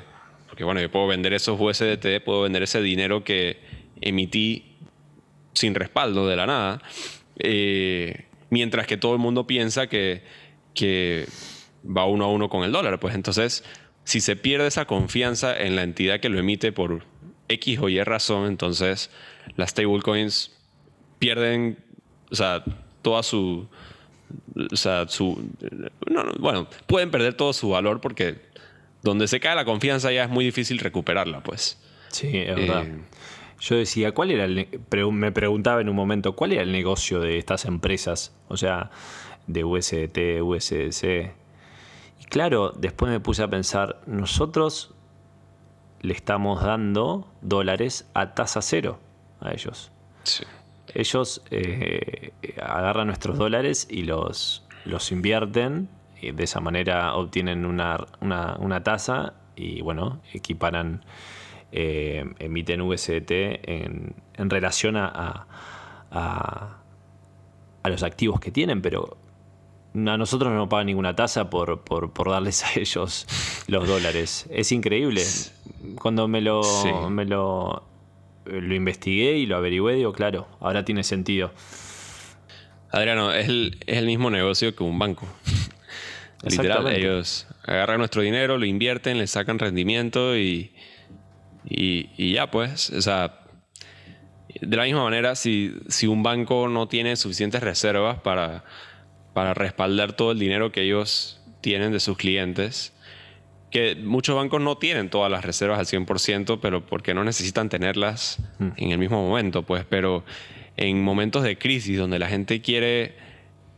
porque 0.46 0.64
bueno, 0.64 0.80
yo 0.80 0.90
puedo 0.90 1.06
vender 1.06 1.32
esos 1.32 1.58
USDT, 1.58 2.22
puedo 2.24 2.42
vender 2.42 2.62
ese 2.62 2.82
dinero 2.82 3.24
que 3.24 3.58
emití 4.00 4.67
sin 5.58 5.74
respaldo 5.74 6.26
de 6.26 6.36
la 6.36 6.46
nada, 6.46 6.82
eh, 7.38 8.26
mientras 8.50 8.86
que 8.86 8.96
todo 8.96 9.12
el 9.12 9.18
mundo 9.18 9.46
piensa 9.46 9.88
que, 9.88 10.22
que 10.74 11.26
va 11.84 12.06
uno 12.06 12.24
a 12.24 12.28
uno 12.28 12.48
con 12.48 12.64
el 12.64 12.72
dólar. 12.72 12.98
Pues 13.00 13.14
entonces, 13.14 13.64
si 14.04 14.20
se 14.20 14.36
pierde 14.36 14.68
esa 14.68 14.86
confianza 14.86 15.56
en 15.56 15.76
la 15.76 15.82
entidad 15.82 16.20
que 16.20 16.28
lo 16.28 16.38
emite 16.38 16.72
por 16.72 17.04
X 17.48 17.78
o 17.80 17.88
Y 17.88 18.02
razón, 18.02 18.46
entonces 18.46 19.10
las 19.56 19.70
stablecoins 19.70 20.56
pierden, 21.18 21.78
o 22.30 22.34
sea, 22.34 22.62
toda 23.02 23.22
su, 23.22 23.68
o 24.72 24.76
sea, 24.76 25.08
su, 25.08 25.42
bueno, 26.38 26.68
pueden 26.86 27.10
perder 27.10 27.34
todo 27.34 27.52
su 27.52 27.70
valor 27.70 28.00
porque 28.00 28.36
donde 29.02 29.26
se 29.28 29.40
cae 29.40 29.56
la 29.56 29.64
confianza 29.64 30.12
ya 30.12 30.24
es 30.24 30.30
muy 30.30 30.44
difícil 30.44 30.78
recuperarla, 30.78 31.42
pues. 31.42 31.78
Sí, 32.08 32.30
es 32.32 32.56
verdad. 32.56 32.86
Eh, 32.86 32.98
Yo 33.60 33.76
decía, 33.76 34.12
¿cuál 34.12 34.30
era 34.30 34.44
el, 34.44 34.68
me 35.12 35.32
preguntaba 35.32 35.80
en 35.80 35.88
un 35.88 35.96
momento, 35.96 36.36
¿cuál 36.36 36.52
era 36.52 36.62
el 36.62 36.72
negocio 36.72 37.20
de 37.20 37.38
estas 37.38 37.64
empresas? 37.64 38.34
O 38.48 38.56
sea, 38.56 38.90
de 39.46 39.64
USDT, 39.64 40.42
USDC. 40.42 41.32
Y 42.20 42.24
claro, 42.26 42.72
después 42.76 43.10
me 43.10 43.20
puse 43.20 43.42
a 43.42 43.48
pensar, 43.48 44.00
nosotros 44.06 44.94
le 46.00 46.14
estamos 46.14 46.62
dando 46.62 47.28
dólares 47.40 48.08
a 48.14 48.34
tasa 48.34 48.62
cero 48.62 49.00
a 49.40 49.52
ellos. 49.52 49.90
Ellos 50.94 51.42
eh, 51.50 52.32
agarran 52.60 53.08
nuestros 53.08 53.38
dólares 53.38 53.86
y 53.90 54.02
los, 54.02 54.64
los 54.84 55.12
invierten 55.12 55.88
y 56.20 56.32
de 56.32 56.44
esa 56.44 56.60
manera 56.60 57.14
obtienen 57.14 57.64
una, 57.64 58.06
una, 58.20 58.82
tasa 58.82 59.34
y 59.54 59.80
bueno, 59.82 60.20
equiparan, 60.32 61.04
eh, 61.72 62.24
emiten 62.38 62.80
USDT 62.80 63.30
en, 63.30 64.14
en 64.34 64.50
relación 64.50 64.96
a, 64.96 65.46
a, 66.10 66.78
a, 67.82 67.88
los 67.88 68.02
activos 68.02 68.40
que 68.40 68.50
tienen, 68.50 68.80
pero 68.80 69.18
a 69.94 70.16
nosotros 70.16 70.50
no 70.50 70.58
nos 70.58 70.68
pagan 70.68 70.86
ninguna 70.86 71.14
tasa 71.14 71.50
por, 71.50 71.82
darles 72.26 72.64
a 72.64 72.78
ellos 72.78 73.26
los 73.66 73.86
dólares. 73.86 74.46
Es 74.50 74.72
increíble. 74.72 75.22
Cuando 76.00 76.28
me 76.28 76.40
lo, 76.40 76.62
me 77.10 77.24
lo, 77.24 77.84
lo 78.44 78.74
investigué 78.74 79.38
y 79.38 79.46
lo 79.46 79.56
averigüé, 79.56 79.94
digo, 79.94 80.12
claro, 80.12 80.48
ahora 80.60 80.84
tiene 80.84 81.04
sentido. 81.04 81.52
Adriano, 82.90 83.32
es 83.32 83.48
el, 83.48 84.06
mismo 84.06 84.30
negocio 84.30 84.74
que 84.74 84.82
un 84.82 84.98
banco. 84.98 85.26
Literal, 86.42 86.86
ellos 86.88 87.46
agarran 87.64 87.98
nuestro 87.98 88.22
dinero, 88.22 88.56
lo 88.56 88.64
invierten, 88.64 89.18
le 89.18 89.26
sacan 89.26 89.58
rendimiento 89.58 90.38
y, 90.38 90.72
y, 91.68 92.32
ya 92.32 92.50
pues, 92.50 92.90
o 92.90 93.02
sea, 93.02 93.40
de 94.60 94.76
la 94.76 94.84
misma 94.84 95.04
manera, 95.04 95.34
si, 95.34 95.74
si 95.88 96.06
un 96.06 96.22
banco 96.22 96.68
no 96.68 96.88
tiene 96.88 97.16
suficientes 97.16 97.62
reservas 97.62 98.20
para 98.20 98.64
para 99.38 99.54
respaldar 99.54 100.14
todo 100.14 100.32
el 100.32 100.40
dinero 100.40 100.72
que 100.72 100.82
ellos 100.82 101.40
tienen 101.60 101.92
de 101.92 102.00
sus 102.00 102.16
clientes. 102.16 102.92
Que 103.70 103.94
muchos 103.94 104.34
bancos 104.34 104.60
no 104.60 104.78
tienen 104.78 105.10
todas 105.10 105.30
las 105.30 105.44
reservas 105.44 105.78
al 105.78 105.86
100%, 105.86 106.58
pero 106.60 106.84
porque 106.84 107.14
no 107.14 107.22
necesitan 107.22 107.68
tenerlas 107.68 108.38
hmm. 108.58 108.70
en 108.76 108.90
el 108.90 108.98
mismo 108.98 109.22
momento, 109.22 109.62
pues. 109.62 109.84
Pero 109.88 110.24
en 110.76 111.00
momentos 111.04 111.44
de 111.44 111.56
crisis 111.56 111.96
donde 111.96 112.18
la 112.18 112.26
gente 112.26 112.60
quiere, 112.62 113.14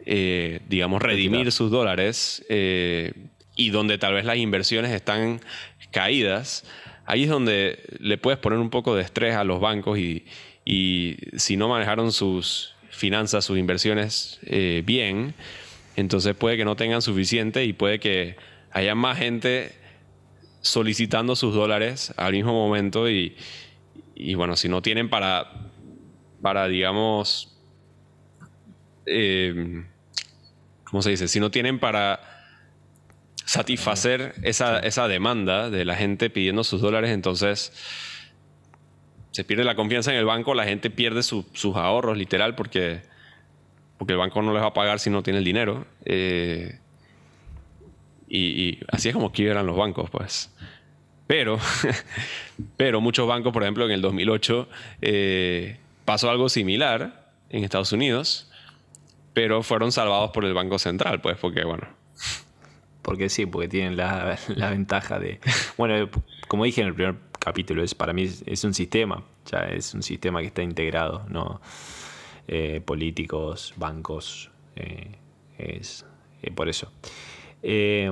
eh, 0.07 0.61
digamos, 0.67 1.03
redimir 1.03 1.53
sus 1.53 1.71
dólares 1.71 2.43
eh, 2.49 3.13
y 3.55 3.69
donde 3.69 3.99
tal 3.99 4.15
vez 4.15 4.25
las 4.25 4.39
inversiones 4.39 4.93
están 4.93 5.43
caídas, 5.91 6.65
ahí 7.07 7.25
es 7.25 7.31
donde 7.31 7.83
le 7.99 8.19
puedes 8.19 8.39
poner 8.39 8.59
un 8.59 8.71
poco 8.71 8.95
de 8.95 9.03
estrés 9.03 9.35
a 9.35 9.45
los 9.45 9.61
bancos 9.61 9.99
y, 9.99 10.27
y 10.65 11.17
si 11.37 11.57
no 11.57 11.69
manejaron 11.69 12.13
sus, 12.13 12.75
finanzas, 12.91 13.45
sus 13.45 13.59
inversiones 13.59 14.39
eh, 14.43 14.83
bien, 14.85 15.35
entonces 15.97 16.35
puede 16.35 16.57
que 16.57 16.65
no 16.65 16.77
tengan 16.77 17.03
suficiente 17.03 17.65
y 17.65 17.73
puede 17.73 17.99
que 17.99 18.37
haya 18.73 18.95
más 18.95 19.19
gente 19.19 19.73
solicitando 20.61 21.35
sus 21.35 21.55
dólares 21.55 22.13
al 22.17 22.33
mismo 22.33 22.53
momento 22.53 23.09
y, 23.09 23.35
bueno, 24.35 24.57
si 24.57 24.69
no 24.69 24.83
tienen 24.83 25.09
para, 25.09 25.51
para 26.43 26.69
digamos, 26.69 27.57
eh, 29.07 29.85
¿cómo 30.85 31.01
se 31.01 31.11
dice? 31.11 31.27
Si 31.27 31.41
no 31.41 31.51
tienen 31.51 31.79
para 31.79 32.30
satisfacer 33.51 34.37
esa, 34.45 34.79
esa 34.79 35.09
demanda 35.09 35.71
de 35.71 35.85
la 35.85 35.97
gente 35.97 36.31
pidiendo 36.31 36.63
sus 36.63 36.81
dólares, 36.81 37.11
entonces 37.11 37.73
se 39.33 39.43
pierde 39.43 39.65
la 39.65 39.75
confianza 39.75 40.13
en 40.13 40.19
el 40.19 40.25
banco, 40.25 40.55
la 40.55 40.67
gente 40.67 40.89
pierde 40.89 41.25
sus 41.25 41.45
ahorros, 41.75 42.17
literal, 42.17 42.55
porque, 42.55 43.03
porque 43.99 44.13
el 44.13 44.21
banco 44.21 44.41
no 44.41 44.53
les 44.53 44.63
va 44.63 44.69
a 44.69 44.73
pagar 44.73 45.01
si 45.01 45.11
no 45.11 45.25
tiene 45.25 45.41
el 45.41 45.45
dinero. 45.45 45.85
Eh, 46.05 46.79
y, 48.29 48.79
así 48.87 49.09
es 49.09 49.15
como 49.15 49.33
quiebran 49.33 49.67
los 49.67 49.77
bancos, 49.77 50.09
pues. 50.11 50.55
Pero, 51.27 51.59
pero 52.77 53.01
muchos 53.01 53.27
bancos, 53.27 53.53
por 53.53 53.65
ejemplo, 53.65 53.85
en 53.85 53.91
el 53.91 54.01
2008 54.01 54.69
eh, 55.03 55.81
pasó 56.05 56.31
algo 56.31 56.49
similar 56.49 57.33
en 57.49 57.65
Estados 57.65 57.91
Unidos, 57.91 58.49
pero 59.33 59.65
fueron 59.65 59.91
salvados 59.91 60.31
por 60.31 60.45
el 60.45 60.55
Banco 60.55 60.79
Central, 60.79 61.21
pues, 61.21 61.37
porque, 61.37 61.65
bueno. 61.65 62.00
Porque 63.03 63.29
sí, 63.29 63.47
porque 63.47 63.69
tienen 63.69 63.97
la, 63.97 64.39
la 64.49 64.71
ventaja 64.71 65.19
de... 65.19 65.41
Bueno, 65.77 66.09
como 66.49 66.65
dije 66.65 66.81
en 66.81 66.89
el 66.89 66.95
primer 66.95 67.31
capítulo. 67.41 67.83
Es, 67.83 67.97
para 67.97 68.13
mí 68.13 68.31
es, 68.47 68.65
un 68.65 68.75
sistema, 68.75 69.25
ya 69.47 69.61
es 69.65 69.95
un 69.95 70.05
sistema 70.05 70.41
que 70.41 70.47
está 70.47 70.63
integrado, 70.63 71.25
¿no? 71.29 71.61
Eh, 72.47 72.81
políticos, 72.85 73.75
bancos, 73.77 74.51
eh, 74.77 75.17
es 75.59 76.07
eh, 76.43 76.53
por 76.53 76.69
eso. 76.69 76.93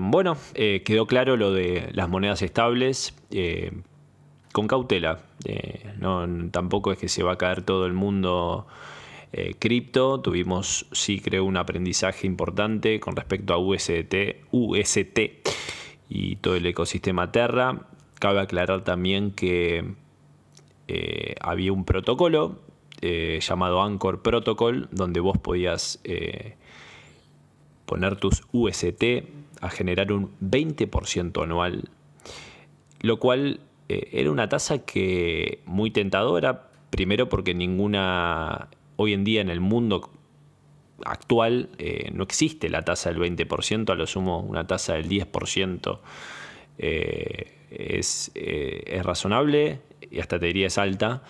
bueno, 0.01 0.37
quedó 0.55 1.07
claro 1.07 1.37
lo 1.37 1.53
de 1.53 1.91
las 1.93 2.09
monedas 2.09 2.43
estables. 2.43 3.15
con 4.53 4.67
cautela, 4.67 5.21
no, 5.99 6.27
tampoco 6.51 6.91
es 6.93 6.99
que 6.99 7.09
se 7.09 7.23
va 7.23 7.35
a 7.35 7.39
caer 7.39 7.63
todo 7.63 7.87
el 7.87 7.93
mundo 7.93 8.67
cripto. 9.59 10.21
Tuvimos, 10.21 10.87
sí 10.93 11.21
creo, 11.21 11.45
un 11.45 11.57
aprendizaje 11.57 12.27
importante 12.27 12.99
con 13.01 13.15
respecto 13.17 13.55
a 13.55 13.59
UST, 13.59 14.15
UST 14.51 15.19
y 16.09 16.37
todo 16.37 16.57
el 16.57 16.67
ecosistema 16.67 17.31
Terra. 17.31 17.87
Cabe 18.19 18.41
aclarar 18.41 18.85
también 18.85 19.31
que 19.31 19.95
eh, 20.89 21.35
había 21.41 21.73
un 21.73 21.85
protocolo 21.85 22.61
eh, 23.03 23.39
llamado 23.43 23.83
Anchor 23.83 24.23
Protocol, 24.23 24.89
donde 24.91 25.21
vos 25.21 25.37
podías 25.39 26.01
eh, 26.05 26.57
poner 27.85 28.17
tus 28.17 28.43
UST 28.53 29.05
a 29.61 29.71
generar 29.71 30.13
un 30.13 30.31
20% 30.41 31.43
anual, 31.43 31.91
lo 33.01 33.19
cual 33.19 33.61
era 33.89 34.31
una 34.31 34.51
tasa 34.51 34.85
que 34.85 35.63
muy 35.65 35.91
tentadora, 35.91 36.69
primero 36.91 37.31
porque 37.31 37.55
ninguna, 37.55 38.69
hoy 38.99 39.15
en 39.15 39.25
día 39.25 39.41
en 39.41 39.49
el 39.49 39.61
mundo 39.61 40.11
actual 41.05 41.71
no 42.13 42.23
existe 42.23 42.69
la 42.69 42.85
tasa 42.85 43.11
del 43.11 43.19
20%, 43.19 43.91
a 43.91 43.95
lo 43.95 44.07
sumo 44.07 44.41
una 44.41 44.67
tasa 44.67 44.95
del 44.95 45.09
10% 45.09 45.99
es, 47.71 48.31
eh, 48.35 48.83
es 48.87 49.05
razonable 49.05 49.81
y 50.11 50.21
hasta 50.21 50.39
te 50.39 50.47
diría 50.47 50.67
es 50.69 50.79
alta, 50.79 51.23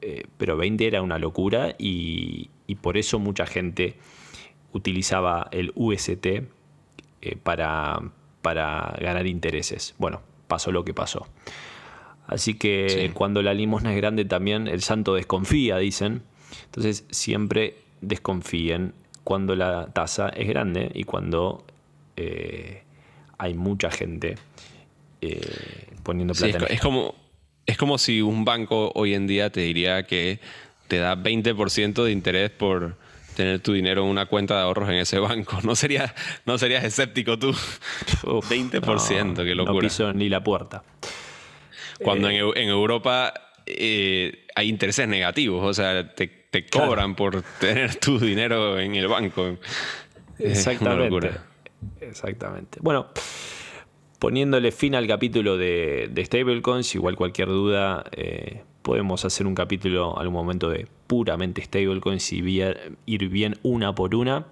eh, 0.00 0.24
pero 0.38 0.56
20 0.56 0.86
era 0.86 1.02
una 1.02 1.18
locura 1.18 1.74
y, 1.78 2.50
por 2.80 2.96
eso 2.96 3.18
mucha 3.18 3.46
gente 3.46 3.96
utilizaba 4.72 5.48
el 5.50 5.72
UST 5.74 6.26
eh, 6.26 6.44
para, 7.42 8.00
para 8.42 8.96
ganar 9.00 9.26
intereses. 9.26 9.96
Bueno, 9.98 10.22
pasó 10.46 10.70
lo 10.70 10.84
que 10.84 10.94
pasó. 10.94 11.26
Así 12.28 12.54
que 12.54 13.10
cuando 13.12 13.42
la 13.42 13.54
limosna 13.54 13.90
es 13.90 13.96
grande 13.96 14.24
también 14.24 14.68
el 14.68 14.82
santo 14.82 15.14
desconfía, 15.14 15.78
dicen. 15.78 16.22
Entonces 16.66 17.04
siempre 17.10 17.76
desconfíen 18.00 18.94
cuando 19.24 19.54
la 19.54 19.86
tasa 19.92 20.28
es 20.30 20.48
grande 20.48 20.90
y 20.94 21.04
cuando 21.04 21.64
hay 23.38 23.54
mucha 23.54 23.90
gente 23.90 24.36
eh, 25.22 25.40
poniendo 26.02 26.34
plata. 26.34 26.66
es, 26.66 26.80
como, 26.80 27.14
es 27.66 27.78
como 27.78 27.98
si 27.98 28.20
un 28.20 28.44
banco 28.44 28.92
hoy 28.94 29.14
en 29.14 29.26
día 29.26 29.50
te 29.50 29.60
diría 29.60 30.04
que 30.04 30.40
te 30.88 30.98
da 30.98 31.16
20% 31.16 32.04
de 32.04 32.12
interés 32.12 32.50
por 32.50 32.96
tener 33.36 33.60
tu 33.60 33.72
dinero 33.72 34.02
en 34.02 34.08
una 34.08 34.26
cuenta 34.26 34.56
de 34.56 34.62
ahorros 34.62 34.88
en 34.90 34.96
ese 34.96 35.18
banco. 35.18 35.58
No, 35.64 35.74
sería, 35.74 36.14
no 36.44 36.58
serías 36.58 36.84
escéptico 36.84 37.38
tú. 37.38 37.52
20%, 38.22 39.44
qué 39.44 39.54
locura. 39.54 39.74
No 39.74 39.80
piso 39.80 40.12
ni 40.12 40.28
la 40.28 40.42
puerta. 40.42 40.82
Cuando 42.02 42.28
en, 42.28 42.36
eh, 42.36 42.68
Europa 42.70 43.32
eh, 43.66 44.46
hay 44.54 44.68
intereses 44.68 45.06
negativos, 45.06 45.64
o 45.64 45.74
sea, 45.74 46.14
te, 46.14 46.39
cobran 46.70 47.14
por 47.14 47.42
tener 47.60 47.96
tu 47.96 48.18
dinero 48.18 48.78
en 48.78 48.94
el 48.94 49.08
banco. 49.08 49.56
Exactamente. 50.38 51.30
Exactamente. 52.00 52.78
Bueno, 52.82 53.08
poniéndole 54.18 54.72
fin 54.72 54.94
al 54.94 55.06
capítulo 55.06 55.56
de, 55.56 56.08
de 56.10 56.24
stablecoins, 56.24 56.94
igual 56.94 57.16
cualquier 57.16 57.48
duda, 57.48 58.04
eh, 58.12 58.62
podemos 58.82 59.24
hacer 59.24 59.46
un 59.46 59.54
capítulo 59.54 60.18
algún 60.18 60.34
momento 60.34 60.68
de 60.68 60.86
puramente 61.06 61.62
stablecoins 61.62 62.32
y 62.32 62.62
ir 63.06 63.28
bien 63.28 63.56
una 63.62 63.94
por 63.94 64.14
una. 64.14 64.46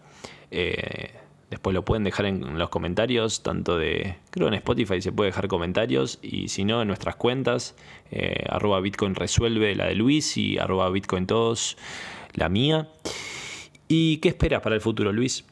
Eh, 0.50 1.10
después 1.50 1.74
lo 1.74 1.84
pueden 1.84 2.04
dejar 2.04 2.26
en 2.26 2.58
los 2.58 2.68
comentarios, 2.68 3.42
tanto 3.42 3.78
de, 3.78 4.16
creo 4.30 4.48
en 4.48 4.54
Spotify 4.54 5.00
se 5.00 5.12
puede 5.12 5.30
dejar 5.30 5.48
comentarios 5.48 6.18
y 6.22 6.48
si 6.48 6.64
no 6.64 6.82
en 6.82 6.88
nuestras 6.88 7.16
cuentas, 7.16 7.74
eh, 8.10 8.44
arroba 8.48 8.80
Bitcoin 8.80 9.14
resuelve 9.14 9.74
la 9.74 9.86
de 9.86 9.94
Luis 9.94 10.36
y 10.36 10.58
arroba 10.58 10.90
Bitcoin 10.90 11.26
todos 11.26 11.76
la 12.34 12.48
mía. 12.48 12.88
¿Y 13.88 14.18
qué 14.18 14.28
esperas 14.28 14.60
para 14.62 14.74
el 14.74 14.80
futuro, 14.80 15.12
Luis? 15.12 15.44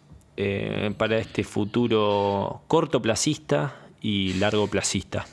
para 0.98 1.16
este 1.16 1.44
futuro 1.44 2.60
cortoplacista 2.66 3.74
y 4.02 4.34
largo 4.34 4.68
placista? 4.68 5.26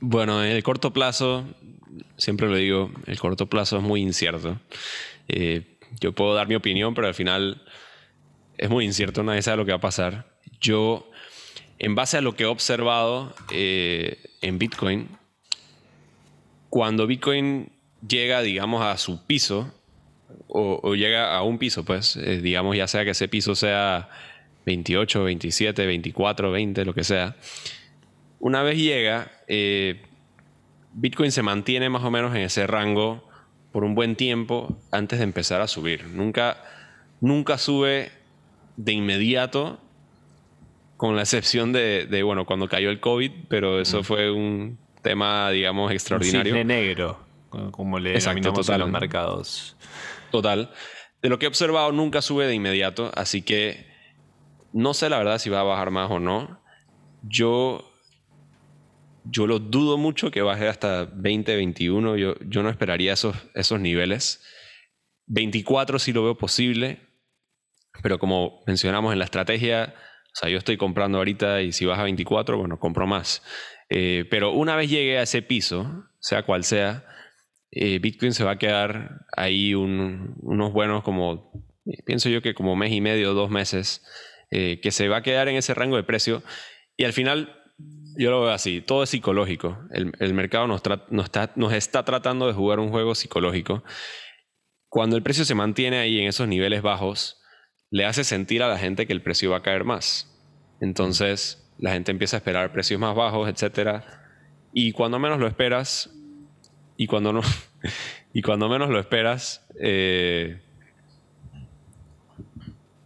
Bueno, 0.00 0.44
en 0.44 0.50
el 0.50 0.62
corto 0.62 0.92
plazo, 0.92 1.44
siempre 2.16 2.48
lo 2.48 2.56
digo, 2.56 2.90
el 3.06 3.18
corto 3.18 3.46
plazo 3.46 3.78
es 3.78 3.82
muy 3.82 4.02
incierto. 4.02 4.58
Eh, 5.28 5.78
yo 6.00 6.12
puedo 6.12 6.34
dar 6.34 6.48
mi 6.48 6.54
opinión, 6.54 6.94
pero 6.94 7.06
al 7.06 7.14
final 7.14 7.62
es 8.58 8.70
muy 8.70 8.84
incierto, 8.84 9.22
nadie 9.22 9.42
sabe 9.42 9.58
lo 9.58 9.64
que 9.64 9.72
va 9.72 9.78
a 9.78 9.80
pasar. 9.80 10.26
Yo, 10.60 11.10
en 11.78 11.94
base 11.94 12.18
a 12.18 12.20
lo 12.20 12.34
que 12.34 12.44
he 12.44 12.46
observado 12.46 13.34
eh, 13.52 14.18
en 14.40 14.58
Bitcoin, 14.58 15.08
cuando 16.70 17.06
Bitcoin 17.06 17.70
llega, 18.06 18.42
digamos, 18.42 18.82
a 18.82 18.96
su 18.96 19.24
piso, 19.26 19.72
o, 20.48 20.94
llega 20.94 21.36
a 21.36 21.42
un 21.42 21.58
piso, 21.58 21.84
pues, 21.84 22.16
eh, 22.16 22.40
digamos, 22.40 22.76
ya 22.76 22.86
sea 22.86 23.04
que 23.04 23.10
ese 23.10 23.28
piso 23.28 23.54
sea 23.54 24.08
28, 24.64 25.24
27, 25.24 25.86
24, 25.86 26.50
20, 26.50 26.84
lo 26.84 26.94
que 26.94 27.04
sea. 27.04 27.36
Una 28.40 28.62
vez 28.62 28.78
llega, 28.78 29.30
eh, 29.48 30.02
Bitcoin 30.92 31.30
se 31.30 31.42
mantiene 31.42 31.88
más 31.90 32.02
o 32.04 32.10
menos 32.10 32.34
en 32.34 32.42
ese 32.42 32.66
rango 32.66 33.28
por 33.72 33.84
un 33.84 33.94
buen 33.94 34.16
tiempo 34.16 34.78
antes 34.90 35.18
de 35.18 35.24
empezar 35.24 35.60
a 35.60 35.68
subir. 35.68 36.06
Nunca, 36.06 36.62
nunca 37.20 37.58
sube 37.58 38.10
de 38.76 38.92
inmediato, 38.92 39.80
con 40.96 41.16
la 41.16 41.22
excepción 41.22 41.72
de, 41.72 42.22
bueno, 42.24 42.46
cuando 42.46 42.68
cayó 42.68 42.90
el 42.90 43.00
COVID, 43.00 43.30
pero 43.48 43.80
eso 43.80 44.00
mm. 44.00 44.04
fue 44.04 44.30
un 44.30 44.78
tema, 45.02 45.50
digamos, 45.50 45.92
extraordinario. 45.92 46.54
Un 46.54 46.66
negro, 46.66 47.20
como 47.70 47.98
le 47.98 48.14
Exacto, 48.14 48.52
total. 48.52 48.80
los 48.80 48.90
mercados. 48.90 49.76
Total. 50.30 50.70
De 51.22 51.28
lo 51.28 51.38
que 51.38 51.46
he 51.46 51.48
observado, 51.48 51.92
nunca 51.92 52.22
sube 52.22 52.46
de 52.46 52.54
inmediato, 52.54 53.10
así 53.14 53.42
que 53.42 53.86
no 54.72 54.94
sé 54.94 55.08
la 55.08 55.18
verdad 55.18 55.38
si 55.38 55.48
va 55.48 55.60
a 55.60 55.64
bajar 55.64 55.90
más 55.90 56.10
o 56.10 56.20
no. 56.20 56.60
Yo, 57.22 57.92
yo 59.24 59.46
lo 59.46 59.58
dudo 59.58 59.96
mucho 59.96 60.30
que 60.30 60.42
baje 60.42 60.68
hasta 60.68 61.04
20, 61.12 61.56
21. 61.56 62.16
Yo, 62.16 62.34
yo 62.40 62.62
no 62.62 62.68
esperaría 62.68 63.14
esos, 63.14 63.34
esos 63.54 63.80
niveles. 63.80 64.42
24 65.28 65.98
sí 65.98 66.12
lo 66.12 66.22
veo 66.24 66.36
posible, 66.36 67.00
pero 68.02 68.18
como 68.18 68.62
mencionamos 68.66 69.12
en 69.12 69.18
la 69.18 69.24
estrategia, 69.24 69.94
o 69.96 70.38
sea, 70.38 70.50
yo 70.50 70.58
estoy 70.58 70.76
comprando 70.76 71.18
ahorita 71.18 71.62
y 71.62 71.72
si 71.72 71.86
baja 71.86 72.02
a 72.02 72.04
24, 72.04 72.58
bueno, 72.58 72.78
compro 72.78 73.06
más. 73.06 73.42
Eh, 73.88 74.24
pero 74.30 74.52
una 74.52 74.76
vez 74.76 74.90
llegue 74.90 75.18
a 75.18 75.22
ese 75.22 75.42
piso, 75.42 76.04
sea 76.18 76.42
cual 76.42 76.64
sea, 76.64 77.06
eh, 77.70 77.98
Bitcoin 77.98 78.32
se 78.32 78.44
va 78.44 78.52
a 78.52 78.58
quedar 78.58 79.26
ahí 79.36 79.74
unos 79.74 80.72
buenos 80.72 81.02
como, 81.02 81.52
pienso 82.04 82.28
yo 82.28 82.42
que 82.42 82.54
como 82.54 82.76
mes 82.76 82.92
y 82.92 83.00
medio, 83.00 83.34
dos 83.34 83.50
meses 83.50 84.04
eh, 84.50 84.80
que 84.80 84.90
se 84.90 85.08
va 85.08 85.18
a 85.18 85.22
quedar 85.22 85.48
en 85.48 85.56
ese 85.56 85.74
rango 85.74 85.96
de 85.96 86.04
precio. 86.04 86.42
Y 86.96 87.04
al 87.04 87.12
final, 87.12 87.62
yo 88.18 88.30
lo 88.30 88.42
veo 88.42 88.50
así, 88.50 88.80
todo 88.80 89.02
es 89.02 89.10
psicológico. 89.10 89.78
El, 89.90 90.34
mercado 90.34 90.66
nos, 90.66 90.82
está, 90.82 91.52
nos 91.56 91.72
está 91.72 92.04
tratando 92.04 92.46
de 92.46 92.52
jugar 92.52 92.78
un 92.78 92.90
juego 92.90 93.14
psicológico. 93.14 93.84
Cuando 94.88 95.16
el 95.16 95.22
precio 95.22 95.44
se 95.44 95.54
mantiene 95.54 95.98
ahí 95.98 96.20
en 96.20 96.28
esos 96.28 96.48
niveles 96.48 96.82
bajos, 96.82 97.42
le 97.90 98.04
hace 98.04 98.24
sentir 98.24 98.62
a 98.62 98.68
la 98.68 98.78
gente 98.78 99.06
que 99.06 99.12
el 99.12 99.22
precio 99.22 99.50
va 99.50 99.58
a 99.58 99.62
caer 99.62 99.84
más. 99.84 100.32
Entonces, 100.80 101.66
la 101.78 101.92
gente 101.92 102.10
empieza 102.10 102.36
a 102.36 102.38
esperar 102.38 102.72
precios 102.72 103.00
más 103.00 103.14
bajos, 103.14 103.48
etc. 103.48 104.02
Y 104.72 104.92
cuando 104.92 105.18
menos 105.18 105.38
lo 105.38 105.46
esperas, 105.46 106.10
y 106.96 107.06
cuando 107.06 107.32
no, 107.32 107.40
y 108.32 108.42
cuando 108.42 108.68
menos 108.68 108.90
lo 108.90 108.98
esperas, 108.98 109.66
eh, 109.80 110.60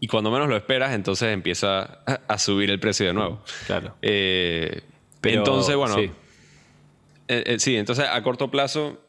y 0.01 0.07
cuando 0.07 0.31
menos 0.31 0.49
lo 0.49 0.57
esperas, 0.57 0.95
entonces 0.95 1.33
empieza 1.33 2.01
a 2.27 2.39
subir 2.39 2.71
el 2.71 2.81
precio 2.81 3.07
de 3.07 3.13
nuevo. 3.13 3.43
Claro. 3.67 3.97
Eh, 4.01 4.83
entonces, 5.23 5.77
bueno. 5.77 5.95
Sí. 5.95 6.11
Eh, 7.29 7.57
sí, 7.59 7.77
entonces 7.77 8.07
a 8.11 8.21
corto 8.23 8.51
plazo, 8.51 9.01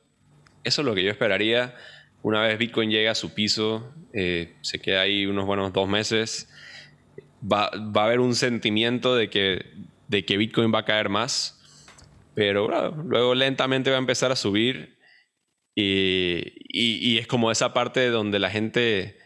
eso 0.64 0.82
es 0.82 0.86
lo 0.86 0.94
que 0.94 1.04
yo 1.04 1.10
esperaría. 1.10 1.76
Una 2.24 2.42
vez 2.42 2.58
Bitcoin 2.58 2.90
llega 2.90 3.12
a 3.12 3.16
su 3.16 3.34
piso, 3.34 3.94
se 4.14 4.80
queda 4.82 5.02
ahí 5.02 5.26
unos 5.26 5.46
buenos 5.46 5.74
dos 5.74 5.88
meses, 5.88 6.50
va, 7.42 7.72
va, 7.96 8.04
a 8.04 8.06
haber 8.06 8.20
un 8.20 8.36
sentimiento 8.36 9.16
de 9.16 9.30
que, 9.30 9.66
de 10.08 10.26
que 10.26 10.38
Bitcoin 10.38 10.72
va 10.74 10.80
a 10.80 10.86
caer 10.86 11.10
más, 11.10 11.60
pero 12.36 12.92
luego 13.04 13.34
lentamente 13.34 13.90
va 13.90 13.98
a 13.98 14.00
empezar 14.00 14.32
a 14.32 14.36
subir 14.36 14.98
y, 15.76 16.54
y, 16.68 17.14
y 17.14 17.18
es 17.18 17.28
como 17.28 17.52
esa 17.52 17.74
parte 17.74 18.10
donde 18.10 18.40
la 18.40 18.50
gente 18.50 19.18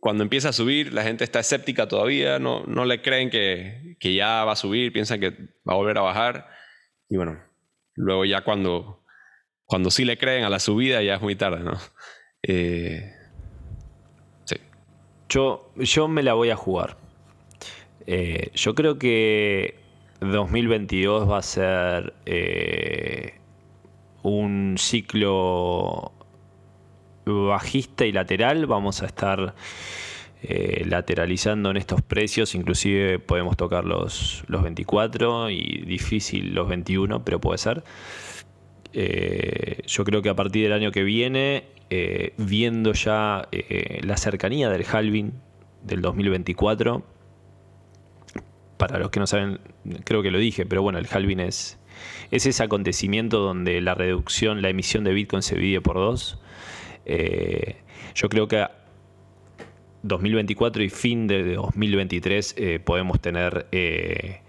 cuando 0.00 0.22
empieza 0.22 0.50
a 0.50 0.52
subir, 0.52 0.92
la 0.92 1.02
gente 1.02 1.24
está 1.24 1.40
escéptica 1.40 1.88
todavía, 1.88 2.38
no, 2.38 2.64
no 2.64 2.84
le 2.84 3.02
creen 3.02 3.30
que, 3.30 3.96
que, 4.00 4.14
ya 4.14 4.44
va 4.44 4.52
a 4.52 4.56
subir, 4.56 4.92
piensan 4.92 5.20
que 5.20 5.30
va 5.68 5.74
a 5.74 5.76
volver 5.76 5.98
a 5.98 6.02
bajar. 6.02 6.48
Y 7.08 7.16
bueno, 7.16 7.40
luego 7.94 8.24
ya 8.24 8.42
cuando, 8.42 9.04
cuando 9.66 9.90
sí 9.90 10.04
le 10.04 10.16
creen 10.16 10.44
a 10.44 10.50
la 10.50 10.60
subida 10.60 11.02
ya 11.02 11.16
es 11.16 11.22
muy 11.22 11.36
tarde, 11.36 11.60
¿no? 11.60 11.78
Eh, 12.42 13.12
sí. 14.44 14.56
Yo, 15.28 15.72
yo 15.76 16.08
me 16.08 16.22
la 16.22 16.34
voy 16.34 16.50
a 16.50 16.56
jugar. 16.56 16.96
Eh, 18.06 18.50
yo 18.54 18.74
creo 18.74 18.98
que 18.98 19.74
2022 20.20 21.28
va 21.28 21.38
a 21.38 21.42
ser 21.42 22.14
eh, 22.24 23.34
un 24.22 24.76
ciclo 24.78 26.12
bajista 27.24 28.06
y 28.06 28.12
lateral. 28.12 28.66
Vamos 28.66 29.02
a 29.02 29.06
estar 29.06 29.54
eh, 30.42 30.84
lateralizando 30.86 31.70
en 31.70 31.76
estos 31.76 32.02
precios. 32.02 32.54
Inclusive 32.54 33.18
podemos 33.18 33.56
tocar 33.56 33.84
los, 33.84 34.44
los 34.46 34.62
24 34.62 35.50
y 35.50 35.84
difícil 35.84 36.54
los 36.54 36.68
21, 36.68 37.24
pero 37.24 37.40
puede 37.40 37.58
ser. 37.58 37.82
Eh, 38.98 39.82
yo 39.86 40.04
creo 40.04 40.22
que 40.22 40.30
a 40.30 40.34
partir 40.34 40.62
del 40.62 40.72
año 40.72 40.90
que 40.90 41.04
viene, 41.04 41.64
eh, 41.90 42.32
viendo 42.38 42.94
ya 42.94 43.46
la 44.00 44.16
cercanía 44.16 44.70
del 44.70 44.86
halving 44.90 45.32
del 45.82 46.00
2024, 46.00 47.04
para 48.76 48.98
los 48.98 49.10
que 49.10 49.20
no 49.20 49.26
saben, 49.26 49.60
creo 50.04 50.22
que 50.22 50.30
lo 50.30 50.38
dije, 50.38 50.66
pero 50.66 50.82
bueno, 50.82 50.98
el 50.98 51.06
halving 51.10 51.40
es, 51.40 51.78
es 52.30 52.46
ese 52.46 52.62
acontecimiento 52.62 53.38
donde 53.40 53.80
la 53.80 53.94
reducción, 53.94 54.62
la 54.62 54.70
emisión 54.70 55.04
de 55.04 55.12
Bitcoin 55.12 55.42
se 55.42 55.56
divide 55.56 55.80
por 55.80 55.96
dos. 55.96 56.38
Eh, 57.04 57.76
yo 58.14 58.28
creo 58.28 58.48
que 58.48 58.66
2024 60.02 60.82
y 60.82 60.88
fin 60.90 61.26
de 61.26 61.54
2023 61.54 62.54
eh, 62.56 62.80
podemos 62.84 63.20
tener 63.20 63.66
eh, 63.72 64.40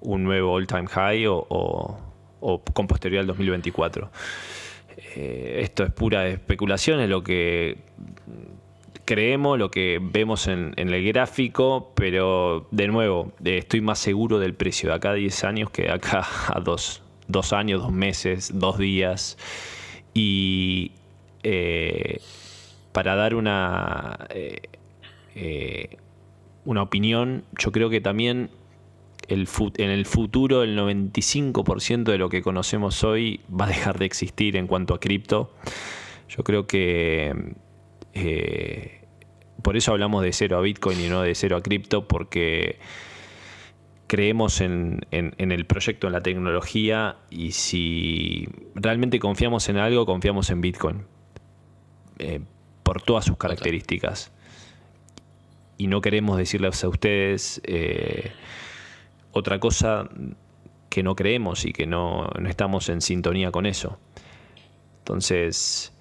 un 0.00 0.24
nuevo 0.24 0.54
all-time 0.54 0.86
high 0.86 1.26
o, 1.28 1.98
con 2.72 2.86
posterioridad 2.86 3.22
al 3.22 3.26
2024. 3.28 4.10
esto 5.16 5.84
es 5.84 5.92
pura 5.92 6.26
especulación, 6.28 7.00
es 7.00 7.08
lo 7.08 7.22
que 7.22 7.78
creemos, 9.04 9.58
lo 9.58 9.70
que 9.70 9.98
vemos 10.00 10.46
en, 10.48 10.74
el 10.76 11.04
gráfico, 11.04 11.92
pero 11.94 12.66
de 12.70 12.88
nuevo, 12.88 13.32
estoy 13.44 13.80
más 13.80 13.98
seguro 13.98 14.38
del 14.38 14.54
precio 14.54 14.90
de 14.90 14.96
acá 14.96 15.10
a 15.10 15.14
10 15.14 15.44
años 15.44 15.70
que 15.70 15.82
de 15.82 15.92
acá 15.92 16.26
a 16.48 16.60
dos, 16.60 17.02
dos 17.28 17.52
años, 17.52 17.82
dos 17.82 17.92
meses, 17.92 18.50
dos 18.54 18.78
días. 18.78 19.36
Y 20.14 20.92
eh, 21.42 22.20
para 22.92 23.14
dar 23.16 23.34
una, 23.34 24.26
eh, 24.30 24.62
eh, 25.34 25.96
una 26.64 26.82
opinión, 26.82 27.44
yo 27.58 27.72
creo 27.72 27.90
que 27.90 28.00
también 28.00 28.50
en 29.28 29.90
el 29.90 30.06
futuro 30.06 30.62
el 30.62 30.78
95% 30.78 32.04
de 32.04 32.18
lo 32.18 32.28
que 32.28 32.42
conocemos 32.42 33.02
hoy 33.04 33.40
va 33.48 33.64
a 33.64 33.68
dejar 33.68 33.98
de 33.98 34.06
existir 34.06 34.56
en 34.56 34.66
cuanto 34.66 34.94
a 34.94 35.00
cripto. 35.00 35.54
Yo 36.28 36.44
creo 36.44 36.66
que 36.66 37.54
por 39.64 39.78
eso 39.78 39.92
hablamos 39.92 40.22
de 40.22 40.32
cero 40.32 40.58
a 40.58 40.60
Bitcoin 40.60 41.00
y 41.00 41.08
no 41.08 41.22
de 41.22 41.34
cero 41.34 41.56
a 41.56 41.62
cripto, 41.62 42.06
porque 42.06 42.78
creemos 44.06 44.60
en, 44.60 45.00
el 45.10 45.64
proyecto, 45.64 46.06
en 46.06 46.12
la 46.12 46.20
tecnología 46.20 47.16
y 47.30 47.52
si 47.52 48.46
realmente 48.74 49.18
confiamos 49.18 49.70
en 49.70 49.78
algo, 49.78 50.04
confiamos 50.04 50.50
en 50.50 50.60
Bitcoin. 50.60 51.06
Eh, 52.18 52.40
por 52.82 53.00
todas 53.00 53.24
sus 53.24 53.38
características. 53.38 54.30
Y 55.78 55.86
no 55.86 56.02
queremos 56.02 56.36
decirles 56.36 56.84
a 56.84 56.88
ustedes 56.88 57.62
eh, 57.64 58.32
otra 59.34 59.58
cosa 59.58 60.08
que 60.88 61.02
no 61.02 61.16
creemos 61.16 61.64
y 61.66 61.72
que 61.72 61.86
no, 61.86 62.30
no 62.38 62.48
estamos 62.48 62.88
en 62.88 63.00
sintonía 63.00 63.50
con 63.50 63.66
eso. 63.66 63.98
Entonces, 65.00 65.92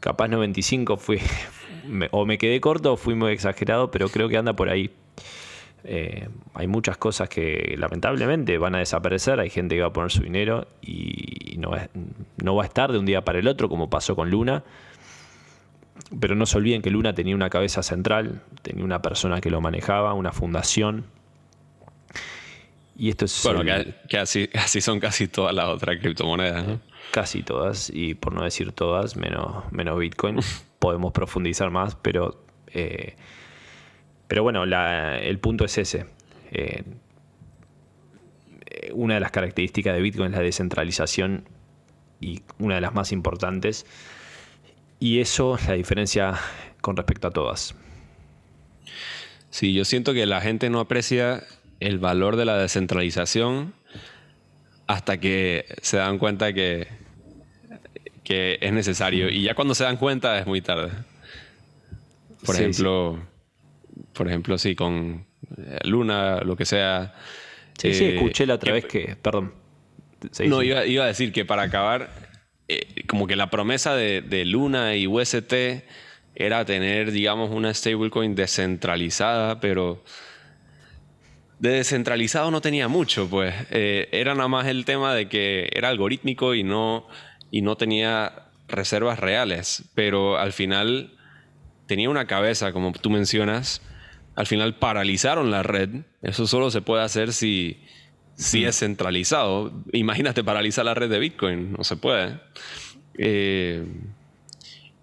capaz 0.00 0.28
95 0.28 0.96
fui, 0.96 1.20
o 2.10 2.26
me 2.26 2.36
quedé 2.36 2.60
corto 2.60 2.92
o 2.92 2.96
fui 2.96 3.14
muy 3.14 3.32
exagerado, 3.32 3.90
pero 3.90 4.08
creo 4.08 4.28
que 4.28 4.36
anda 4.36 4.54
por 4.54 4.68
ahí. 4.68 4.90
Eh, 5.86 6.28
hay 6.54 6.66
muchas 6.66 6.96
cosas 6.96 7.28
que 7.28 7.74
lamentablemente 7.78 8.56
van 8.58 8.74
a 8.74 8.78
desaparecer, 8.78 9.38
hay 9.38 9.50
gente 9.50 9.76
que 9.76 9.82
va 9.82 9.88
a 9.88 9.92
poner 9.92 10.10
su 10.10 10.22
dinero 10.22 10.66
y 10.80 11.56
no, 11.58 11.72
no 12.42 12.56
va 12.56 12.62
a 12.64 12.66
estar 12.66 12.90
de 12.90 12.98
un 12.98 13.04
día 13.04 13.22
para 13.22 13.38
el 13.38 13.46
otro 13.46 13.68
como 13.68 13.88
pasó 13.88 14.16
con 14.16 14.30
Luna. 14.30 14.64
Pero 16.20 16.34
no 16.34 16.44
se 16.44 16.58
olviden 16.58 16.82
que 16.82 16.90
Luna 16.90 17.14
tenía 17.14 17.34
una 17.34 17.50
cabeza 17.50 17.82
central, 17.82 18.42
tenía 18.62 18.84
una 18.84 19.00
persona 19.00 19.40
que 19.40 19.50
lo 19.50 19.60
manejaba, 19.60 20.12
una 20.14 20.32
fundación. 20.32 21.04
Y 22.96 23.10
esto 23.10 23.24
es. 23.24 23.40
Bueno, 23.44 23.62
que, 24.08 24.18
así, 24.18 24.48
así, 24.54 24.80
son 24.80 25.00
casi 25.00 25.28
todas 25.28 25.54
las 25.54 25.66
otras 25.66 25.98
criptomonedas. 26.00 26.78
Casi 27.10 27.42
todas, 27.42 27.90
y 27.90 28.14
por 28.14 28.32
no 28.32 28.44
decir 28.44 28.72
todas, 28.72 29.16
menos, 29.16 29.70
menos 29.72 29.98
Bitcoin. 29.98 30.38
Podemos 30.78 31.12
profundizar 31.12 31.70
más, 31.70 31.94
pero 31.96 32.44
eh, 32.72 33.16
pero 34.26 34.42
bueno, 34.42 34.64
el 34.64 35.38
punto 35.38 35.64
es 35.64 35.78
ese. 35.78 36.06
Eh, 36.50 36.82
una 38.92 39.14
de 39.14 39.20
las 39.20 39.30
características 39.30 39.94
de 39.94 40.02
Bitcoin 40.02 40.32
es 40.32 40.36
la 40.36 40.42
descentralización 40.42 41.48
y 42.20 42.42
una 42.58 42.76
de 42.76 42.80
las 42.80 42.94
más 42.94 43.12
importantes. 43.12 43.86
Y 44.98 45.20
eso 45.20 45.56
es 45.56 45.68
la 45.68 45.74
diferencia 45.74 46.34
con 46.80 46.96
respecto 46.96 47.28
a 47.28 47.30
todas. 47.30 47.74
Sí, 49.50 49.72
yo 49.72 49.84
siento 49.84 50.14
que 50.14 50.26
la 50.26 50.40
gente 50.40 50.70
no 50.70 50.80
aprecia 50.80 51.44
el 51.86 51.98
valor 51.98 52.36
de 52.36 52.44
la 52.44 52.56
descentralización 52.56 53.74
hasta 54.86 55.18
que 55.18 55.66
se 55.82 55.96
dan 55.98 56.18
cuenta 56.18 56.52
que, 56.52 56.88
que 58.22 58.58
es 58.60 58.72
necesario. 58.72 59.28
Y 59.28 59.42
ya 59.42 59.54
cuando 59.54 59.74
se 59.74 59.84
dan 59.84 59.96
cuenta 59.96 60.38
es 60.38 60.46
muy 60.46 60.60
tarde. 60.60 60.90
Por 62.44 62.56
ejemplo, 62.56 63.18
por 64.12 64.28
ejemplo, 64.28 64.58
sí, 64.58 64.74
con 64.74 65.26
eh, 65.56 65.78
Luna, 65.84 66.40
lo 66.40 66.56
que 66.56 66.64
sea. 66.64 67.14
Sí, 67.78 67.94
sí, 67.94 68.04
eh, 68.04 68.16
escuché 68.16 68.46
la 68.46 68.54
otra 68.54 68.72
vez 68.72 68.86
que, 68.86 69.16
perdón. 69.20 69.52
no, 70.46 70.62
iba, 70.62 70.80
a 70.80 71.06
decir 71.06 71.32
que 71.32 71.44
para 71.44 71.62
acabar, 71.62 72.10
eh, 72.68 73.04
como 73.06 73.26
que 73.26 73.36
la 73.36 73.50
promesa 73.50 73.94
de, 73.94 74.44
Luna 74.46 74.96
y 74.96 75.06
UST 75.06 75.52
era 76.34 76.64
tener, 76.64 77.12
digamos, 77.12 77.50
una 77.50 77.72
stablecoin 77.72 78.34
descentralizada, 78.34 79.60
pero 79.60 80.02
de 81.58 81.70
descentralizado 81.70 82.50
no 82.50 82.60
tenía 82.60 82.88
mucho, 82.88 83.28
pues. 83.28 83.54
era 83.70 84.34
nada 84.34 84.48
más 84.48 84.66
el 84.66 84.84
tema 84.84 85.14
de 85.14 85.28
que 85.28 85.70
era 85.72 85.88
algorítmico 85.88 86.54
y 86.54 86.62
no, 86.62 87.06
y 87.50 87.62
no 87.62 87.76
tenía 87.76 88.44
reservas 88.68 89.18
reales, 89.18 89.84
pero 89.94 90.38
al 90.38 90.52
final 90.52 91.12
tenía 91.86 92.10
una 92.10 92.26
cabeza, 92.26 92.72
como 92.72 92.92
tú 92.92 93.10
mencionas, 93.10 93.82
al 94.34 94.46
final 94.46 94.76
paralizaron 94.76 95.50
la 95.50 95.62
red. 95.62 95.90
Eso 96.22 96.46
solo 96.46 96.70
se 96.70 96.82
puede 96.82 97.02
hacer 97.02 97.32
si, 97.32 97.80
si 98.34 98.64
es 98.64 98.78
centralizado. 98.78 99.72
Imagínate 99.92 100.42
paralizar 100.42 100.84
la 100.84 100.94
red 100.94 101.10
de 101.10 101.18
Bitcoin, 101.18 101.72
no 101.72 101.84
se 101.84 101.96
puede. 101.96 102.40
Eh, 103.18 103.84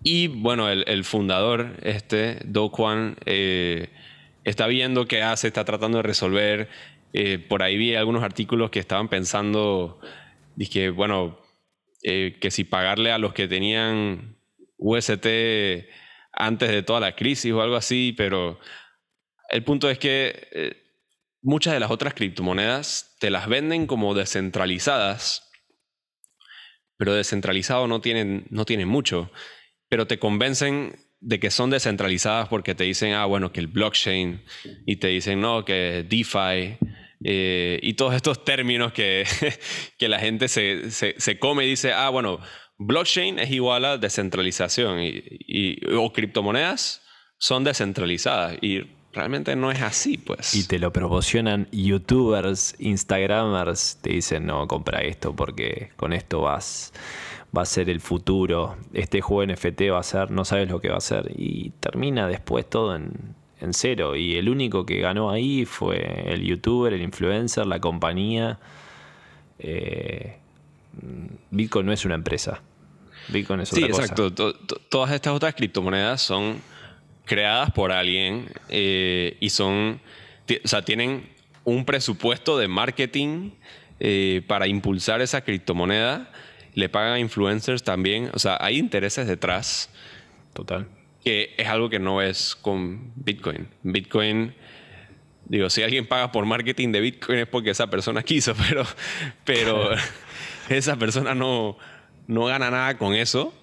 y 0.04 0.28
bueno, 0.28 0.70
el, 0.70 1.04
fundador, 1.04 1.78
este, 1.84 2.40
Do 2.46 2.72
Kwon, 2.72 3.16
eh, 3.26 3.90
está 4.44 4.68
viendo 4.68 5.08
qué 5.08 5.22
hace, 5.22 5.48
está 5.48 5.66
tratando 5.66 5.98
de 5.98 6.04
resolver. 6.04 6.70
Eh, 7.14 7.40
por 7.40 7.64
ahí 7.64 7.78
vi 7.78 7.96
algunos 7.96 8.24
artículos 8.24 8.72
que 8.72 8.80
estaban 8.80 9.10
pensando, 9.10 10.00
dije, 10.56 10.90
bueno, 10.90 11.40
que 12.02 12.50
si 12.50 12.64
pagarle 12.64 13.12
a 13.12 13.20
los 13.20 13.34
que 13.34 13.48
tenían 13.48 14.36
UST 14.78 15.28
antes 16.34 16.70
de 16.70 16.84
toda 16.84 17.00
la 17.00 17.16
crisis 17.16 17.54
o 17.54 17.62
algo 17.62 17.76
así, 17.76 18.14
pero 18.18 18.60
el 19.50 19.64
punto 19.64 19.90
es 19.90 20.00
que 20.00 20.48
eh, 20.52 20.84
muchas 21.42 21.74
de 21.74 21.80
las 21.80 21.92
otras 21.92 22.14
criptomonedas 22.14 23.16
te 23.20 23.30
las 23.30 23.48
venden 23.48 23.86
como 23.86 24.14
descentralizadas, 24.14 25.52
pero 26.98 27.14
descentralizado 27.14 27.88
no 27.88 28.02
tienen, 28.02 28.46
no 28.50 28.66
tienen 28.66 28.88
mucho, 28.88 29.32
pero 29.90 30.08
te 30.08 30.20
convencen 30.20 30.96
de 31.22 31.40
que 31.40 31.52
son 31.52 31.70
descentralizadas 31.70 32.50
porque 32.50 32.76
te 32.76 32.84
dicen, 32.84 33.14
ah, 33.14 33.26
bueno, 33.26 33.54
que 33.54 33.60
el 33.60 33.68
blockchain, 33.68 34.44
y 34.86 34.96
te 34.98 35.08
dicen, 35.08 35.40
no, 35.40 35.64
que 35.64 36.06
DeFi, 36.08 36.78
eh, 37.24 37.80
y 37.84 37.94
todos 37.94 38.16
estos 38.16 38.44
términos 38.44 38.92
que, 38.92 39.26
que 39.98 40.10
la 40.10 40.20
gente 40.20 40.48
se, 40.48 40.90
se, 40.92 41.40
come 41.40 41.66
y 41.66 41.70
dice, 41.70 41.94
ah, 41.94 42.10
bueno, 42.10 42.40
blockchain 42.80 43.40
es 43.40 43.52
igual 43.52 43.86
a 43.86 43.98
descentralización 43.98 45.00
y, 45.02 45.80
o 45.96 46.12
criptomonedas 46.12 47.04
son 47.38 47.64
descentralizadas 47.64 48.58
y 48.62 48.82
realmente 49.14 49.56
no 49.56 49.72
es 49.72 49.82
así, 49.82 50.18
pues. 50.18 50.56
Y 50.56 50.68
te 50.68 50.80
lo 50.80 50.92
promocionan 50.92 51.68
youtubers, 51.72 52.76
instagramers, 52.80 54.00
te 54.02 54.12
dicen, 54.14 54.48
no, 54.48 54.68
compra 54.68 55.02
esto 55.02 55.36
porque 55.36 55.92
con 55.98 56.14
esto 56.14 56.42
vas, 56.42 56.94
va 57.56 57.64
a 57.64 57.66
ser 57.66 57.90
el 57.90 58.00
futuro, 58.00 58.78
este 58.94 59.22
juego 59.22 59.52
NFT 59.54 59.82
va 59.92 60.00
a 60.00 60.04
ser, 60.04 60.32
no 60.32 60.46
sabes 60.46 60.70
lo 60.70 60.80
que 60.80 60.90
va 60.90 60.98
a 60.98 61.02
ser 61.02 61.32
y 61.36 61.72
termina 61.80 62.28
después 62.28 62.70
todo 62.70 62.96
en, 62.96 63.36
cero 63.74 64.16
y 64.16 64.38
el 64.38 64.50
único 64.50 64.88
que 64.88 65.00
ganó 65.00 65.30
ahí 65.30 65.66
fue 65.66 66.34
el 66.34 66.42
youtuber, 66.44 66.94
el 66.94 67.04
influencer, 67.04 67.68
la 67.68 67.80
compañía. 67.80 68.58
Eh, 69.60 70.38
Bitcoin 71.52 71.86
no 71.86 71.94
es 71.94 72.04
una 72.04 72.16
empresa. 72.16 72.64
Bitcoin 73.28 73.60
es 73.60 73.72
otra 73.72 73.86
sí, 73.86 73.92
exacto. 73.92 74.34
Todas 74.34 75.12
estas 75.12 75.34
otras 75.34 75.54
criptomonedas 75.54 76.24
son 76.24 76.60
creadas 77.26 77.72
por 77.72 77.92
alguien 77.92 78.48
eh, 78.70 79.38
y 79.40 79.52
son, 79.52 80.02
o 80.64 80.68
sea, 80.68 80.84
tienen 80.84 81.30
un 81.64 81.86
presupuesto 81.86 82.58
de 82.58 82.68
marketing 82.68 83.52
eh, 84.00 84.42
para 84.48 84.68
impulsar 84.68 85.22
esa 85.22 85.42
criptomoneda. 85.42 86.32
Le 86.74 86.90
pagan 86.90 87.14
a 87.14 87.20
influencers 87.20 87.84
también. 87.84 88.30
O 88.34 88.40
sea, 88.40 88.58
hay 88.60 88.78
intereses 88.78 89.28
detrás. 89.28 89.90
Total. 90.54 90.88
Que 91.24 91.54
es 91.58 91.68
algo 91.68 91.90
que 91.90 92.00
no 92.00 92.22
es 92.22 92.56
con 92.56 93.12
Bitcoin. 93.16 93.68
Bitcoin, 93.84 94.54
digo, 95.46 95.70
si 95.70 95.84
alguien 95.84 96.08
paga 96.08 96.32
por 96.32 96.46
marketing 96.46 96.92
de 96.92 97.02
Bitcoin 97.02 97.40
es 97.40 97.48
porque 97.48 97.72
esa 97.72 97.88
persona 97.88 98.24
quiso, 98.24 98.54
pero, 98.56 98.86
pero 99.44 99.90
esa 100.70 100.96
persona 100.98 101.36
no, 101.36 101.78
no 102.28 102.46
gana 102.46 102.72
nada 102.72 102.98
con 102.98 103.14
eso, 103.14 103.54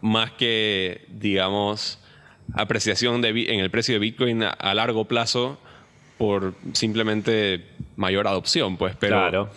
más 0.00 0.30
que, 0.32 1.06
digamos, 1.08 1.98
apreciación 2.52 3.20
de, 3.22 3.28
en 3.28 3.60
el 3.60 3.70
precio 3.70 3.94
de 3.94 3.98
Bitcoin 3.98 4.42
a, 4.42 4.74
largo 4.74 5.06
plazo 5.06 5.58
por 6.18 6.54
simplemente 6.72 7.66
mayor 7.96 8.28
adopción, 8.28 8.76
pues. 8.76 8.94
Pero, 8.96 9.16
claro. 9.16 9.50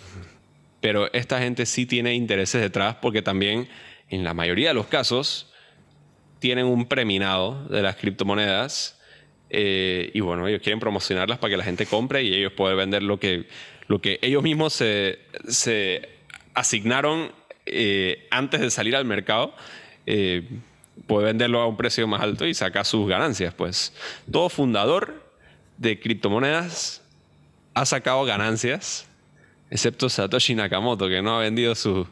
Pero 0.87 1.11
esta 1.11 1.39
gente 1.39 1.65
sí 1.65 1.85
tiene 1.85 2.13
intereses 2.13 2.61
detrás 2.61 2.95
porque 3.01 3.21
también, 3.21 3.67
en 4.07 4.23
la 4.23 4.33
mayoría 4.33 4.69
de 4.69 4.73
los 4.73 4.87
casos, 4.87 5.51
tienen 6.39 6.65
un 6.65 6.85
preminado 6.85 7.67
de 7.67 7.81
las 7.81 7.97
criptomonedas 7.97 8.97
eh, 9.49 10.11
y 10.13 10.21
bueno, 10.21 10.47
ellos 10.47 10.61
quieren 10.61 10.79
promocionarlas 10.79 11.39
para 11.39 11.51
que 11.51 11.57
la 11.57 11.65
gente 11.65 11.85
compre 11.87 12.23
y 12.23 12.33
ellos 12.33 12.53
pueden 12.53 12.77
vender 12.77 13.03
lo 13.03 13.19
que, 13.19 13.49
lo 13.89 13.99
que 13.99 14.17
ellos 14.21 14.41
mismos 14.41 14.71
se, 14.71 16.07
asignaron 16.53 17.33
eh, 17.65 18.25
antes 18.31 18.61
de 18.61 18.71
salir 18.71 18.95
al 18.95 19.03
mercado. 19.03 19.53
Eh, 20.05 20.47
puede 21.05 21.25
venderlo 21.25 21.59
a 21.59 21.67
un 21.67 21.75
precio 21.75 22.07
más 22.07 22.21
alto 22.21 22.47
y 22.47 22.53
saca 22.53 22.85
sus 22.85 23.09
ganancias. 23.09 23.53
Pues 23.53 23.93
todo 24.31 24.47
fundador 24.47 25.21
de 25.77 25.99
criptomonedas 25.99 27.03
ha 27.73 27.85
sacado 27.85 28.23
ganancias, 28.23 29.06
excepto 29.69 30.09
Satoshi 30.09 30.55
Nakamoto, 30.55 31.07
que 31.07 31.21
no 31.21 31.37
ha 31.37 31.41
vendido 31.41 31.75
su, 31.75 32.07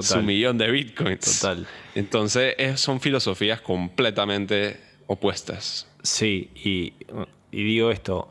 su 0.00 0.22
millón 0.22 0.58
de 0.58 0.70
bitcoins. 0.70 1.40
Total. 1.40 1.66
Entonces 1.94 2.54
son 2.80 3.00
filosofías 3.00 3.60
completamente 3.60 4.80
opuestas. 5.06 5.88
Sí, 6.02 6.50
y, 6.54 6.94
digo 7.50 7.90
esto, 7.90 8.30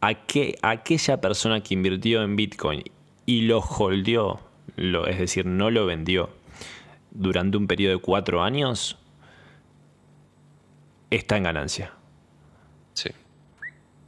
¿a 0.00 0.14
qué, 0.14 0.58
aquella 0.62 1.20
persona 1.20 1.60
que 1.60 1.74
invirtió 1.74 2.22
en 2.22 2.36
bitcoin 2.36 2.84
y 3.26 3.42
lo 3.42 3.58
holdeó, 3.58 4.40
lo, 4.76 5.06
es 5.06 5.18
decir, 5.18 5.44
no 5.44 5.70
lo 5.70 5.86
vendió, 5.86 6.30
durante 7.10 7.56
un 7.56 7.66
periodo 7.66 7.96
de 7.96 8.00
cuatro 8.00 8.42
años, 8.42 8.96
está 11.10 11.36
en 11.36 11.42
ganancia. 11.42 11.92
Sí. 12.94 13.10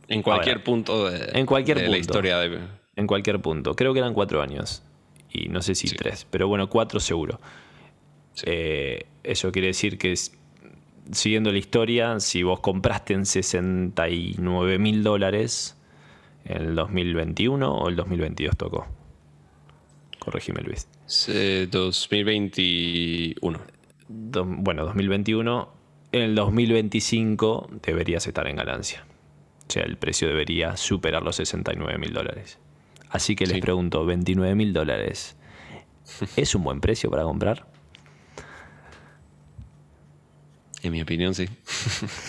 En 0.08 0.22
cualquier 0.22 0.62
punto 0.62 1.10
de, 1.10 1.38
en 1.38 1.46
cualquier 1.46 1.80
de 1.80 1.88
la 1.88 1.98
historia 1.98 2.38
de... 2.38 2.79
En 2.96 3.06
cualquier 3.06 3.40
punto. 3.40 3.74
Creo 3.74 3.92
que 3.92 4.00
eran 4.00 4.14
cuatro 4.14 4.42
años. 4.42 4.82
Y 5.32 5.48
no 5.48 5.62
sé 5.62 5.74
si 5.74 5.88
tres. 5.88 6.26
Pero 6.30 6.48
bueno, 6.48 6.68
cuatro 6.68 7.00
seguro. 7.00 7.40
Eh, 8.44 9.06
eso 9.22 9.52
quiere 9.52 9.68
decir 9.68 9.98
que 9.98 10.14
siguiendo 11.12 11.52
la 11.52 11.58
historia, 11.58 12.18
si 12.20 12.42
vos 12.42 12.60
compraste 12.60 13.14
en 13.14 13.26
69 13.26 14.78
mil 14.78 15.02
dólares 15.02 15.76
en 16.44 16.62
el 16.62 16.74
2021 16.74 17.74
o 17.74 17.88
el 17.88 17.96
2022 17.96 18.56
tocó. 18.56 18.86
Corregime, 20.18 20.62
Luis. 20.62 20.88
2021. 21.70 23.60
bueno, 24.08 24.84
2021. 24.84 25.80
En 26.12 26.22
el 26.22 26.34
2025 26.34 27.70
deberías 27.82 28.26
estar 28.26 28.48
en 28.48 28.56
ganancia. 28.56 29.06
O 29.68 29.72
sea, 29.72 29.84
el 29.84 29.96
precio 29.96 30.26
debería 30.28 30.76
superar 30.76 31.22
los 31.22 31.36
69 31.36 31.98
mil 31.98 32.12
dólares. 32.12 32.58
Así 33.10 33.34
que 33.34 33.46
les 33.46 33.60
pregunto, 33.60 34.06
29 34.06 34.54
mil 34.54 34.72
dólares, 34.72 35.36
¿es 36.36 36.54
un 36.54 36.64
buen 36.64 36.80
precio 36.80 37.10
para 37.10 37.24
comprar? 37.24 37.66
En 40.82 40.92
mi 40.92 41.02
opinión, 41.02 41.34
sí. 41.34 41.46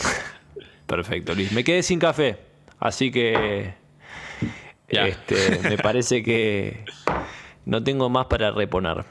Perfecto, 0.88 1.34
Luis. 1.34 1.52
Me 1.52 1.64
quedé 1.64 1.84
sin 1.84 2.00
café, 2.00 2.38
así 2.80 3.12
que 3.12 3.76
este, 4.88 5.60
me 5.70 5.78
parece 5.78 6.22
que 6.22 6.84
no 7.66 7.84
tengo 7.84 8.10
más 8.10 8.26
para 8.26 8.52
reponer. 8.52 9.06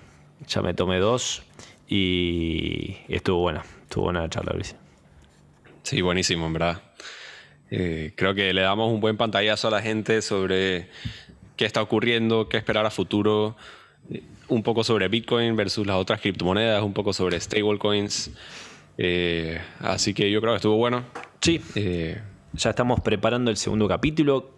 Ya 0.47 0.63
me 0.63 0.75
tomé 0.75 0.99
dos 0.99 1.43
y 1.89 2.99
estuvo 3.09 3.41
buena. 3.41 3.65
Estuvo 3.83 4.05
buena 4.05 4.21
la 4.21 4.29
charla, 4.29 4.53
Luis. 4.53 4.77
Sí, 5.83 6.03
buenísimo, 6.03 6.47
en 6.47 6.53
verdad. 6.53 6.83
Eh, 7.71 8.13
creo 8.17 8.35
que 8.35 8.53
le 8.53 8.63
damos 8.63 8.93
un 8.93 9.01
buen 9.01 9.17
pantallazo 9.17 9.69
a 9.69 9.71
la 9.71 9.81
gente 9.81 10.23
sobre 10.23 10.89
qué 11.61 11.67
está 11.67 11.83
ocurriendo, 11.83 12.49
qué 12.49 12.57
esperar 12.57 12.87
a 12.87 12.91
futuro, 12.91 13.55
un 14.49 14.63
poco 14.63 14.83
sobre 14.83 15.09
Bitcoin 15.09 15.57
versus 15.57 15.87
las 15.87 15.97
otras 15.97 16.19
criptomonedas, 16.19 16.83
un 16.83 16.95
poco 16.95 17.13
sobre 17.13 17.39
stablecoins. 17.39 18.31
Eh, 18.97 19.61
así 19.81 20.15
que 20.15 20.31
yo 20.31 20.41
creo 20.41 20.55
que 20.55 20.57
estuvo 20.57 20.77
bueno. 20.77 21.05
Sí. 21.43 21.61
Eh, 21.75 22.19
ya 22.55 22.71
estamos 22.71 23.01
preparando 23.01 23.51
el 23.51 23.59
segundo 23.59 23.87
capítulo 23.89 24.53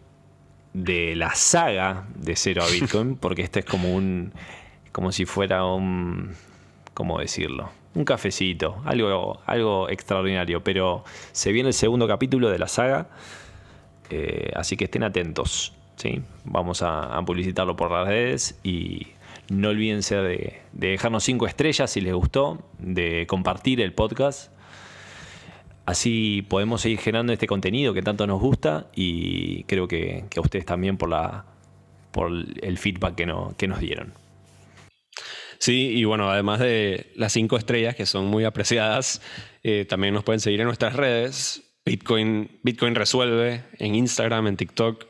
de 0.75 1.17
la 1.17 1.35
saga 1.35 2.07
de 2.15 2.37
Cero 2.37 2.63
a 2.63 2.71
Bitcoin, 2.73 3.17
porque 3.17 3.43
este 3.43 3.59
es 3.59 3.67
como 3.67 3.93
un. 3.93 4.33
como 4.93 5.11
si 5.11 5.25
fuera 5.25 5.65
un. 5.65 6.37
¿Cómo 6.95 7.19
decirlo? 7.19 7.71
Un 7.97 8.05
cafecito, 8.05 8.81
algo, 8.85 9.43
algo 9.47 9.89
extraordinario. 9.89 10.63
Pero 10.63 11.03
se 11.33 11.51
viene 11.51 11.71
el 11.71 11.75
segundo 11.75 12.07
capítulo 12.07 12.49
de 12.49 12.61
la 12.61 12.69
saga, 12.69 13.09
eh, 14.09 14.53
así 14.55 14.77
que 14.77 14.85
estén 14.85 15.03
atentos. 15.03 15.75
Vamos 16.45 16.83
a, 16.83 17.21
publicitarlo 17.25 17.77
por 17.77 17.91
las 17.91 18.07
redes 18.07 18.59
y 18.63 19.09
no 19.49 19.69
olvídense 19.69 20.17
de, 20.17 20.63
dejarnos 20.73 21.25
cinco 21.25 21.47
estrellas 21.47 21.91
si 21.91 22.01
les 22.01 22.15
gustó, 22.15 22.63
de 22.79 23.27
compartir 23.27 23.81
el 23.81 23.93
podcast. 23.93 24.53
Así 25.85 26.43
podemos 26.49 26.81
seguir 26.81 26.99
generando 26.99 27.33
este 27.33 27.47
contenido 27.47 27.93
que 27.93 28.03
tanto 28.03 28.27
nos 28.27 28.41
gusta 28.41 28.89
y 28.95 29.65
creo 29.65 29.89
que, 29.89 30.25
a 30.37 30.41
ustedes 30.41 30.65
también 30.65 30.97
por, 30.97 31.09
la, 31.09 31.45
por 32.13 32.31
el 32.31 32.79
feedback 32.79 33.15
que, 33.17 33.35
que 33.57 33.69
nos 33.69 33.81
dieron. 33.81 34.13
Sí, 35.59 35.93
y 35.95 36.05
bueno, 36.05 36.29
además 36.29 36.59
de 36.59 37.13
las 37.15 37.33
cinco 37.33 37.57
estrellas 37.57 37.95
que 37.95 38.05
son 38.05 38.27
muy 38.27 38.45
apreciadas, 38.45 39.23
eh, 39.63 39.85
también 39.89 40.13
nos 40.13 40.25
pueden 40.25 40.41
seguir 40.41 40.61
en 40.61 40.67
nuestras 40.67 40.95
redes. 40.95 41.63
Bitcoin, 41.85 42.59
Bitcoin 42.65 42.97
Resuelve 42.97 43.65
en 43.79 43.95
Instagram, 43.95 44.49
en 44.49 44.57
TikTok. 44.57 45.07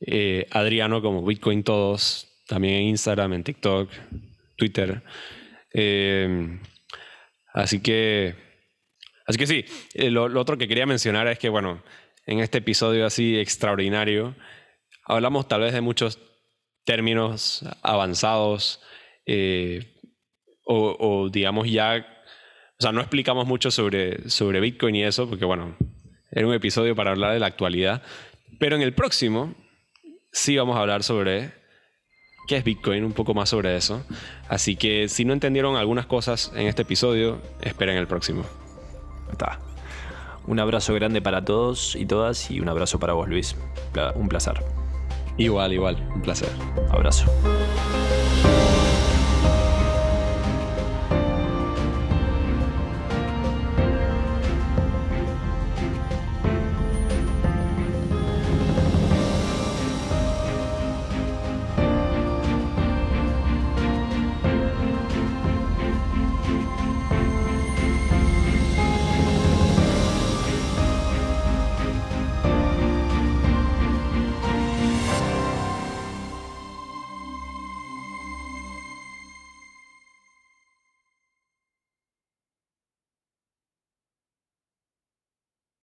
Eh, 0.00 0.46
Adriano 0.50 1.02
como 1.02 1.24
Bitcoin 1.24 1.62
Todos 1.62 2.30
también 2.50 2.74
en 2.74 2.82
Instagram, 2.88 3.32
en 3.34 3.44
TikTok, 3.44 3.90
Twitter. 4.56 5.02
Eh, 5.72 6.58
así 7.54 7.80
que, 7.80 8.34
así 9.24 9.38
que 9.38 9.46
sí, 9.46 9.64
eh, 9.94 10.10
lo, 10.10 10.24
otro 10.24 10.58
que 10.58 10.66
quería 10.66 10.84
mencionar 10.84 11.28
es 11.28 11.38
que, 11.38 11.48
bueno, 11.48 11.82
en 12.26 12.40
este 12.40 12.58
episodio 12.58 13.06
así 13.06 13.38
extraordinario, 13.38 14.34
hablamos 15.04 15.46
tal 15.46 15.60
vez 15.60 15.72
de 15.72 15.80
muchos 15.80 16.18
términos 16.84 17.64
avanzados 17.82 18.82
eh, 19.26 19.96
o, 20.64 21.28
digamos 21.30 21.70
ya, 21.70 22.06
o 22.78 22.82
sea, 22.82 22.92
no 22.92 23.00
explicamos 23.00 23.46
mucho 23.46 23.70
sobre, 23.70 24.28
sobre 24.28 24.60
Bitcoin 24.60 24.96
y 24.96 25.04
eso, 25.04 25.28
porque 25.28 25.44
bueno, 25.44 25.76
era 26.30 26.46
un 26.46 26.54
episodio 26.54 26.94
para 26.94 27.10
hablar 27.10 27.32
de 27.32 27.40
la 27.40 27.46
actualidad, 27.46 28.02
pero 28.58 28.76
en 28.76 28.82
el 28.82 28.92
próximo 28.92 29.54
sí 30.32 30.56
vamos 30.56 30.76
a 30.76 30.80
hablar 30.80 31.02
sobre 31.02 31.52
qué 32.46 32.56
es 32.56 32.64
Bitcoin, 32.64 33.04
un 33.04 33.12
poco 33.12 33.34
más 33.34 33.48
sobre 33.48 33.76
eso. 33.76 34.02
Así 34.48 34.76
que 34.76 35.08
si 35.08 35.24
no 35.24 35.32
entendieron 35.32 35.76
algunas 35.76 36.06
cosas 36.06 36.52
en 36.54 36.66
este 36.66 36.82
episodio, 36.82 37.40
esperen 37.60 37.96
el 37.96 38.06
próximo. 38.06 38.44
Está. 39.30 39.60
Un 40.46 40.58
abrazo 40.58 40.94
grande 40.94 41.22
para 41.22 41.44
todos 41.44 41.94
y 41.94 42.06
todas 42.06 42.50
y 42.50 42.60
un 42.60 42.68
abrazo 42.68 42.98
para 42.98 43.12
vos, 43.12 43.28
Luis. 43.28 43.56
Un 44.14 44.28
placer. 44.28 44.54
Igual, 45.36 45.72
igual, 45.72 46.08
un 46.14 46.22
placer. 46.22 46.50
Abrazo. 46.90 47.26